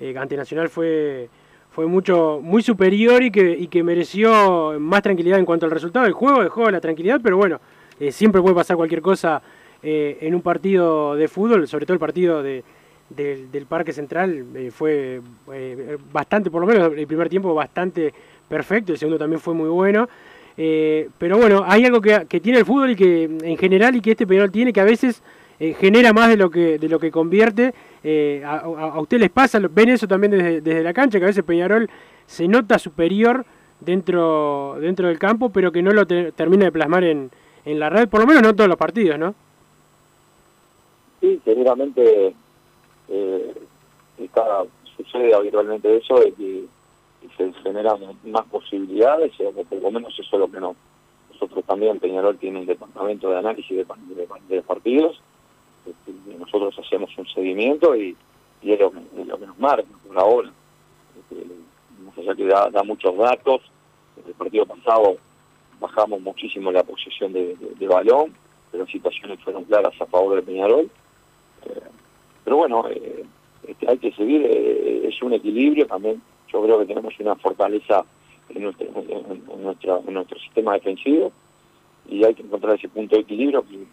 eh, 0.00 0.14
ante 0.16 0.36
Nacional 0.36 0.68
fue 0.68 1.28
fue 1.76 1.84
mucho 1.84 2.40
muy 2.42 2.62
superior 2.62 3.22
y 3.22 3.30
que, 3.30 3.50
y 3.50 3.66
que 3.66 3.82
mereció 3.82 4.80
más 4.80 5.02
tranquilidad 5.02 5.38
en 5.38 5.44
cuanto 5.44 5.66
al 5.66 5.72
resultado 5.72 6.06
del 6.06 6.14
juego, 6.14 6.42
dejó 6.42 6.70
la 6.70 6.80
tranquilidad, 6.80 7.20
pero 7.22 7.36
bueno, 7.36 7.60
eh, 8.00 8.10
siempre 8.12 8.40
puede 8.40 8.54
pasar 8.54 8.78
cualquier 8.78 9.02
cosa 9.02 9.42
eh, 9.82 10.16
en 10.22 10.34
un 10.34 10.40
partido 10.40 11.14
de 11.16 11.28
fútbol, 11.28 11.68
sobre 11.68 11.84
todo 11.84 11.92
el 11.92 12.00
partido 12.00 12.42
de, 12.42 12.64
de 13.10 13.48
del 13.52 13.66
Parque 13.66 13.92
Central 13.92 14.46
eh, 14.54 14.70
fue 14.70 15.20
bastante, 16.10 16.50
por 16.50 16.62
lo 16.62 16.66
menos 16.66 16.90
el 16.96 17.06
primer 17.06 17.28
tiempo 17.28 17.52
bastante 17.52 18.10
perfecto, 18.48 18.92
el 18.92 18.98
segundo 18.98 19.18
también 19.18 19.38
fue 19.38 19.52
muy 19.52 19.68
bueno. 19.68 20.08
Pero 20.56 21.36
bueno, 21.36 21.62
hay 21.66 21.84
algo 21.84 22.00
que, 22.00 22.24
que, 22.26 22.40
tiene 22.40 22.60
el 22.60 22.64
fútbol 22.64 22.92
y 22.92 22.96
que 22.96 23.24
en 23.24 23.58
general 23.58 23.94
y 23.96 24.00
que 24.00 24.12
este 24.12 24.26
Peñarol 24.26 24.50
tiene 24.50 24.72
que 24.72 24.80
a 24.80 24.84
veces 24.84 25.22
genera 25.58 26.12
más 26.12 26.28
de 26.28 26.36
lo 26.36 26.50
que 26.50 26.78
de 26.78 26.88
lo 26.88 26.98
que 26.98 27.10
convierte 27.10 27.72
eh, 28.08 28.40
a, 28.44 28.58
a, 28.58 29.00
usted 29.00 29.18
les 29.18 29.30
pasa, 29.30 29.58
ven 29.68 29.88
eso 29.88 30.06
también 30.06 30.30
desde, 30.30 30.60
desde, 30.60 30.84
la 30.84 30.94
cancha, 30.94 31.18
que 31.18 31.24
a 31.24 31.26
veces 31.26 31.42
Peñarol 31.42 31.90
se 32.26 32.46
nota 32.46 32.78
superior 32.78 33.44
dentro, 33.80 34.76
dentro 34.78 35.08
del 35.08 35.18
campo, 35.18 35.50
pero 35.50 35.72
que 35.72 35.82
no 35.82 35.90
lo 35.90 36.06
te, 36.06 36.30
termina 36.30 36.66
de 36.66 36.70
plasmar 36.70 37.02
en, 37.02 37.32
en 37.64 37.80
la 37.80 37.90
red, 37.90 38.08
por 38.08 38.20
lo 38.20 38.26
menos 38.28 38.44
no 38.44 38.54
todos 38.54 38.68
los 38.68 38.78
partidos, 38.78 39.18
¿no? 39.18 39.34
Sí, 41.20 41.40
seguramente 41.44 42.32
eh, 43.08 43.54
está, 44.18 44.62
sucede 44.96 45.34
habitualmente 45.34 45.96
eso, 45.96 46.20
de 46.20 46.32
que 46.32 46.64
se 47.36 47.52
generan 47.64 47.98
más 48.26 48.46
posibilidades, 48.46 49.32
o 49.40 49.50
por 49.64 49.82
lo 49.82 49.90
menos 49.90 50.16
eso 50.16 50.36
es 50.36 50.38
lo 50.38 50.48
que 50.48 50.60
no. 50.60 50.76
Nosotros 51.32 51.64
también, 51.64 51.98
Peñarol 51.98 52.38
tiene 52.38 52.60
un 52.60 52.66
departamento 52.66 53.30
de 53.30 53.38
análisis 53.38 53.76
de, 53.76 53.84
de, 54.14 54.28
de 54.48 54.62
partidos, 54.62 55.20
nosotros 56.38 56.78
hacemos 56.78 57.10
un 57.18 57.26
seguimiento 57.28 57.96
y, 57.96 58.16
es, 58.62 58.80
lo 58.80 58.90
que, 58.90 58.98
es, 58.98 59.26
nos 59.26 59.58
marca 59.58 59.88
por 60.06 60.18
ahora. 60.18 60.50
Este, 61.18 61.46
más 62.04 62.18
allá 62.18 62.34
que 62.34 62.46
da, 62.46 62.82
muchos 62.84 63.16
datos, 63.16 63.60
el 64.26 64.34
partido 64.34 64.66
pasado 64.66 65.16
bajamos 65.80 66.20
muchísimo 66.20 66.72
la 66.72 66.82
posición 66.82 67.32
de, 67.32 67.56
balón, 67.88 68.34
pero 68.72 68.86
situaciones 68.86 69.40
fueron 69.40 69.64
claras 69.64 69.94
a 70.00 70.06
favor 70.06 70.36
de 70.36 70.42
Peñarol. 70.42 70.90
Eh, 71.64 71.80
pero 72.44 72.56
bueno, 72.56 72.88
eh, 72.88 73.24
este, 73.66 73.90
hay 73.90 73.98
que 73.98 74.12
seguir, 74.12 74.42
eh, 74.44 75.08
es 75.08 75.22
un 75.22 75.32
equilibrio 75.32 75.86
también. 75.86 76.22
Yo 76.52 76.62
creo 76.62 76.78
que 76.78 76.86
tenemos 76.86 77.14
una 77.18 77.36
fortaleza 77.36 78.04
en 78.48 78.62
nuestro, 78.62 78.86
en 78.86 80.14
nuestro 80.14 80.38
sistema 80.38 80.74
defensivo 80.74 81.32
y 82.08 82.24
hay 82.24 82.34
que 82.34 82.42
encontrar 82.42 82.76
ese 82.76 82.88
punto 82.88 83.16
de 83.16 83.22
equilibrio 83.22 83.62
que 83.62 83.84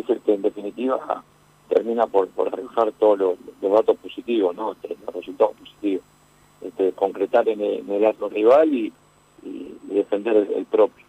es 0.00 0.10
el 0.10 0.20
que 0.20 0.34
en 0.34 0.42
definitiva 0.42 1.24
termina 1.68 2.06
por, 2.06 2.28
por 2.28 2.50
todos 2.98 3.18
los, 3.18 3.38
los, 3.60 3.72
datos 3.72 3.96
positivos, 3.96 4.54
¿no? 4.54 4.72
Este, 4.72 4.96
los 5.04 5.14
resultados 5.14 5.56
positivos. 5.56 6.04
Este, 6.60 6.92
concretar 6.92 7.48
en 7.48 7.60
el, 7.60 7.90
en 7.90 8.04
arco 8.04 8.28
rival 8.28 8.72
y, 8.72 8.92
defender 9.82 10.36
el, 10.54 10.64
propio. 10.66 11.04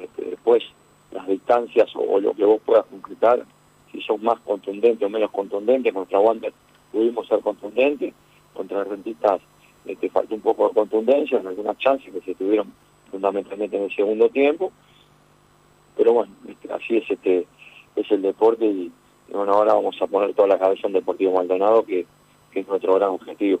Este, 0.00 0.24
después, 0.24 0.62
las 1.10 1.26
distancias 1.26 1.94
o, 1.96 2.00
o, 2.00 2.20
lo 2.20 2.32
que 2.32 2.44
vos 2.44 2.60
puedas 2.64 2.86
concretar, 2.86 3.44
si 3.90 4.00
son 4.02 4.22
más 4.22 4.38
contundentes 4.40 5.04
o 5.04 5.10
menos 5.10 5.30
contundentes, 5.30 5.92
contra 5.92 6.20
Wander 6.20 6.52
pudimos 6.92 7.26
ser 7.26 7.40
contundentes, 7.40 8.14
contra 8.54 8.84
Rentistas 8.84 9.40
este, 9.84 10.08
faltó 10.10 10.34
un 10.34 10.40
poco 10.40 10.68
de 10.68 10.74
contundencia 10.74 11.38
en 11.40 11.46
algunas 11.46 11.76
chances 11.78 12.12
que 12.12 12.20
se 12.20 12.34
tuvieron 12.34 12.72
fundamentalmente 13.10 13.76
en 13.76 13.84
el 13.84 13.94
segundo 13.94 14.28
tiempo, 14.28 14.70
pero 15.96 16.12
bueno, 16.12 16.32
este, 16.48 16.72
así 16.72 16.96
es 16.98 17.10
este 17.10 17.46
es 17.96 18.10
el 18.10 18.22
deporte 18.22 18.64
y, 18.64 18.90
y, 19.28 19.32
bueno, 19.32 19.52
ahora 19.52 19.74
vamos 19.74 19.96
a 20.00 20.06
poner 20.06 20.34
toda 20.34 20.48
la 20.48 20.58
cabeza 20.58 20.86
en 20.86 20.94
Deportivo 20.94 21.34
Maldonado, 21.34 21.84
que, 21.84 22.06
es 22.54 22.68
nuestro 22.68 22.94
gran 22.96 23.10
objetivo. 23.10 23.60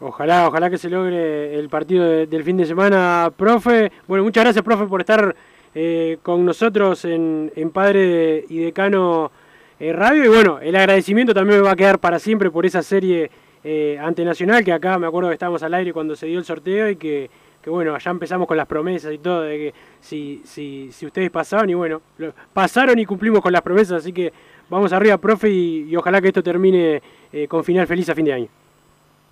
Ojalá, 0.00 0.48
ojalá 0.48 0.70
que 0.70 0.78
se 0.78 0.88
logre 0.88 1.58
el 1.58 1.68
partido 1.68 2.04
de, 2.04 2.26
del 2.26 2.42
fin 2.42 2.56
de 2.56 2.64
semana, 2.64 3.30
profe. 3.36 3.92
Bueno, 4.08 4.24
muchas 4.24 4.44
gracias, 4.44 4.64
profe, 4.64 4.86
por 4.86 5.00
estar 5.00 5.36
eh, 5.74 6.18
con 6.22 6.44
nosotros 6.46 7.04
en, 7.04 7.52
en 7.54 7.70
Padre 7.70 8.46
y 8.48 8.58
Decano 8.58 9.30
eh, 9.78 9.92
Radio. 9.92 10.24
Y 10.24 10.28
bueno, 10.28 10.58
el 10.58 10.74
agradecimiento 10.74 11.34
también 11.34 11.58
me 11.60 11.66
va 11.66 11.72
a 11.72 11.76
quedar 11.76 11.98
para 11.98 12.18
siempre 12.18 12.50
por 12.50 12.64
esa 12.64 12.82
serie 12.82 13.30
eh, 13.62 13.98
ante 14.00 14.24
Nacional, 14.24 14.64
que 14.64 14.72
acá 14.72 14.98
me 14.98 15.06
acuerdo 15.06 15.28
que 15.28 15.34
estábamos 15.34 15.62
al 15.62 15.74
aire 15.74 15.92
cuando 15.92 16.16
se 16.16 16.26
dio 16.26 16.38
el 16.38 16.44
sorteo 16.44 16.88
y 16.88 16.96
que 16.96 17.30
que 17.62 17.70
bueno, 17.70 17.96
ya 17.98 18.10
empezamos 18.10 18.46
con 18.46 18.56
las 18.56 18.66
promesas 18.66 19.12
y 19.12 19.18
todo, 19.18 19.42
de 19.42 19.56
que 19.56 19.74
si, 20.00 20.40
si, 20.44 20.90
si 20.92 21.06
ustedes 21.06 21.30
pasaban 21.30 21.68
y 21.70 21.74
bueno, 21.74 22.00
pasaron 22.52 22.98
y 22.98 23.04
cumplimos 23.04 23.40
con 23.40 23.52
las 23.52 23.62
promesas, 23.62 23.98
así 23.98 24.12
que 24.12 24.32
vamos 24.68 24.92
arriba, 24.92 25.18
profe, 25.18 25.50
y, 25.50 25.94
ojalá 25.96 26.20
que 26.20 26.28
esto 26.28 26.42
termine 26.42 27.02
eh, 27.32 27.46
con 27.48 27.64
final 27.64 27.86
feliz 27.86 28.08
a 28.08 28.14
fin 28.14 28.24
de 28.24 28.32
año. 28.32 28.48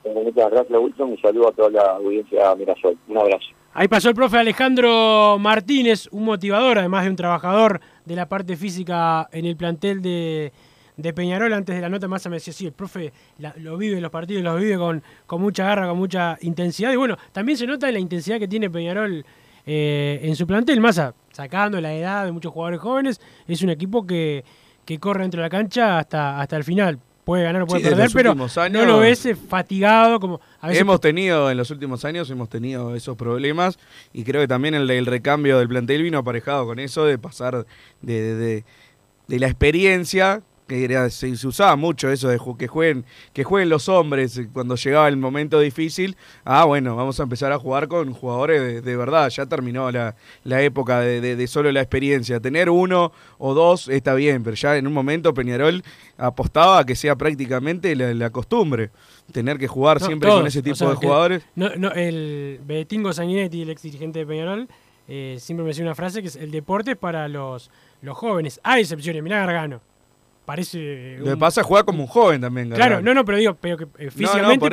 Muchas 0.04 0.50
gracias, 0.50 0.78
Wilson, 0.78 1.10
un 1.10 1.20
saludo 1.20 1.48
a 1.48 1.52
toda 1.52 1.70
la 1.70 1.82
audiencia 1.96 2.54
Mirasol. 2.54 2.96
Un 3.08 3.18
abrazo. 3.18 3.48
Ahí 3.74 3.88
pasó 3.88 4.08
el 4.08 4.14
profe 4.14 4.38
Alejandro 4.38 5.36
Martínez, 5.38 6.08
un 6.10 6.24
motivador, 6.24 6.78
además 6.78 7.04
de 7.04 7.10
un 7.10 7.16
trabajador 7.16 7.80
de 8.04 8.16
la 8.16 8.26
parte 8.26 8.56
física 8.56 9.28
en 9.32 9.44
el 9.44 9.56
plantel 9.56 10.00
de, 10.02 10.52
de 10.98 11.12
Peñarol. 11.14 11.50
Antes 11.54 11.74
de 11.76 11.80
la 11.80 11.88
nota 11.88 12.06
más 12.08 12.26
me 12.28 12.36
decía, 12.36 12.52
sí, 12.52 12.66
el 12.66 12.72
profe 12.72 13.12
lo 13.56 13.78
vive 13.78 13.98
los 14.02 14.10
partidos, 14.10 14.42
los 14.42 14.60
vive 14.60 14.76
con, 14.76 15.02
con 15.24 15.40
mucha 15.40 15.64
garra, 15.64 15.88
con 15.88 15.96
mucha 15.96 16.36
intensidad. 16.42 16.92
Y 16.92 16.96
bueno, 16.96 17.16
también 17.32 17.56
se 17.56 17.66
nota 17.66 17.90
la 17.90 17.98
intensidad 17.98 18.38
que 18.38 18.48
tiene 18.48 18.68
Peñarol 18.68 19.24
eh, 19.64 20.20
en 20.22 20.36
su 20.36 20.46
plantel, 20.46 20.80
más 20.80 21.00
sacando 21.32 21.80
la 21.80 21.94
edad 21.94 22.26
de 22.26 22.32
muchos 22.32 22.52
jugadores 22.52 22.80
jóvenes. 22.80 23.20
Es 23.46 23.62
un 23.62 23.70
equipo 23.70 24.06
que, 24.06 24.44
que 24.84 24.98
corre 24.98 25.22
dentro 25.22 25.40
de 25.40 25.46
la 25.46 25.50
cancha 25.50 25.98
hasta, 25.98 26.40
hasta 26.40 26.56
el 26.56 26.64
final 26.64 26.98
puede 27.24 27.44
ganar 27.44 27.60
o 27.60 27.66
puede 27.66 27.82
perder, 27.82 28.08
pero 28.14 28.34
no 28.34 28.86
lo 28.86 29.00
ves 29.00 29.26
eh, 29.26 29.36
fatigado 29.36 30.18
como 30.18 30.40
Hemos 30.62 30.98
tenido, 30.98 31.50
en 31.50 31.58
los 31.58 31.70
últimos 31.70 32.06
años, 32.06 32.30
hemos 32.30 32.48
tenido 32.48 32.94
esos 32.94 33.18
problemas 33.18 33.78
y 34.14 34.24
creo 34.24 34.40
que 34.40 34.48
también 34.48 34.74
el, 34.74 34.90
el 34.90 35.04
recambio 35.04 35.58
del 35.58 35.68
plantel 35.68 36.02
vino 36.02 36.16
aparejado 36.16 36.64
con 36.64 36.78
eso 36.78 37.04
de 37.04 37.18
pasar 37.18 37.66
de, 38.00 38.34
de, 38.34 38.64
de 39.26 39.38
la 39.38 39.46
experiencia 39.46 40.40
que 40.68 41.10
se, 41.10 41.46
usaba 41.46 41.74
mucho 41.76 42.10
eso 42.12 42.28
de 42.28 42.38
que 42.58 42.68
jueguen, 42.68 43.04
que 43.32 43.42
jueguen 43.42 43.70
los 43.70 43.88
hombres 43.88 44.40
cuando 44.52 44.76
llegaba 44.76 45.08
el 45.08 45.16
momento 45.16 45.58
difícil. 45.58 46.16
Ah, 46.44 46.64
bueno, 46.64 46.94
vamos 46.94 47.18
a 47.18 47.22
empezar 47.24 47.50
a 47.52 47.58
jugar 47.58 47.88
con 47.88 48.12
jugadores 48.12 48.84
de, 48.84 48.96
verdad. 48.96 49.30
Ya 49.30 49.46
terminó 49.46 49.90
la, 49.90 50.14
época 50.44 51.00
de, 51.00 51.46
solo 51.46 51.72
la 51.72 51.80
experiencia. 51.80 52.38
Tener 52.38 52.70
uno 52.70 53.12
o 53.38 53.54
dos 53.54 53.88
está 53.88 54.14
bien, 54.14 54.44
pero 54.44 54.54
ya 54.54 54.76
en 54.76 54.86
un 54.86 54.92
momento 54.92 55.34
Peñarol 55.34 55.82
apostaba 56.18 56.80
a 56.80 56.84
que 56.84 56.94
sea 56.94 57.16
prácticamente 57.16 57.96
la, 57.96 58.30
costumbre. 58.30 58.90
Tener 59.32 59.58
que 59.58 59.66
jugar 59.66 60.00
siempre 60.00 60.28
con 60.28 60.46
ese 60.46 60.62
tipo 60.62 60.88
de 60.88 60.94
jugadores. 60.94 61.42
No, 61.56 61.74
no, 61.76 61.90
el 61.92 62.60
Betingo 62.64 63.12
Sanguinetti, 63.12 63.62
el 63.62 63.70
ex 63.70 63.82
dirigente 63.82 64.20
de 64.20 64.26
Peñarol, 64.26 64.68
eh, 65.08 65.36
siempre 65.40 65.64
me 65.64 65.68
decía 65.68 65.84
una 65.84 65.94
frase 65.94 66.20
que 66.20 66.28
es 66.28 66.36
el 66.36 66.50
deporte 66.50 66.94
para 66.94 67.26
los, 67.26 67.70
los 68.02 68.16
jóvenes. 68.16 68.60
Hay 68.62 68.82
excepciones, 68.82 69.22
mirá 69.22 69.38
Gargano 69.38 69.80
parece. 70.48 71.18
Lo 71.18 71.26
que 71.26 71.36
pasa 71.36 71.62
juega 71.62 71.84
como 71.84 72.02
un 72.02 72.08
joven 72.08 72.40
también, 72.40 72.70
Gargano. 72.70 72.88
Claro, 72.88 73.02
no, 73.02 73.12
no, 73.12 73.22
pero 73.22 73.36
digo, 73.36 73.54
pero 73.60 73.76
que 73.76 73.86
eh, 73.98 74.10
físicamente 74.10 74.70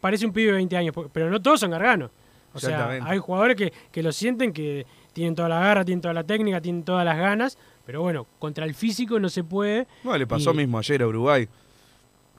parece 0.00 0.24
un 0.24 0.32
pibe 0.32 0.46
de 0.46 0.52
20 0.52 0.76
años, 0.78 0.94
pero 1.12 1.28
no 1.28 1.42
todos 1.42 1.60
son 1.60 1.70
Gargano. 1.70 2.10
O 2.54 2.58
sea, 2.58 2.88
hay 3.02 3.18
jugadores 3.18 3.54
que, 3.54 3.70
que 3.92 4.02
lo 4.02 4.12
sienten, 4.12 4.52
que 4.52 4.86
tienen 5.12 5.34
toda 5.34 5.50
la 5.50 5.60
garra, 5.60 5.84
tienen 5.84 6.00
toda 6.00 6.14
la 6.14 6.24
técnica, 6.24 6.60
tienen 6.60 6.84
todas 6.84 7.04
las 7.04 7.18
ganas, 7.18 7.58
pero 7.84 8.00
bueno, 8.00 8.26
contra 8.38 8.64
el 8.64 8.74
físico 8.74 9.20
no 9.20 9.28
se 9.28 9.44
puede. 9.44 9.86
Bueno, 10.04 10.18
le 10.18 10.26
pasó 10.26 10.54
mismo 10.54 10.78
ayer 10.78 11.02
a 11.02 11.06
Uruguay 11.06 11.48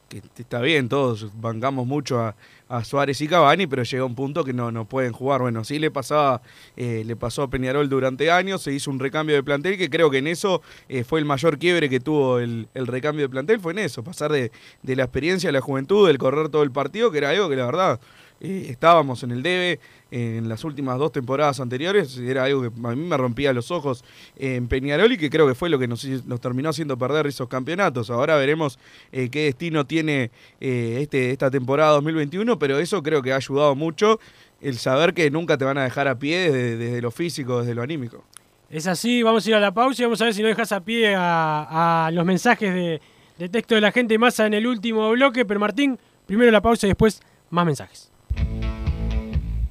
que 0.08 0.22
está 0.38 0.62
bien, 0.62 0.88
todos 0.90 1.30
bancamos 1.40 1.88
mucho 1.88 2.20
a, 2.20 2.36
Suárez 2.84 3.22
y 3.22 3.28
Cavani, 3.28 3.68
pero 3.68 3.84
llega 3.84 4.06
un 4.06 4.16
punto 4.16 4.44
que 4.44 4.54
no, 4.54 4.72
no 4.72 4.86
pueden 4.86 5.14
jugar. 5.14 5.42
Bueno, 5.42 5.64
sí 5.64 5.80
le 5.80 5.92
pasaba, 5.92 6.42
eh, 6.76 7.04
le 7.06 7.16
pasó 7.16 7.44
a 7.44 7.50
Peñarol 7.50 7.90
durante 7.90 8.32
años, 8.32 8.62
se 8.62 8.74
hizo 8.74 8.90
un 8.92 9.00
recambio 9.00 9.36
de 9.36 9.44
plantel, 9.44 9.78
que 9.78 9.90
creo 9.90 10.10
que 10.10 10.18
en 10.18 10.28
eso 10.28 10.62
eh, 10.90 11.04
fue 11.04 11.20
el 11.20 11.26
mayor 11.26 11.60
quiebre 11.60 11.90
que 11.90 12.00
tuvo 12.00 12.40
el, 12.40 12.68
el, 12.74 12.88
recambio 12.88 13.26
de 13.26 13.30
plantel, 13.30 13.60
fue 13.60 13.74
en 13.74 13.80
eso, 13.80 14.04
pasar 14.04 14.32
de, 14.32 14.52
de 14.82 14.96
la 14.96 15.04
experiencia 15.04 15.50
a 15.50 15.54
la 15.54 15.62
juventud, 15.62 16.08
del 16.08 16.18
correr 16.18 16.50
todo 16.50 16.64
el 16.64 16.72
partido, 16.72 17.12
que 17.12 17.20
era 17.20 17.30
algo 17.30 17.50
que 17.50 17.56
la 17.56 17.66
verdad 17.66 18.00
estábamos 18.46 19.24
en 19.24 19.32
el 19.32 19.44
debe 19.44 19.80
en 20.12 20.48
las 20.48 20.64
últimas 20.64 20.98
dos 20.98 21.12
temporadas 21.12 21.60
anteriores, 21.60 22.18
era 22.18 22.46
algo 22.46 22.62
que 22.62 22.68
a 22.68 22.96
mí 22.96 23.04
me 23.04 23.18
rompía 23.18 23.52
los 23.52 23.70
ojos 23.70 24.06
en 24.38 24.68
Peñarol 24.68 25.12
y 25.12 25.18
que 25.18 25.30
creo 25.30 25.46
que 25.46 25.56
fue 25.56 25.68
lo 25.68 25.78
que 25.78 25.90
nos, 25.90 26.08
terminó 26.40 26.70
haciendo 26.70 26.98
perder 26.98 27.28
esos 27.28 27.50
campeonatos. 27.50 28.10
Ahora 28.10 28.38
veremos 28.38 28.80
eh, 29.12 29.30
qué 29.30 29.46
destino 29.46 29.86
tiene 29.86 30.32
eh, 30.62 31.00
este, 31.02 31.32
esta 31.32 31.52
temporada 31.52 31.92
2021, 31.94 32.58
pero 32.58 32.80
eso 32.80 33.04
creo 33.04 33.22
que 33.22 33.34
ha 33.34 33.38
ayudado 33.38 33.76
mucho 33.76 34.20
el 34.62 34.78
saber 34.78 35.14
que 35.14 35.30
nunca 35.30 35.58
te 35.58 35.66
van 35.66 35.78
a 35.78 35.84
dejar 35.84 36.08
a 36.08 36.18
pie 36.18 36.50
desde, 36.50 37.02
lo 37.02 37.12
físico, 37.12 37.60
desde 37.60 37.76
lo 37.76 37.82
anímico. 37.82 38.24
Es 38.70 38.88
así, 38.88 39.22
vamos 39.22 39.46
a 39.46 39.50
ir 39.50 39.56
a 39.56 39.60
la 39.60 39.74
pausa 39.74 40.02
y 40.02 40.06
vamos 40.06 40.22
a 40.22 40.26
ver 40.26 40.34
si 40.34 40.42
no 40.42 40.48
dejas 40.48 40.72
a 40.72 40.80
pie 40.80 41.14
a, 41.18 42.10
los 42.14 42.26
mensajes 42.26 42.74
de, 42.74 43.02
de 43.38 43.50
texto 43.50 43.76
de 43.76 43.82
la 43.82 43.92
gente 43.92 44.18
masa 44.18 44.46
en 44.46 44.54
el 44.54 44.66
último 44.66 45.12
bloque, 45.12 45.46
pero 45.46 45.60
Martín, 45.60 46.00
primero 46.26 46.52
la 46.52 46.62
pausa 46.62 46.88
y 46.88 46.92
después 46.92 47.22
más 47.50 47.66
mensajes. 47.66 48.15
you 48.38 48.85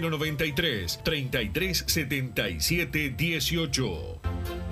093 0.00 0.98
3377 1.04 3.14
18. 3.16 4.71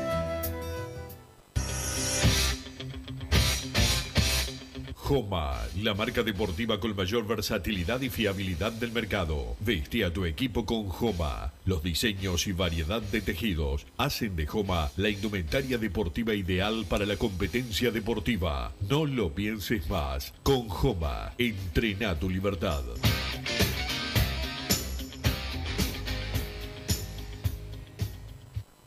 Joma, 5.11 5.59
la 5.83 5.93
marca 5.93 6.23
deportiva 6.23 6.79
con 6.79 6.95
mayor 6.95 7.27
versatilidad 7.27 7.99
y 7.99 8.09
fiabilidad 8.09 8.71
del 8.71 8.93
mercado. 8.93 9.57
Veste 9.59 10.05
a 10.05 10.13
tu 10.13 10.23
equipo 10.23 10.65
con 10.65 10.87
Joma. 10.87 11.51
Los 11.65 11.83
diseños 11.83 12.47
y 12.47 12.53
variedad 12.53 13.01
de 13.01 13.19
tejidos 13.19 13.85
hacen 13.97 14.37
de 14.37 14.47
Joma 14.47 14.89
la 14.95 15.09
indumentaria 15.09 15.77
deportiva 15.77 16.33
ideal 16.33 16.85
para 16.87 17.05
la 17.05 17.17
competencia 17.17 17.91
deportiva. 17.91 18.71
No 18.89 19.05
lo 19.05 19.35
pienses 19.35 19.89
más. 19.89 20.33
Con 20.43 20.69
Joma, 20.69 21.33
entrena 21.37 22.17
tu 22.17 22.29
libertad. 22.29 22.81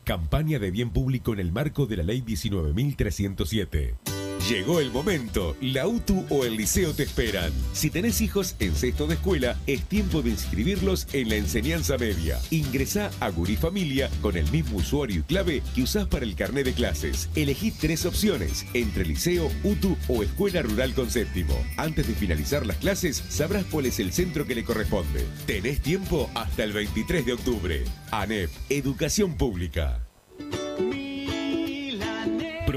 Campaña 0.05 0.59
de 0.59 0.71
bien 0.71 0.89
público 0.89 1.35
en 1.35 1.41
el 1.41 1.53
marco 1.53 1.85
de 1.85 1.99
la 1.99 2.03
Ley 2.03 2.23
19.307. 2.23 4.14
Llegó 4.49 4.79
el 4.79 4.91
momento. 4.91 5.57
La 5.63 5.87
UTU 5.87 6.27
o 6.29 6.45
el 6.45 6.59
liceo 6.59 6.93
te 6.93 7.05
esperan. 7.05 7.51
Si 7.73 7.89
tenés 7.89 8.21
hijos 8.21 8.57
en 8.59 8.75
sexto 8.75 9.07
de 9.07 9.15
escuela, 9.15 9.57
es 9.67 9.83
tiempo 9.85 10.21
de 10.21 10.31
inscribirlos 10.31 11.07
en 11.15 11.31
la 11.31 11.37
enseñanza 11.37 11.97
media. 11.97 12.39
Ingresá 12.51 13.11
a 13.21 13.31
Gurí 13.31 13.57
Familia 13.57 14.11
con 14.21 14.37
el 14.37 14.51
mismo 14.51 14.77
usuario 14.77 15.21
y 15.21 15.23
clave 15.23 15.63
que 15.75 15.83
usás 15.83 16.09
para 16.09 16.27
el 16.27 16.37
carnet 16.37 16.67
de 16.67 16.75
clases. 16.75 17.31
Elegí 17.35 17.71
tres 17.71 18.05
opciones 18.05 18.67
entre 18.75 19.07
liceo, 19.07 19.51
UTU 19.63 19.97
o 20.09 20.23
escuela 20.23 20.61
rural 20.61 20.93
con 20.93 21.11
séptimo. 21.11 21.55
Antes 21.79 22.07
de 22.07 22.15
finalizar 22.15 22.67
las 22.67 22.77
clases, 22.77 23.25
sabrás 23.31 23.65
cuál 23.71 23.87
es 23.87 23.99
el 23.99 24.13
centro 24.13 24.47
que 24.47 24.55
le 24.55 24.65
corresponde. 24.65 25.25
Tenés 25.47 25.81
tiempo 25.81 26.31
hasta 26.35 26.65
el 26.65 26.75
23 26.75 27.25
de 27.25 27.33
octubre. 27.33 27.85
ANEP, 28.11 28.51
Educación 28.69 29.39
Pública. 29.39 30.07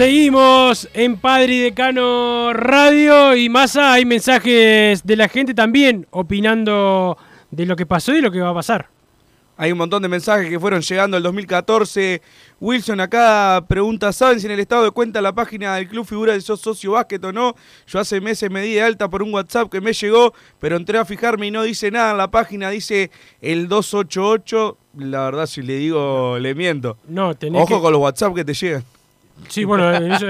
Seguimos 0.00 0.88
en 0.94 1.18
Padre 1.18 1.56
y 1.56 1.58
Decano 1.58 2.54
Radio 2.54 3.36
y 3.36 3.50
Masa, 3.50 3.92
hay 3.92 4.06
mensajes 4.06 5.04
de 5.04 5.14
la 5.14 5.28
gente 5.28 5.52
también 5.52 6.06
opinando 6.10 7.18
de 7.50 7.66
lo 7.66 7.76
que 7.76 7.84
pasó 7.84 8.14
y 8.14 8.22
lo 8.22 8.30
que 8.30 8.40
va 8.40 8.48
a 8.48 8.54
pasar. 8.54 8.88
Hay 9.58 9.72
un 9.72 9.76
montón 9.76 10.00
de 10.00 10.08
mensajes 10.08 10.48
que 10.48 10.58
fueron 10.58 10.80
llegando 10.80 11.18
el 11.18 11.22
2014. 11.22 12.22
Wilson 12.62 12.98
acá 12.98 13.62
pregunta, 13.68 14.10
¿saben 14.14 14.40
si 14.40 14.46
en 14.46 14.52
el 14.52 14.60
estado 14.60 14.84
de 14.84 14.90
cuenta 14.90 15.20
la 15.20 15.34
página 15.34 15.74
del 15.74 15.86
club 15.86 16.06
figura 16.06 16.32
de 16.32 16.40
sos 16.40 16.62
socio 16.62 16.92
básquet 16.92 17.22
o 17.22 17.30
no? 17.30 17.54
Yo 17.86 18.00
hace 18.00 18.22
meses 18.22 18.50
me 18.50 18.62
di 18.62 18.72
de 18.72 18.82
alta 18.82 19.06
por 19.10 19.22
un 19.22 19.34
WhatsApp 19.34 19.70
que 19.70 19.82
me 19.82 19.92
llegó, 19.92 20.32
pero 20.58 20.76
entré 20.76 20.96
a 20.96 21.04
fijarme 21.04 21.48
y 21.48 21.50
no 21.50 21.62
dice 21.62 21.90
nada 21.90 22.12
en 22.12 22.16
la 22.16 22.30
página, 22.30 22.70
dice 22.70 23.10
el 23.42 23.68
288. 23.68 24.78
La 24.96 25.26
verdad, 25.26 25.44
si 25.44 25.60
le 25.60 25.74
digo, 25.74 26.38
le 26.38 26.54
miento. 26.54 26.96
No, 27.06 27.34
tenés 27.34 27.60
Ojo 27.60 27.76
que- 27.76 27.82
con 27.82 27.92
los 27.92 28.00
WhatsApp 28.00 28.34
que 28.34 28.46
te 28.46 28.54
llegan. 28.54 28.82
Sí, 29.48 29.64
bueno, 29.64 29.90
eso, 30.14 30.26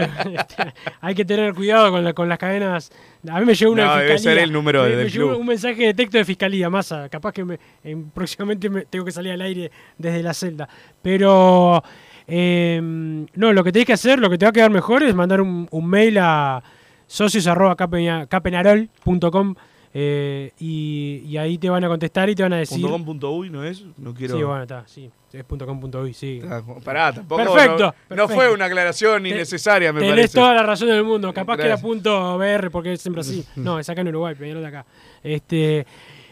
hay 1.01 1.15
que 1.15 1.25
tener 1.25 1.55
cuidado 1.55 1.91
con, 1.91 2.05
la- 2.05 2.13
con 2.13 2.29
las 2.29 2.39
cadenas. 2.39 2.91
A 3.31 3.39
mí 3.41 3.47
me 3.47 3.55
llegó 3.55 3.73
una 3.73 3.85
No, 3.87 3.95
de 3.97 4.03
debe 4.05 4.13
fiscalía. 4.15 4.41
ser 4.41 4.45
el 4.49 4.53
número 4.53 4.83
me, 4.83 4.89
del 4.91 5.05
me 5.05 5.11
llegó 5.11 5.29
club. 5.29 5.41
un 5.41 5.47
mensaje 5.47 5.87
de 5.87 5.95
texto 5.95 6.19
de 6.19 6.25
fiscalía, 6.25 6.69
masa. 6.71 7.09
Capaz 7.09 7.33
que 7.33 7.45
me- 7.45 7.59
en- 7.85 8.11
próximamente 8.11 8.69
me- 8.71 8.85
tengo 8.87 9.05
que 9.05 9.13
salir 9.13 9.33
al 9.33 9.41
aire 9.43 9.71
desde 9.99 10.23
la 10.23 10.33
celda. 10.35 10.69
Pero 11.03 11.83
eh, 12.27 12.81
no, 12.83 13.53
lo 13.53 13.63
que 13.65 13.73
tenés 13.73 13.87
que 13.87 13.93
hacer, 13.93 14.19
lo 14.19 14.31
que 14.31 14.39
te 14.39 14.47
va 14.47 14.51
a 14.51 14.53
quedar 14.53 14.71
mejor 14.71 15.03
es 15.03 15.15
mandar 15.15 15.41
un, 15.41 15.67
un 15.71 15.87
mail 15.87 16.19
a 16.19 16.63
socios.capenarol.com 17.07 19.55
Eh, 19.93 20.53
y, 20.61 21.23
y 21.27 21.37
ahí 21.37 21.59
te 21.59 21.69
van 21.69 21.83
a 21.83 21.89
contestar 21.89 22.31
y 22.31 22.35
te 22.37 22.43
van 22.45 22.53
a 22.53 22.59
decir. 22.59 22.81
.com.uy 22.87 23.51
no 23.51 23.65
es, 23.65 23.85
no 23.99 24.15
quiero. 24.15 24.37
Sí, 24.37 24.43
bueno, 24.43 24.63
está, 24.63 24.85
sí. 24.87 25.11
Es 25.33 25.45
.com.uy, 25.45 26.15
sí. 26.15 26.41
Pará, 26.85 27.13
tampoco. 27.13 27.43
Perfecto, 27.43 27.87
no, 27.87 27.93
perfecto. 27.93 28.17
no 28.17 28.29
fue 28.29 28.53
una 28.53 28.67
aclaración 28.67 29.27
innecesaria, 29.27 29.93
me 29.93 30.01
Tenés 30.01 30.15
parece. 30.15 30.39
toda 30.39 30.55
la 30.55 30.63
razón 30.63 30.89
del 30.89 31.05
mundo. 31.05 31.33
Capaz 31.33 31.57
que 31.57 31.63
Gracias. 31.65 31.81
era 31.81 31.89
punto 31.89 32.39
.br 32.39 32.71
porque 32.71 32.93
es 32.93 33.01
siempre 33.01 33.21
así. 33.21 33.45
No, 33.57 33.79
es 33.79 33.89
acá 33.89 34.01
en 34.01 34.09
Uruguay, 34.09 34.35
Peñarol 34.37 34.63
de 34.63 34.69
acá. 34.69 34.87
Este, 35.23 35.87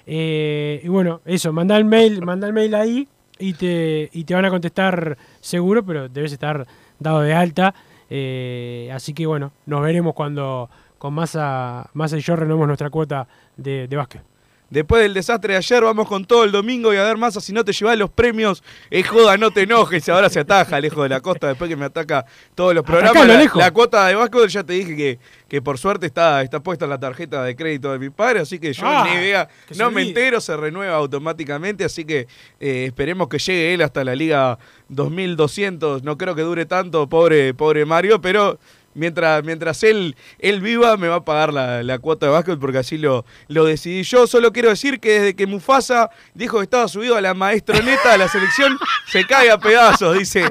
eh, 0.06 0.80
y 0.82 0.88
bueno, 0.88 1.20
eso, 1.24 1.52
manda 1.52 1.76
el 1.76 1.84
mail, 1.84 2.22
manda 2.24 2.46
el 2.46 2.52
mail 2.52 2.74
ahí 2.74 3.08
y 3.38 3.52
te, 3.54 4.08
y 4.12 4.24
te 4.24 4.34
van 4.34 4.44
a 4.44 4.50
contestar 4.50 5.16
seguro, 5.40 5.84
pero 5.84 6.08
debes 6.08 6.32
estar 6.32 6.66
dado 6.98 7.20
de 7.20 7.34
alta. 7.34 7.74
Eh, 8.10 8.90
así 8.92 9.12
que 9.12 9.26
bueno, 9.26 9.52
nos 9.66 9.82
veremos 9.82 10.14
cuando 10.14 10.70
con 10.98 11.14
Massa, 11.14 11.88
Massa 11.94 12.18
y 12.18 12.20
yo 12.20 12.36
renovemos 12.36 12.66
nuestra 12.66 12.90
cuota 12.90 13.26
de, 13.56 13.88
de 13.88 13.96
básquet. 13.96 14.22
Después 14.70 15.02
del 15.02 15.14
desastre 15.14 15.54
de 15.54 15.58
ayer, 15.58 15.82
vamos 15.82 16.06
con 16.06 16.26
todo 16.26 16.44
el 16.44 16.52
domingo 16.52 16.92
y 16.92 16.98
a 16.98 17.02
ver 17.02 17.16
más 17.16 17.42
si 17.42 17.54
no 17.54 17.64
te 17.64 17.72
llevas 17.72 17.96
los 17.96 18.10
premios. 18.10 18.62
Es 18.90 19.08
joda, 19.08 19.38
no 19.38 19.50
te 19.50 19.62
enojes. 19.62 20.06
Ahora 20.10 20.28
se 20.28 20.40
ataja 20.40 20.78
lejos 20.78 21.02
de 21.04 21.08
la 21.08 21.22
costa 21.22 21.48
después 21.48 21.70
que 21.70 21.76
me 21.76 21.86
ataca 21.86 22.26
todos 22.54 22.74
los 22.74 22.84
programas. 22.84 23.26
La, 23.26 23.34
Alejo. 23.34 23.58
la 23.58 23.70
cuota 23.70 24.06
de 24.06 24.14
básquet 24.14 24.48
ya 24.48 24.62
te 24.62 24.74
dije 24.74 24.94
que, 24.94 25.18
que 25.48 25.62
por 25.62 25.78
suerte 25.78 26.04
está, 26.04 26.42
está 26.42 26.60
puesta 26.60 26.84
en 26.84 26.90
la 26.90 27.00
tarjeta 27.00 27.42
de 27.44 27.56
crédito 27.56 27.90
de 27.92 27.98
mi 27.98 28.10
padre, 28.10 28.40
así 28.40 28.58
que 28.58 28.74
yo 28.74 28.86
Ah, 28.86 29.06
ni 29.08 29.18
idea, 29.18 29.48
no 29.78 29.90
me 29.90 30.02
entero, 30.02 30.38
se 30.38 30.54
renueva 30.54 30.96
automáticamente, 30.96 31.84
así 31.84 32.04
que 32.04 32.28
eh, 32.60 32.84
esperemos 32.86 33.28
que 33.28 33.38
llegue 33.38 33.72
él 33.72 33.80
hasta 33.80 34.04
la 34.04 34.14
Liga 34.14 34.58
2200. 34.90 36.02
No 36.02 36.18
creo 36.18 36.34
que 36.34 36.42
dure 36.42 36.66
tanto, 36.66 37.08
pobre, 37.08 37.54
pobre 37.54 37.86
Mario, 37.86 38.20
pero 38.20 38.58
mientras, 38.98 39.42
mientras 39.44 39.82
él, 39.82 40.14
él 40.38 40.60
viva 40.60 40.96
me 40.96 41.08
va 41.08 41.16
a 41.16 41.24
pagar 41.24 41.54
la, 41.54 41.82
la 41.82 41.98
cuota 41.98 42.26
de 42.26 42.32
básquet 42.32 42.58
porque 42.58 42.78
así 42.78 42.98
lo, 42.98 43.24
lo 43.48 43.64
decidí 43.64 44.02
yo. 44.02 44.26
Solo 44.26 44.52
quiero 44.52 44.68
decir 44.68 45.00
que 45.00 45.12
desde 45.20 45.34
que 45.34 45.46
Mufasa 45.46 46.10
dijo 46.34 46.58
que 46.58 46.64
estaba 46.64 46.88
subido 46.88 47.16
a 47.16 47.20
la 47.20 47.32
maestroneta 47.34 48.12
de 48.12 48.18
la 48.18 48.28
selección, 48.28 48.76
se 49.10 49.24
cae 49.26 49.50
a 49.50 49.58
pedazos, 49.58 50.18
dice 50.18 50.44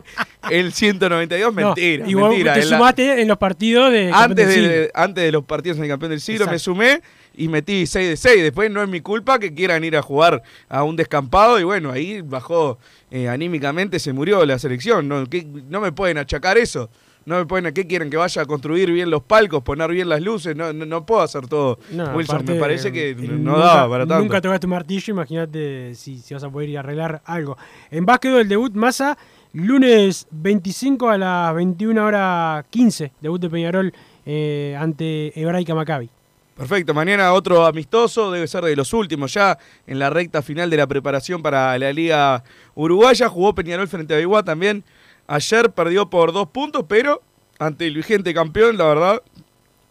el 0.49 0.73
192. 0.73 1.53
No, 1.53 1.67
Mentira, 1.67 2.07
y 2.09 2.13
vos 2.13 2.29
mentira. 2.29 2.53
te 2.53 2.61
En 2.61 2.69
la- 2.71 2.77
sumaste 2.77 3.21
en 3.21 3.27
los 3.27 3.37
partidos 3.37 3.91
de 3.91 4.11
antes 4.13 4.47
del 4.47 4.67
de, 4.67 4.91
antes 4.93 5.23
de 5.23 5.31
los 5.31 5.43
partidos 5.43 5.77
en 5.77 5.83
el 5.83 5.89
campeón 5.89 6.11
del 6.11 6.21
siglo 6.21 6.47
me 6.47 6.57
sumé 6.59 7.01
y 7.35 7.47
metí 7.49 7.85
6 7.85 8.09
de 8.09 8.17
6. 8.17 8.43
Después 8.43 8.71
no 8.71 8.81
es 8.81 8.89
mi 8.89 9.01
culpa 9.01 9.37
que 9.39 9.53
quieran 9.53 9.83
ir 9.83 9.95
a 9.95 10.01
jugar 10.01 10.41
a 10.69 10.83
un 10.83 10.95
descampado 10.95 11.59
y 11.59 11.63
bueno, 11.63 11.91
ahí 11.91 12.21
bajó 12.21 12.79
eh, 13.11 13.29
anímicamente, 13.29 13.99
se 13.99 14.11
murió 14.13 14.43
la 14.45 14.57
selección. 14.57 15.07
No, 15.07 15.25
¿Qué- 15.27 15.45
no 15.69 15.79
me 15.81 15.91
pueden 15.91 16.17
achacar 16.17 16.57
eso. 16.57 16.89
No 17.27 17.35
me 17.35 17.45
pueden, 17.45 17.73
¿qué 17.73 17.85
quieren? 17.85 18.09
Que 18.09 18.15
vaya 18.15 18.41
a 18.43 18.45
construir 18.45 18.89
bien 18.89 19.09
los 19.09 19.21
palcos, 19.21 19.61
poner 19.61 19.91
bien 19.91 20.07
las 20.07 20.21
luces. 20.21 20.55
No, 20.55 20.71
no, 20.71 20.85
no 20.85 21.05
puedo 21.05 21.19
hacer 21.21 21.45
todo. 21.45 21.77
No, 21.91 22.05
Wilson, 22.15 22.35
aparte, 22.37 22.53
me 22.53 22.59
parece 22.59 22.89
que 22.89 23.09
eh, 23.09 23.15
no 23.19 23.51
nunca- 23.51 23.59
daba 23.59 23.89
para 23.89 24.07
tanto. 24.07 24.23
Nunca 24.23 24.39
tocaste 24.39 24.65
un 24.65 24.69
martillo, 24.71 25.13
imagínate 25.13 25.93
si, 25.93 26.19
si 26.19 26.33
vas 26.33 26.45
a 26.45 26.49
poder 26.49 26.69
ir 26.69 26.77
a 26.77 26.79
arreglar 26.79 27.21
algo. 27.25 27.57
En 27.91 28.05
básquetbol, 28.05 28.39
el 28.39 28.47
debut 28.47 28.73
Massa, 28.75 29.17
lunes 29.51 30.25
25 30.31 31.09
a 31.09 31.17
las 31.17 31.53
21 31.53 32.05
horas 32.05 32.65
15, 32.69 33.11
debut 33.19 33.41
de 33.41 33.49
Peñarol 33.49 33.93
eh, 34.25 34.77
ante 34.79 35.37
Hebraica 35.37 35.75
Maccabi. 35.75 36.09
Perfecto, 36.55 36.93
mañana 36.93 37.33
otro 37.33 37.65
amistoso, 37.65 38.31
debe 38.31 38.47
ser 38.47 38.63
de 38.63 38.75
los 38.77 38.93
últimos 38.93 39.33
ya 39.33 39.57
en 39.85 39.99
la 39.99 40.09
recta 40.09 40.41
final 40.41 40.69
de 40.69 40.77
la 40.77 40.87
preparación 40.87 41.41
para 41.43 41.77
la 41.77 41.91
Liga 41.91 42.41
Uruguaya. 42.73 43.27
Jugó 43.27 43.53
Peñarol 43.53 43.89
frente 43.89 44.15
a 44.15 44.17
Biguá 44.17 44.43
también. 44.43 44.83
Ayer 45.27 45.71
perdió 45.71 46.09
por 46.09 46.31
dos 46.31 46.47
puntos, 46.47 46.85
pero 46.87 47.21
ante 47.59 47.85
el 47.87 47.95
vigente 47.95 48.33
campeón, 48.33 48.77
la 48.77 48.85
verdad, 48.85 49.21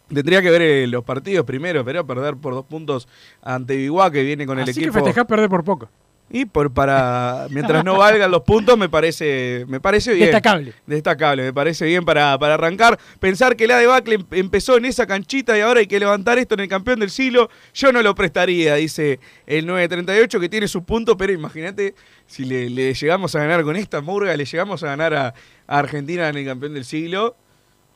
tendría 0.09 0.41
que 0.41 0.51
ver 0.51 0.63
eh, 0.63 0.87
los 0.87 1.05
partidos 1.05 1.45
primero, 1.45 1.85
pero 1.85 2.07
perder 2.07 2.37
por 2.37 2.55
dos 2.55 2.65
puntos 2.65 3.07
ante 3.43 3.77
Biguá, 3.77 4.11
que 4.11 4.23
viene 4.23 4.47
con 4.47 4.59
el 4.59 4.63
Así 4.65 4.73
equipo. 4.81 4.93
que 4.95 4.99
festejás 5.01 5.27
perder 5.27 5.49
por 5.49 5.63
poco. 5.65 5.89
Y 6.29 6.45
por 6.45 6.73
para 6.73 7.47
mientras 7.51 7.85
no 7.85 7.99
valgan 7.99 8.31
los 8.33 8.43
puntos 8.43 8.77
me 8.77 8.89
parece 8.89 9.65
me 9.69 9.79
parece 9.79 10.13
bien. 10.13 10.27
Destacable. 10.27 10.73
Destacable, 10.85 11.43
me 11.45 11.53
parece 11.53 11.87
bien 11.87 12.05
para, 12.05 12.37
para 12.39 12.55
arrancar. 12.55 12.99
Pensar 13.21 13.55
que 13.55 13.69
la 13.69 13.79
debacle 13.79 14.17
em- 14.17 14.27
empezó 14.33 14.77
en 14.77 14.87
esa 14.87 15.07
canchita 15.07 15.57
y 15.57 15.61
ahora 15.61 15.81
hay 15.81 15.87
que 15.87 16.01
levantar 16.01 16.39
esto 16.39 16.55
en 16.55 16.61
el 16.61 16.69
campeón 16.69 16.99
del 16.99 17.11
siglo, 17.11 17.49
yo 17.73 17.93
no 17.93 18.03
lo 18.03 18.15
prestaría, 18.17 18.75
dice 18.75 19.21
el 19.47 19.67
938 19.67 20.41
que 20.41 20.49
tiene 20.49 20.67
su 20.67 20.83
punto, 20.83 21.17
pero 21.17 21.33
imagínate 21.33 21.95
si 22.27 22.45
le, 22.45 22.71
le 22.71 22.93
llegamos 22.93 23.35
a 23.37 23.39
ganar 23.39 23.63
con 23.63 23.77
esta 23.77 24.01
murga, 24.01 24.37
le 24.37 24.45
llegamos 24.45 24.83
a 24.83 24.87
ganar 24.89 25.15
a, 25.15 25.27
a 25.29 25.79
Argentina 25.79 26.29
en 26.29 26.37
el 26.39 26.45
campeón 26.45 26.75
del 26.75 26.85
siglo. 26.85 27.37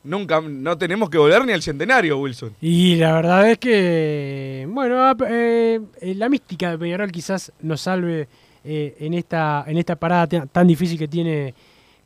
Nunca, 0.02 0.40
no 0.40 0.78
tenemos 0.78 1.10
que 1.10 1.18
volver 1.18 1.44
ni 1.44 1.52
al 1.52 1.62
centenario, 1.62 2.18
Wilson. 2.18 2.54
Y 2.60 2.96
la 2.96 3.12
verdad 3.12 3.50
es 3.50 3.58
que, 3.58 4.66
bueno, 4.70 5.12
eh, 5.28 5.80
eh, 6.00 6.14
la 6.14 6.28
mística 6.30 6.70
de 6.70 6.78
Peñarol 6.78 7.12
quizás 7.12 7.52
nos 7.60 7.82
salve 7.82 8.26
eh, 8.64 8.96
en, 8.98 9.12
esta, 9.12 9.64
en 9.66 9.76
esta 9.76 9.96
parada 9.96 10.46
tan 10.46 10.66
difícil 10.66 10.98
que 10.98 11.08
tiene, 11.08 11.54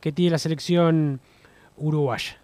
que 0.01 0.11
tiene 0.11 0.31
la 0.31 0.37
selección 0.37 1.21
uruguaya. 1.77 2.37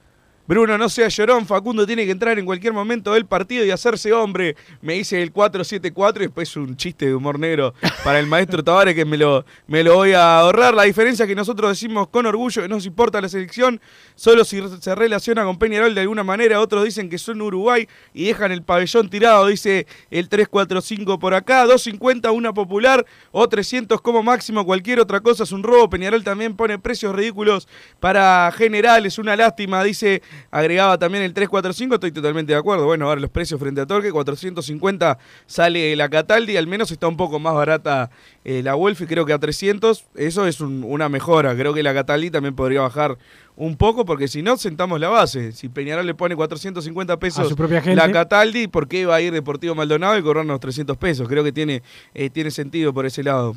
Bruno, 0.52 0.78
no 0.78 0.90
sea 0.90 1.08
llorón, 1.08 1.46
Facundo 1.46 1.88
tiene 1.88 2.06
que 2.06 2.12
entrar 2.12 2.38
en 2.38 2.46
cualquier 2.46 2.74
momento 2.74 3.14
del 3.14 3.26
partido 3.26 3.64
y 3.64 3.72
hacerse 3.72 4.12
hombre. 4.12 4.58
Me 4.82 4.96
dice 4.96 5.22
el 5.22 5.32
474 5.32 6.24
y 6.24 6.26
después 6.26 6.54
un 6.58 6.76
chiste 6.76 7.06
de 7.06 7.16
humor 7.16 7.40
negro 7.40 7.74
para 8.04 8.20
el 8.20 8.28
maestro 8.28 8.62
Tavares 8.66 8.94
que 8.94 9.06
me 9.06 9.18
lo, 9.18 9.46
me 9.68 9.82
lo 9.82 9.96
voy 9.96 10.12
a 10.12 10.40
ahorrar. 10.40 10.74
La 10.74 10.84
diferencia 10.84 11.24
es 11.24 11.30
que 11.30 11.36
nosotros 11.36 11.72
decimos 11.72 12.10
con 12.10 12.26
orgullo 12.26 12.62
que 12.62 12.68
no 12.68 12.76
nos 12.76 12.86
importa 12.86 13.22
la 13.22 13.30
selección, 13.30 13.80
solo 14.16 14.44
si 14.44 14.62
se 14.82 14.94
relaciona 14.94 15.46
con 15.46 15.58
Peñarol 15.58 15.96
de 15.96 16.02
alguna 16.02 16.26
manera. 16.26 16.60
Otros 16.60 16.84
dicen 16.84 17.10
que 17.10 17.18
son 17.18 17.42
Uruguay 17.42 17.88
y 18.14 18.26
dejan 18.26 18.52
el 18.52 18.62
pabellón 18.62 19.10
tirado, 19.10 19.48
dice 19.48 19.88
el 20.10 20.28
345 20.28 21.18
por 21.18 21.34
acá. 21.34 21.64
250 21.64 22.30
una 22.32 22.54
popular 22.54 23.06
o 23.32 23.48
300 23.48 24.02
como 24.02 24.22
máximo. 24.22 24.66
Cualquier 24.66 25.00
otra 25.00 25.22
cosa 25.22 25.44
es 25.46 25.54
un 25.54 25.64
robo. 25.64 25.90
Peñarol 25.90 26.26
también 26.26 26.58
pone 26.58 26.78
precios 26.78 27.16
ridículos 27.16 27.70
para 28.02 28.52
generales. 28.52 29.18
Una 29.18 29.38
lástima, 29.38 29.82
dice 29.86 30.22
agregaba 30.50 30.98
también 30.98 31.24
el 31.24 31.34
345, 31.34 31.96
estoy 31.96 32.12
totalmente 32.12 32.54
de 32.54 32.58
acuerdo. 32.60 32.86
Bueno, 32.86 33.08
ahora 33.08 33.22
los 33.22 33.30
precios 33.30 33.60
frente 33.60 33.82
a 33.82 33.86
Torque, 33.86 34.12
450 34.12 35.18
sale 35.46 35.96
la 35.96 36.10
Cataldi, 36.10 36.58
al 36.58 36.68
menos 36.68 36.92
está 36.92 37.08
un 37.08 37.18
poco 37.18 37.40
más 37.40 37.54
barata 37.54 38.10
eh, 38.44 38.62
la 38.64 38.74
Wolf 38.76 39.02
y 39.02 39.06
creo 39.06 39.26
que 39.26 39.34
a 39.34 39.40
300, 39.40 40.06
eso 40.16 40.48
es 40.48 40.62
un- 40.62 40.84
una 40.84 41.10
mejora. 41.10 41.56
Creo 41.56 41.74
que 41.74 41.84
la 41.84 41.94
Cataldi 41.94 42.32
también 42.32 42.56
podría 42.56 42.82
bajar 42.82 43.18
un 43.56 43.76
poco 43.78 44.06
porque 44.06 44.28
si 44.28 44.42
no 44.42 44.58
sentamos 44.58 45.00
la 45.00 45.10
base. 45.10 45.52
Si 45.52 45.70
Peñarol 45.70 46.06
le 46.08 46.16
pone 46.16 46.36
450 46.36 47.18
pesos 47.20 47.46
A 47.46 47.50
su 47.50 47.56
propia 47.56 47.82
gente. 47.82 47.96
la 47.96 48.12
Cataldi, 48.12 48.68
¿por 48.68 48.88
qué 48.88 49.06
va 49.06 49.16
a 49.16 49.22
ir 49.22 49.32
Deportivo 49.32 49.76
Maldonado 49.76 50.18
y 50.18 50.24
cobrarnos 50.24 50.60
300 50.60 50.98
pesos? 50.98 51.28
Creo 51.28 51.44
que 51.44 51.52
tiene, 51.52 51.84
eh, 52.16 52.30
tiene 52.32 52.50
sentido 52.50 52.94
por 52.94 53.06
ese 53.06 53.22
lado. 53.24 53.56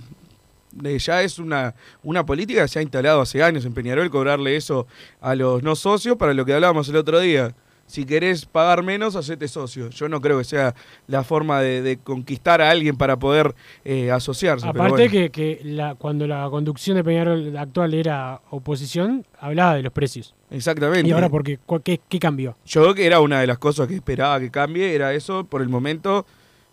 Ya 0.99 1.22
es 1.22 1.39
una, 1.39 1.75
una 2.03 2.27
política 2.27 2.62
que 2.62 2.68
se 2.68 2.79
ha 2.79 2.83
instalado 2.83 3.20
hace 3.20 3.43
años 3.43 3.64
en 3.64 3.75
Peñarol, 3.75 4.11
cobrarle 4.11 4.57
eso 4.57 4.87
a 5.20 5.35
los 5.35 5.62
no 5.62 5.77
socios, 5.77 6.16
para 6.16 6.35
lo 6.35 6.45
que 6.45 6.55
hablábamos 6.55 6.89
el 6.89 6.97
otro 6.97 7.20
día. 7.20 7.55
Si 7.87 8.07
querés 8.07 8.47
pagar 8.47 8.83
menos, 8.83 9.14
hacete 9.14 9.47
socio. 9.47 9.91
Yo 9.91 10.09
no 10.09 10.22
creo 10.22 10.39
que 10.39 10.45
sea 10.45 10.75
la 11.07 11.22
forma 11.22 11.61
de, 11.61 11.83
de 11.83 11.99
conquistar 11.99 12.62
a 12.62 12.70
alguien 12.70 12.97
para 12.97 13.18
poder 13.18 13.55
eh, 13.85 14.11
asociarse. 14.11 14.66
Aparte 14.66 15.09
bueno. 15.09 15.11
que, 15.11 15.31
que 15.31 15.61
la, 15.64 15.95
cuando 15.95 16.27
la 16.27 16.49
conducción 16.49 16.97
de 16.97 17.05
Peñarol 17.05 17.55
actual 17.59 17.93
era 17.93 18.41
oposición, 18.51 19.27
hablaba 19.39 19.75
de 19.75 19.83
los 19.83 19.93
precios. 19.93 20.35
Exactamente. 20.51 21.07
Y 21.07 21.12
ahora, 21.12 21.29
porque, 21.29 21.59
¿qué, 21.85 22.01
qué 22.09 22.18
cambió? 22.18 22.57
Yo 22.64 22.83
creo 22.83 22.95
que 22.95 23.05
era 23.05 23.20
una 23.20 23.41
de 23.41 23.47
las 23.47 23.59
cosas 23.59 23.87
que 23.87 23.97
esperaba 23.97 24.41
que 24.41 24.51
cambie, 24.51 24.95
era 24.95 25.12
eso. 25.12 25.45
Por 25.45 25.61
el 25.61 25.68
momento, 25.68 26.25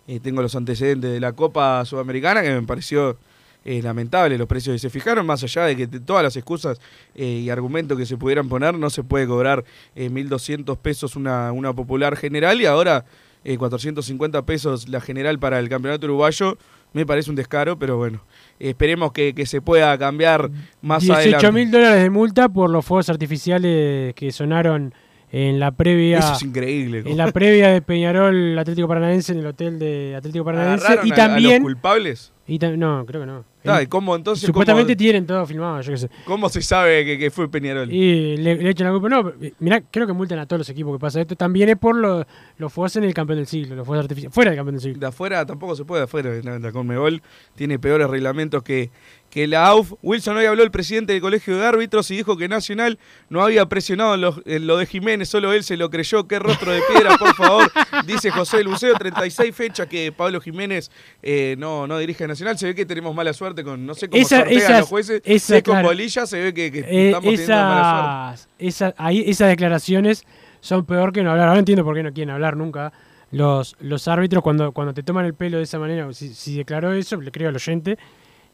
eh, 0.08 0.18
tengo 0.18 0.40
los 0.40 0.56
antecedentes 0.56 1.12
de 1.12 1.20
la 1.20 1.32
Copa 1.32 1.84
Sudamericana, 1.84 2.42
que 2.42 2.52
me 2.52 2.62
pareció 2.62 3.18
eh, 3.64 3.80
lamentable 3.82 4.36
los 4.38 4.46
precios 4.48 4.74
que 4.74 4.78
se 4.78 4.90
fijaron, 4.90 5.24
más 5.26 5.42
allá 5.44 5.64
de 5.66 5.76
que 5.76 5.86
todas 5.86 6.22
las 6.22 6.36
excusas 6.36 6.80
eh, 7.14 7.24
y 7.44 7.50
argumentos 7.50 7.96
que 7.98 8.06
se 8.06 8.16
pudieran 8.16 8.48
poner, 8.48 8.74
no 8.74 8.90
se 8.90 9.02
puede 9.04 9.26
cobrar 9.26 9.64
eh, 9.94 10.10
1.200 10.10 10.76
pesos 10.78 11.16
una, 11.16 11.52
una 11.52 11.72
popular 11.72 12.16
general 12.16 12.60
y 12.60 12.66
ahora 12.66 13.04
eh, 13.44 13.56
450 13.58 14.42
pesos 14.46 14.88
la 14.88 15.00
general 15.00 15.38
para 15.38 15.58
el 15.58 15.68
campeonato 15.68 16.06
uruguayo. 16.06 16.56
Me 16.94 17.06
parece 17.06 17.30
un 17.30 17.36
descaro, 17.36 17.78
pero 17.78 17.96
bueno, 17.96 18.20
esperemos 18.58 19.12
que, 19.12 19.34
que 19.34 19.46
se 19.46 19.62
pueda 19.62 19.96
cambiar 19.96 20.50
más 20.82 21.02
18 21.02 21.18
adelante. 21.20 21.52
mil 21.52 21.70
dólares 21.70 22.02
de 22.02 22.10
multa 22.10 22.48
por 22.50 22.68
los 22.68 22.84
fuegos 22.84 23.08
artificiales 23.08 24.14
que 24.14 24.30
sonaron 24.32 24.92
en 25.30 25.58
la 25.58 25.70
previa. 25.70 26.18
Eso 26.18 26.34
es 26.34 26.42
increíble. 26.42 27.02
En 27.06 27.16
la 27.16 27.32
previa 27.32 27.68
de 27.68 27.80
Peñarol 27.80 28.58
Atlético 28.58 28.86
Paranaense 28.88 29.32
en 29.32 29.38
el 29.38 29.46
hotel 29.46 29.78
de 29.78 30.14
Atlético 30.16 30.44
Paranaense. 30.44 30.84
¿Agarraron 30.86 31.06
Y 31.08 31.10
a- 31.10 31.14
a 31.14 31.16
los 31.16 31.26
también. 31.34 31.62
culpables? 31.62 32.31
Y 32.46 32.58
no, 32.58 33.04
creo 33.06 33.20
que 33.22 33.26
no. 33.26 33.44
Ah, 33.64 33.78
En- 33.78 33.84
¿y 33.84 33.86
cómo 33.86 34.16
entonces? 34.16 34.44
Supuestamente 34.46 34.94
cómo- 34.94 34.98
tienen 34.98 35.24
todo 35.26 35.46
filmado, 35.46 35.80
yo 35.80 35.92
qué 35.92 35.96
sé. 35.98 36.10
¿Cómo 36.24 36.48
se 36.48 36.60
sabe 36.62 37.04
que, 37.04 37.16
que 37.16 37.30
fue 37.30 37.48
Peñarol? 37.48 37.92
Y 37.92 38.36
le, 38.36 38.56
le 38.56 38.70
echan 38.70 38.88
la 38.92 38.92
culpa. 38.98 39.08
No, 39.08 39.32
mirá, 39.60 39.80
creo 39.88 40.06
que 40.08 40.12
multan 40.12 40.40
a 40.40 40.46
todos 40.46 40.58
los 40.58 40.68
equipos 40.68 40.96
que 40.96 41.00
pasa 41.00 41.20
esto. 41.20 41.36
También 41.36 41.68
es 41.68 41.76
por 41.78 41.94
lo- 41.94 42.26
los 42.58 42.72
fuegos 42.72 42.96
en 42.96 43.04
el 43.04 43.14
campeón 43.14 43.38
del 43.38 43.46
siglo, 43.46 43.76
los 43.76 43.86
fuegos 43.86 44.04
artificiales. 44.04 44.34
Fuera 44.34 44.50
del 44.50 44.58
campeón 44.58 44.74
del 44.74 44.82
siglo. 44.82 44.98
De 44.98 45.06
afuera 45.06 45.46
tampoco 45.46 45.76
se 45.76 45.84
puede, 45.84 46.00
de 46.00 46.04
afuera. 46.04 46.30
La, 46.42 46.58
la 46.58 46.72
Conmebol 46.72 47.22
tiene 47.54 47.78
peores 47.78 48.10
reglamentos 48.10 48.64
que, 48.64 48.90
que 49.32 49.46
la 49.46 49.66
AUF, 49.68 49.94
Wilson 50.02 50.36
hoy 50.36 50.44
habló 50.44 50.62
el 50.62 50.70
presidente 50.70 51.14
del 51.14 51.22
colegio 51.22 51.56
de 51.56 51.64
árbitros 51.66 52.10
y 52.10 52.16
dijo 52.16 52.36
que 52.36 52.48
Nacional 52.48 52.98
no 53.30 53.42
había 53.42 53.64
presionado 53.64 54.14
en 54.14 54.20
lo, 54.20 54.42
en 54.44 54.66
lo 54.66 54.76
de 54.76 54.84
Jiménez, 54.84 55.30
solo 55.30 55.54
él 55.54 55.64
se 55.64 55.78
lo 55.78 55.88
creyó, 55.88 56.28
qué 56.28 56.38
rostro 56.38 56.70
de 56.70 56.82
piedra, 56.92 57.16
por 57.16 57.34
favor, 57.34 57.72
dice 58.06 58.30
José 58.30 58.62
Luceo, 58.62 58.92
36 58.94 59.54
fechas 59.56 59.86
que 59.86 60.12
Pablo 60.12 60.38
Jiménez 60.38 60.90
eh, 61.22 61.56
no, 61.58 61.86
no 61.86 61.96
dirige 61.96 62.24
a 62.24 62.26
Nacional, 62.26 62.58
se 62.58 62.66
ve 62.66 62.74
que 62.74 62.84
tenemos 62.84 63.14
mala 63.14 63.32
suerte 63.32 63.64
con, 63.64 63.86
no 63.86 63.94
sé 63.94 64.10
cómo 64.10 64.20
Esa- 64.22 64.42
esas- 64.42 64.80
los 64.80 64.88
jueces, 64.90 65.22
esa, 65.24 65.56
es 65.56 65.62
con 65.62 65.72
claro. 65.76 65.88
bolilla 65.88 66.26
se 66.26 66.38
ve 66.38 66.52
que, 66.52 66.70
que 66.70 66.80
Eh, 66.80 67.06
estamos 67.06 67.30
teniendo 67.30 67.54
mala 67.56 68.34
suerte. 68.36 68.66
esas, 68.68 68.92
esa- 68.92 69.02
ahí- 69.02 69.24
esas 69.26 69.48
declaraciones 69.48 70.26
son 70.60 70.84
peor 70.84 71.10
que 71.10 71.22
no 71.22 71.30
hablar. 71.30 71.48
Ahora 71.48 71.58
entiendo 71.58 71.84
por 71.84 71.94
qué 71.96 72.02
no 72.02 72.12
quieren 72.12 72.34
hablar 72.34 72.54
nunca 72.58 72.92
los, 73.30 73.76
los 73.80 74.08
árbitros 74.08 74.42
cuando, 74.42 74.72
cuando 74.72 74.92
te 74.92 75.02
toman 75.02 75.24
el 75.24 75.32
pelo 75.32 75.56
de 75.56 75.62
esa 75.64 75.78
manera. 75.78 76.12
Si, 76.12 76.34
si 76.34 76.58
declaró 76.58 76.92
eso, 76.92 77.18
le 77.18 77.30
creo 77.32 77.48
al 77.48 77.56
oyente. 77.56 77.96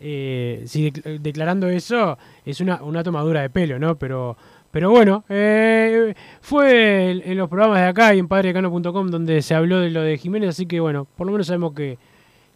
Eh, 0.01 0.63
si 0.67 0.91
dec- 0.91 1.19
declarando 1.21 1.69
eso 1.69 2.19
es 2.45 2.61
una, 2.61 2.83
una 2.83 3.03
tomadura 3.03 3.43
de 3.43 3.51
pelo, 3.51 3.79
¿no? 3.79 3.99
Pero, 3.99 4.37
pero 4.71 4.91
bueno, 4.91 5.25
eh, 5.29 6.15
fue 6.41 7.11
en, 7.25 7.37
los 7.37 7.49
programas 7.49 7.81
de 7.81 7.87
acá 7.87 8.15
y 8.15 8.19
en 8.19 8.29
padredecano.com 8.29 9.09
donde 9.09 9.43
se 9.43 9.55
habló 9.55 9.81
de 9.81 9.91
lo 9.91 10.03
de 10.03 10.19
Jiménez, 10.19 10.51
así 10.51 10.67
que 10.67 10.81
bueno, 10.81 11.07
por 11.17 11.27
lo 11.27 11.33
menos 11.33 11.47
sabemos 11.47 11.73
que, 11.73 11.99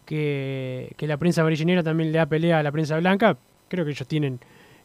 que, 0.05 0.93
que 0.97 1.07
la 1.07 1.16
prensa 1.16 1.40
amarillonera 1.40 1.82
también 1.82 2.12
le 2.12 2.18
da 2.18 2.26
pelea 2.26 2.59
a 2.59 2.62
la 2.62 2.72
prensa 2.72 2.99
blanca. 2.99 3.36
Creo 3.68 3.84
que 3.84 3.93
ellos 3.93 4.07
tienen 4.07 4.38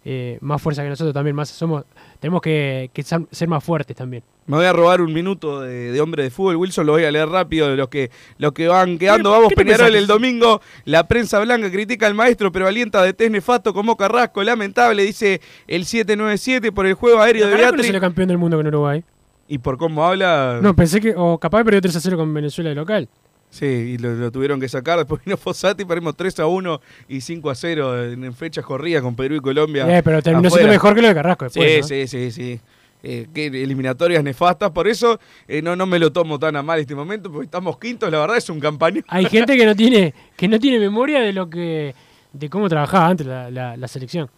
eh, 0.10 0.38
más 0.40 0.62
fuerza 0.62 0.84
que 0.84 0.90
nosotros 0.90 1.14
también, 1.14 1.36
más 1.36 1.50
somos 1.50 1.84
tenemos 2.22 2.42
que, 2.42 2.90
que 2.94 3.04
ser 3.04 3.48
más 3.50 3.62
fuertes 3.62 3.94
también. 3.94 4.24
Me 4.46 4.56
voy 4.56 4.66
a 4.66 4.72
robar 4.72 5.02
un 5.02 5.12
minuto 5.12 5.60
de, 5.60 5.92
de 5.92 6.00
hombre 6.00 6.24
de 6.24 6.30
fútbol, 6.30 6.56
Wilson, 6.56 6.86
lo 6.86 6.94
voy 6.94 7.04
a 7.04 7.12
leer 7.12 7.28
rápido 7.28 7.68
de 7.68 7.76
los 7.76 7.90
que, 7.90 8.10
los 8.38 8.54
que 8.54 8.70
van 8.70 8.98
quedando. 8.98 9.32
Vamos, 9.32 9.52
Peñarol 9.54 9.94
el 9.94 10.08
domingo. 10.08 10.62
La 10.86 11.06
prensa 11.10 11.40
blanca 11.42 11.70
critica 11.70 12.08
al 12.08 12.14
maestro, 12.14 12.54
pero 12.54 12.68
alienta 12.68 13.04
de 13.04 13.12
test 13.12 13.32
nefasto 13.32 13.74
como 13.74 13.98
Carrasco. 13.98 14.42
Lamentable, 14.42 15.04
dice 15.04 15.42
el 15.68 15.84
797 15.84 16.72
por 16.72 16.88
el 16.88 16.94
juego 16.94 17.20
aéreo 17.20 17.48
de 17.48 17.52
no 17.52 17.58
Beatriz. 17.58 17.88
salió 17.88 18.00
campeón 18.00 18.30
del 18.30 18.38
mundo 18.38 18.56
con 18.56 18.66
Uruguay. 18.66 19.04
Y 19.50 19.58
por 19.58 19.78
cómo 19.78 20.06
habla. 20.06 20.60
No, 20.62 20.74
pensé 20.74 21.02
que. 21.02 21.14
O 21.18 21.38
capaz 21.38 21.66
perdió 21.66 21.82
3 21.82 21.98
a 21.98 22.00
0 22.00 22.16
con 22.16 22.34
Venezuela 22.34 22.70
de 22.70 22.76
local. 22.76 23.10
Sí, 23.58 23.66
y 23.66 23.98
lo, 23.98 24.14
lo 24.14 24.32
tuvieron 24.32 24.60
que 24.60 24.70
sacar. 24.70 24.98
Después 25.00 25.22
vino 25.26 25.36
Fossati, 25.38 25.84
perdimos 25.86 26.16
3 26.16 26.40
a 26.42 26.46
1 26.48 26.82
y 27.10 27.22
5 27.22 27.50
a 27.50 27.56
0 27.56 28.04
en, 28.12 28.24
en 28.24 28.34
fechas 28.34 28.64
corridas 28.66 29.02
con 29.02 29.16
Perú 29.16 29.36
y 29.36 29.40
Colombia. 29.40 29.98
Eh, 29.98 30.04
pero 30.04 30.22
terminó 30.22 30.50
siendo 30.50 30.70
mejor 30.72 30.94
que 30.96 31.02
lo 31.02 31.08
de 31.08 31.14
Carrasco 31.16 31.46
después, 31.46 31.72
Sí, 31.72 31.82
¿no? 31.82 31.88
sí, 31.88 32.08
sí, 32.08 32.32
sí. 32.32 32.60
Eh, 33.04 33.28
que 33.34 33.46
eliminatorias 33.48 34.24
nefastas, 34.24 34.72
por 34.72 34.88
eso 34.88 35.20
eh, 35.48 35.62
no, 35.62 35.76
no 35.76 35.86
me 35.86 36.00
lo 36.00 36.12
tomo 36.12 36.40
tan 36.40 36.56
a 36.56 36.64
mal 36.64 36.80
este 36.80 36.96
momento, 36.96 37.32
porque 37.32 37.46
estamos 37.46 37.78
quintos, 37.78 38.12
la 38.12 38.20
verdad 38.20 38.38
es 38.38 38.50
un 38.50 38.60
campañón. 38.60 39.06
Hay 39.08 39.26
gente 39.26 39.56
que 39.56 39.66
no 39.68 39.76
tiene 39.76 40.14
que 40.36 40.48
no 40.48 40.60
tiene 40.60 40.80
memoria 40.80 41.20
de 41.22 41.32
lo 41.32 41.48
que 41.50 41.94
de 42.34 42.50
cómo 42.50 42.68
trabajaba 42.68 43.08
antes 43.08 43.26
la, 43.28 43.50
la- 43.52 43.78
la 43.78 43.88
selección. 43.88 44.30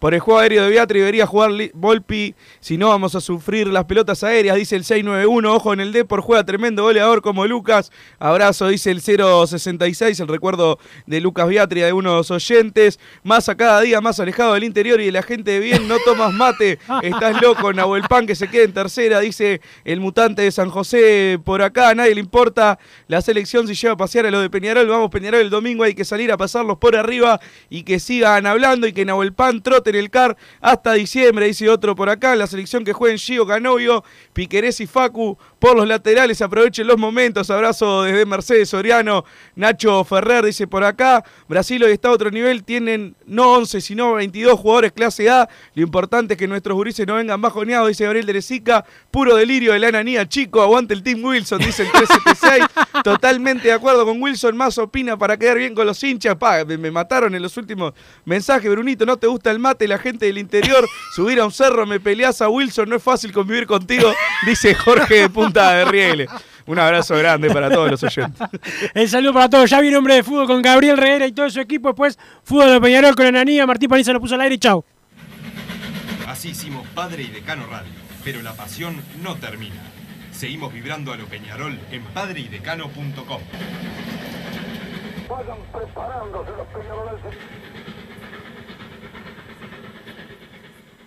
Por 0.00 0.14
el 0.14 0.20
juego 0.20 0.40
aéreo 0.40 0.64
de 0.64 0.70
Beatriz 0.70 1.02
debería 1.02 1.26
jugar 1.26 1.50
Volpi, 1.74 2.34
si 2.58 2.78
no 2.78 2.88
vamos 2.88 3.14
a 3.14 3.20
sufrir 3.20 3.66
las 3.66 3.84
pelotas 3.84 4.24
aéreas, 4.24 4.56
dice 4.56 4.74
el 4.74 4.84
691, 4.84 5.54
ojo 5.54 5.74
en 5.74 5.80
el 5.80 5.92
D 5.92 6.06
por 6.06 6.22
juega 6.22 6.42
tremendo 6.42 6.84
goleador 6.84 7.20
como 7.20 7.46
Lucas, 7.46 7.92
abrazo, 8.18 8.68
dice 8.68 8.90
el 8.90 9.02
066, 9.02 10.18
el 10.20 10.28
recuerdo 10.28 10.78
de 11.04 11.20
Lucas 11.20 11.48
Beatriz 11.48 11.84
de 11.84 11.92
unos 11.92 12.30
oyentes, 12.30 12.98
más 13.24 13.50
a 13.50 13.56
cada 13.56 13.82
día 13.82 14.00
más 14.00 14.18
alejado 14.20 14.54
del 14.54 14.64
interior 14.64 15.02
y 15.02 15.04
de 15.04 15.12
la 15.12 15.22
gente 15.22 15.50
de 15.50 15.60
bien, 15.60 15.86
no 15.86 15.96
tomas 16.06 16.32
mate, 16.32 16.78
estás 17.02 17.42
loco, 17.42 17.70
Nahuel 17.74 18.04
Pan 18.08 18.26
que 18.26 18.34
se 18.34 18.48
quede 18.48 18.64
en 18.64 18.72
tercera, 18.72 19.20
dice 19.20 19.60
el 19.84 20.00
mutante 20.00 20.40
de 20.40 20.50
San 20.50 20.70
José 20.70 21.38
por 21.44 21.60
acá, 21.60 21.90
a 21.90 21.94
nadie 21.94 22.14
le 22.14 22.22
importa 22.22 22.78
la 23.06 23.20
selección 23.20 23.68
si 23.68 23.74
lleva 23.74 23.92
a 23.92 23.98
pasear 23.98 24.24
a 24.24 24.30
lo 24.30 24.40
de 24.40 24.48
Peñarol, 24.48 24.88
vamos 24.88 25.10
Peñarol 25.10 25.42
el 25.42 25.50
domingo, 25.50 25.84
hay 25.84 25.94
que 25.94 26.06
salir 26.06 26.32
a 26.32 26.38
pasarlos 26.38 26.78
por 26.78 26.96
arriba 26.96 27.38
y 27.68 27.82
que 27.82 28.00
sigan 28.00 28.46
hablando 28.46 28.86
y 28.86 28.94
que 28.94 29.04
Nahuel 29.04 29.34
Pan 29.34 29.62
trote 29.62 29.89
en 29.90 29.96
el 29.96 30.10
CAR 30.10 30.36
hasta 30.60 30.92
diciembre, 30.94 31.46
dice 31.46 31.68
otro 31.68 31.94
por 31.94 32.08
acá, 32.08 32.34
la 32.36 32.46
selección 32.46 32.84
que 32.84 32.92
jueguen 32.92 33.18
Gio 33.18 33.46
Canovio, 33.46 34.04
Piquerés 34.32 34.80
y 34.80 34.86
Facu 34.86 35.38
por 35.60 35.76
los 35.76 35.86
laterales, 35.86 36.40
aprovechen 36.40 36.86
los 36.86 36.96
momentos, 36.96 37.50
abrazo 37.50 38.04
desde 38.04 38.24
Mercedes 38.24 38.70
Soriano, 38.70 39.26
Nacho 39.54 40.02
Ferrer 40.04 40.46
dice 40.46 40.66
por 40.66 40.82
acá, 40.82 41.22
Brasil 41.48 41.84
hoy 41.84 41.92
está 41.92 42.08
a 42.08 42.12
otro 42.12 42.30
nivel, 42.30 42.64
tienen 42.64 43.14
no 43.26 43.52
11 43.52 43.82
sino 43.82 44.14
22 44.14 44.58
jugadores 44.58 44.92
clase 44.92 45.28
A, 45.28 45.48
lo 45.74 45.82
importante 45.82 46.34
es 46.34 46.38
que 46.38 46.48
nuestros 46.48 46.74
gurises 46.74 47.06
no 47.06 47.16
vengan 47.16 47.42
bajoneados, 47.42 47.88
dice 47.88 48.04
Gabriel 48.04 48.24
de 48.24 48.32
Lezica, 48.32 48.86
puro 49.10 49.36
delirio 49.36 49.74
de 49.74 49.80
la 49.80 49.88
ananía, 49.88 50.26
chico, 50.26 50.62
aguante 50.62 50.94
el 50.94 51.02
Team 51.02 51.22
Wilson, 51.22 51.58
dice 51.58 51.82
el 51.82 51.92
376, 51.92 52.64
totalmente 53.04 53.68
de 53.68 53.74
acuerdo 53.74 54.06
con 54.06 54.20
Wilson, 54.20 54.56
más 54.56 54.78
opina 54.78 55.18
para 55.18 55.36
quedar 55.36 55.58
bien 55.58 55.74
con 55.74 55.86
los 55.86 56.02
hinchas, 56.02 56.36
pa, 56.36 56.64
me, 56.64 56.78
me 56.78 56.90
mataron 56.90 57.34
en 57.34 57.42
los 57.42 57.54
últimos 57.58 57.92
mensajes, 58.24 58.70
Brunito, 58.70 59.04
no 59.04 59.18
te 59.18 59.26
gusta 59.26 59.50
el 59.50 59.58
mate, 59.58 59.86
la 59.86 59.98
gente 59.98 60.24
del 60.24 60.38
interior, 60.38 60.88
subir 61.14 61.38
a 61.38 61.44
un 61.44 61.52
cerro, 61.52 61.84
me 61.84 62.00
peleas 62.00 62.40
a 62.40 62.48
Wilson, 62.48 62.88
no 62.88 62.96
es 62.96 63.02
fácil 63.02 63.30
convivir 63.30 63.66
contigo, 63.66 64.10
dice 64.46 64.74
Jorge 64.74 65.16
de 65.16 65.28
Punta 65.28 65.49
de 65.52 65.84
Rieles. 65.84 66.30
Un 66.66 66.78
abrazo 66.78 67.16
grande 67.16 67.50
para 67.50 67.70
todos 67.70 67.90
los 67.90 68.02
oyentes. 68.02 68.48
El 68.94 69.08
saludo 69.08 69.34
para 69.34 69.50
todos. 69.50 69.68
Ya 69.70 69.80
viene 69.80 69.96
hombre 69.96 70.14
de 70.14 70.22
fútbol 70.22 70.46
con 70.46 70.62
Gabriel 70.62 70.96
Reguera 70.96 71.26
y 71.26 71.32
todo 71.32 71.50
su 71.50 71.60
equipo. 71.60 71.88
Después, 71.88 72.18
fútbol 72.44 72.70
de 72.70 72.80
Peñarol 72.80 73.16
con 73.16 73.26
Ananía. 73.26 73.66
Martín 73.66 73.88
Paniza 73.88 74.12
lo 74.12 74.20
puso 74.20 74.36
al 74.36 74.42
aire 74.42 74.54
y 74.54 74.58
chau. 74.58 74.84
Así 76.28 76.50
hicimos 76.50 76.86
Padre 76.94 77.24
y 77.24 77.26
Decano 77.26 77.66
Radio, 77.66 77.90
pero 78.22 78.40
la 78.40 78.52
pasión 78.52 79.02
no 79.22 79.34
termina. 79.36 79.82
Seguimos 80.32 80.72
vibrando 80.72 81.12
a 81.12 81.16
lo 81.16 81.26
Peñarol 81.26 81.78
en 81.90 82.04
padreidecano.com. 82.04 83.42
Vayan 85.28 85.58
preparándose 85.72 86.50
los 86.56 86.66
peñaroles. 86.68 87.36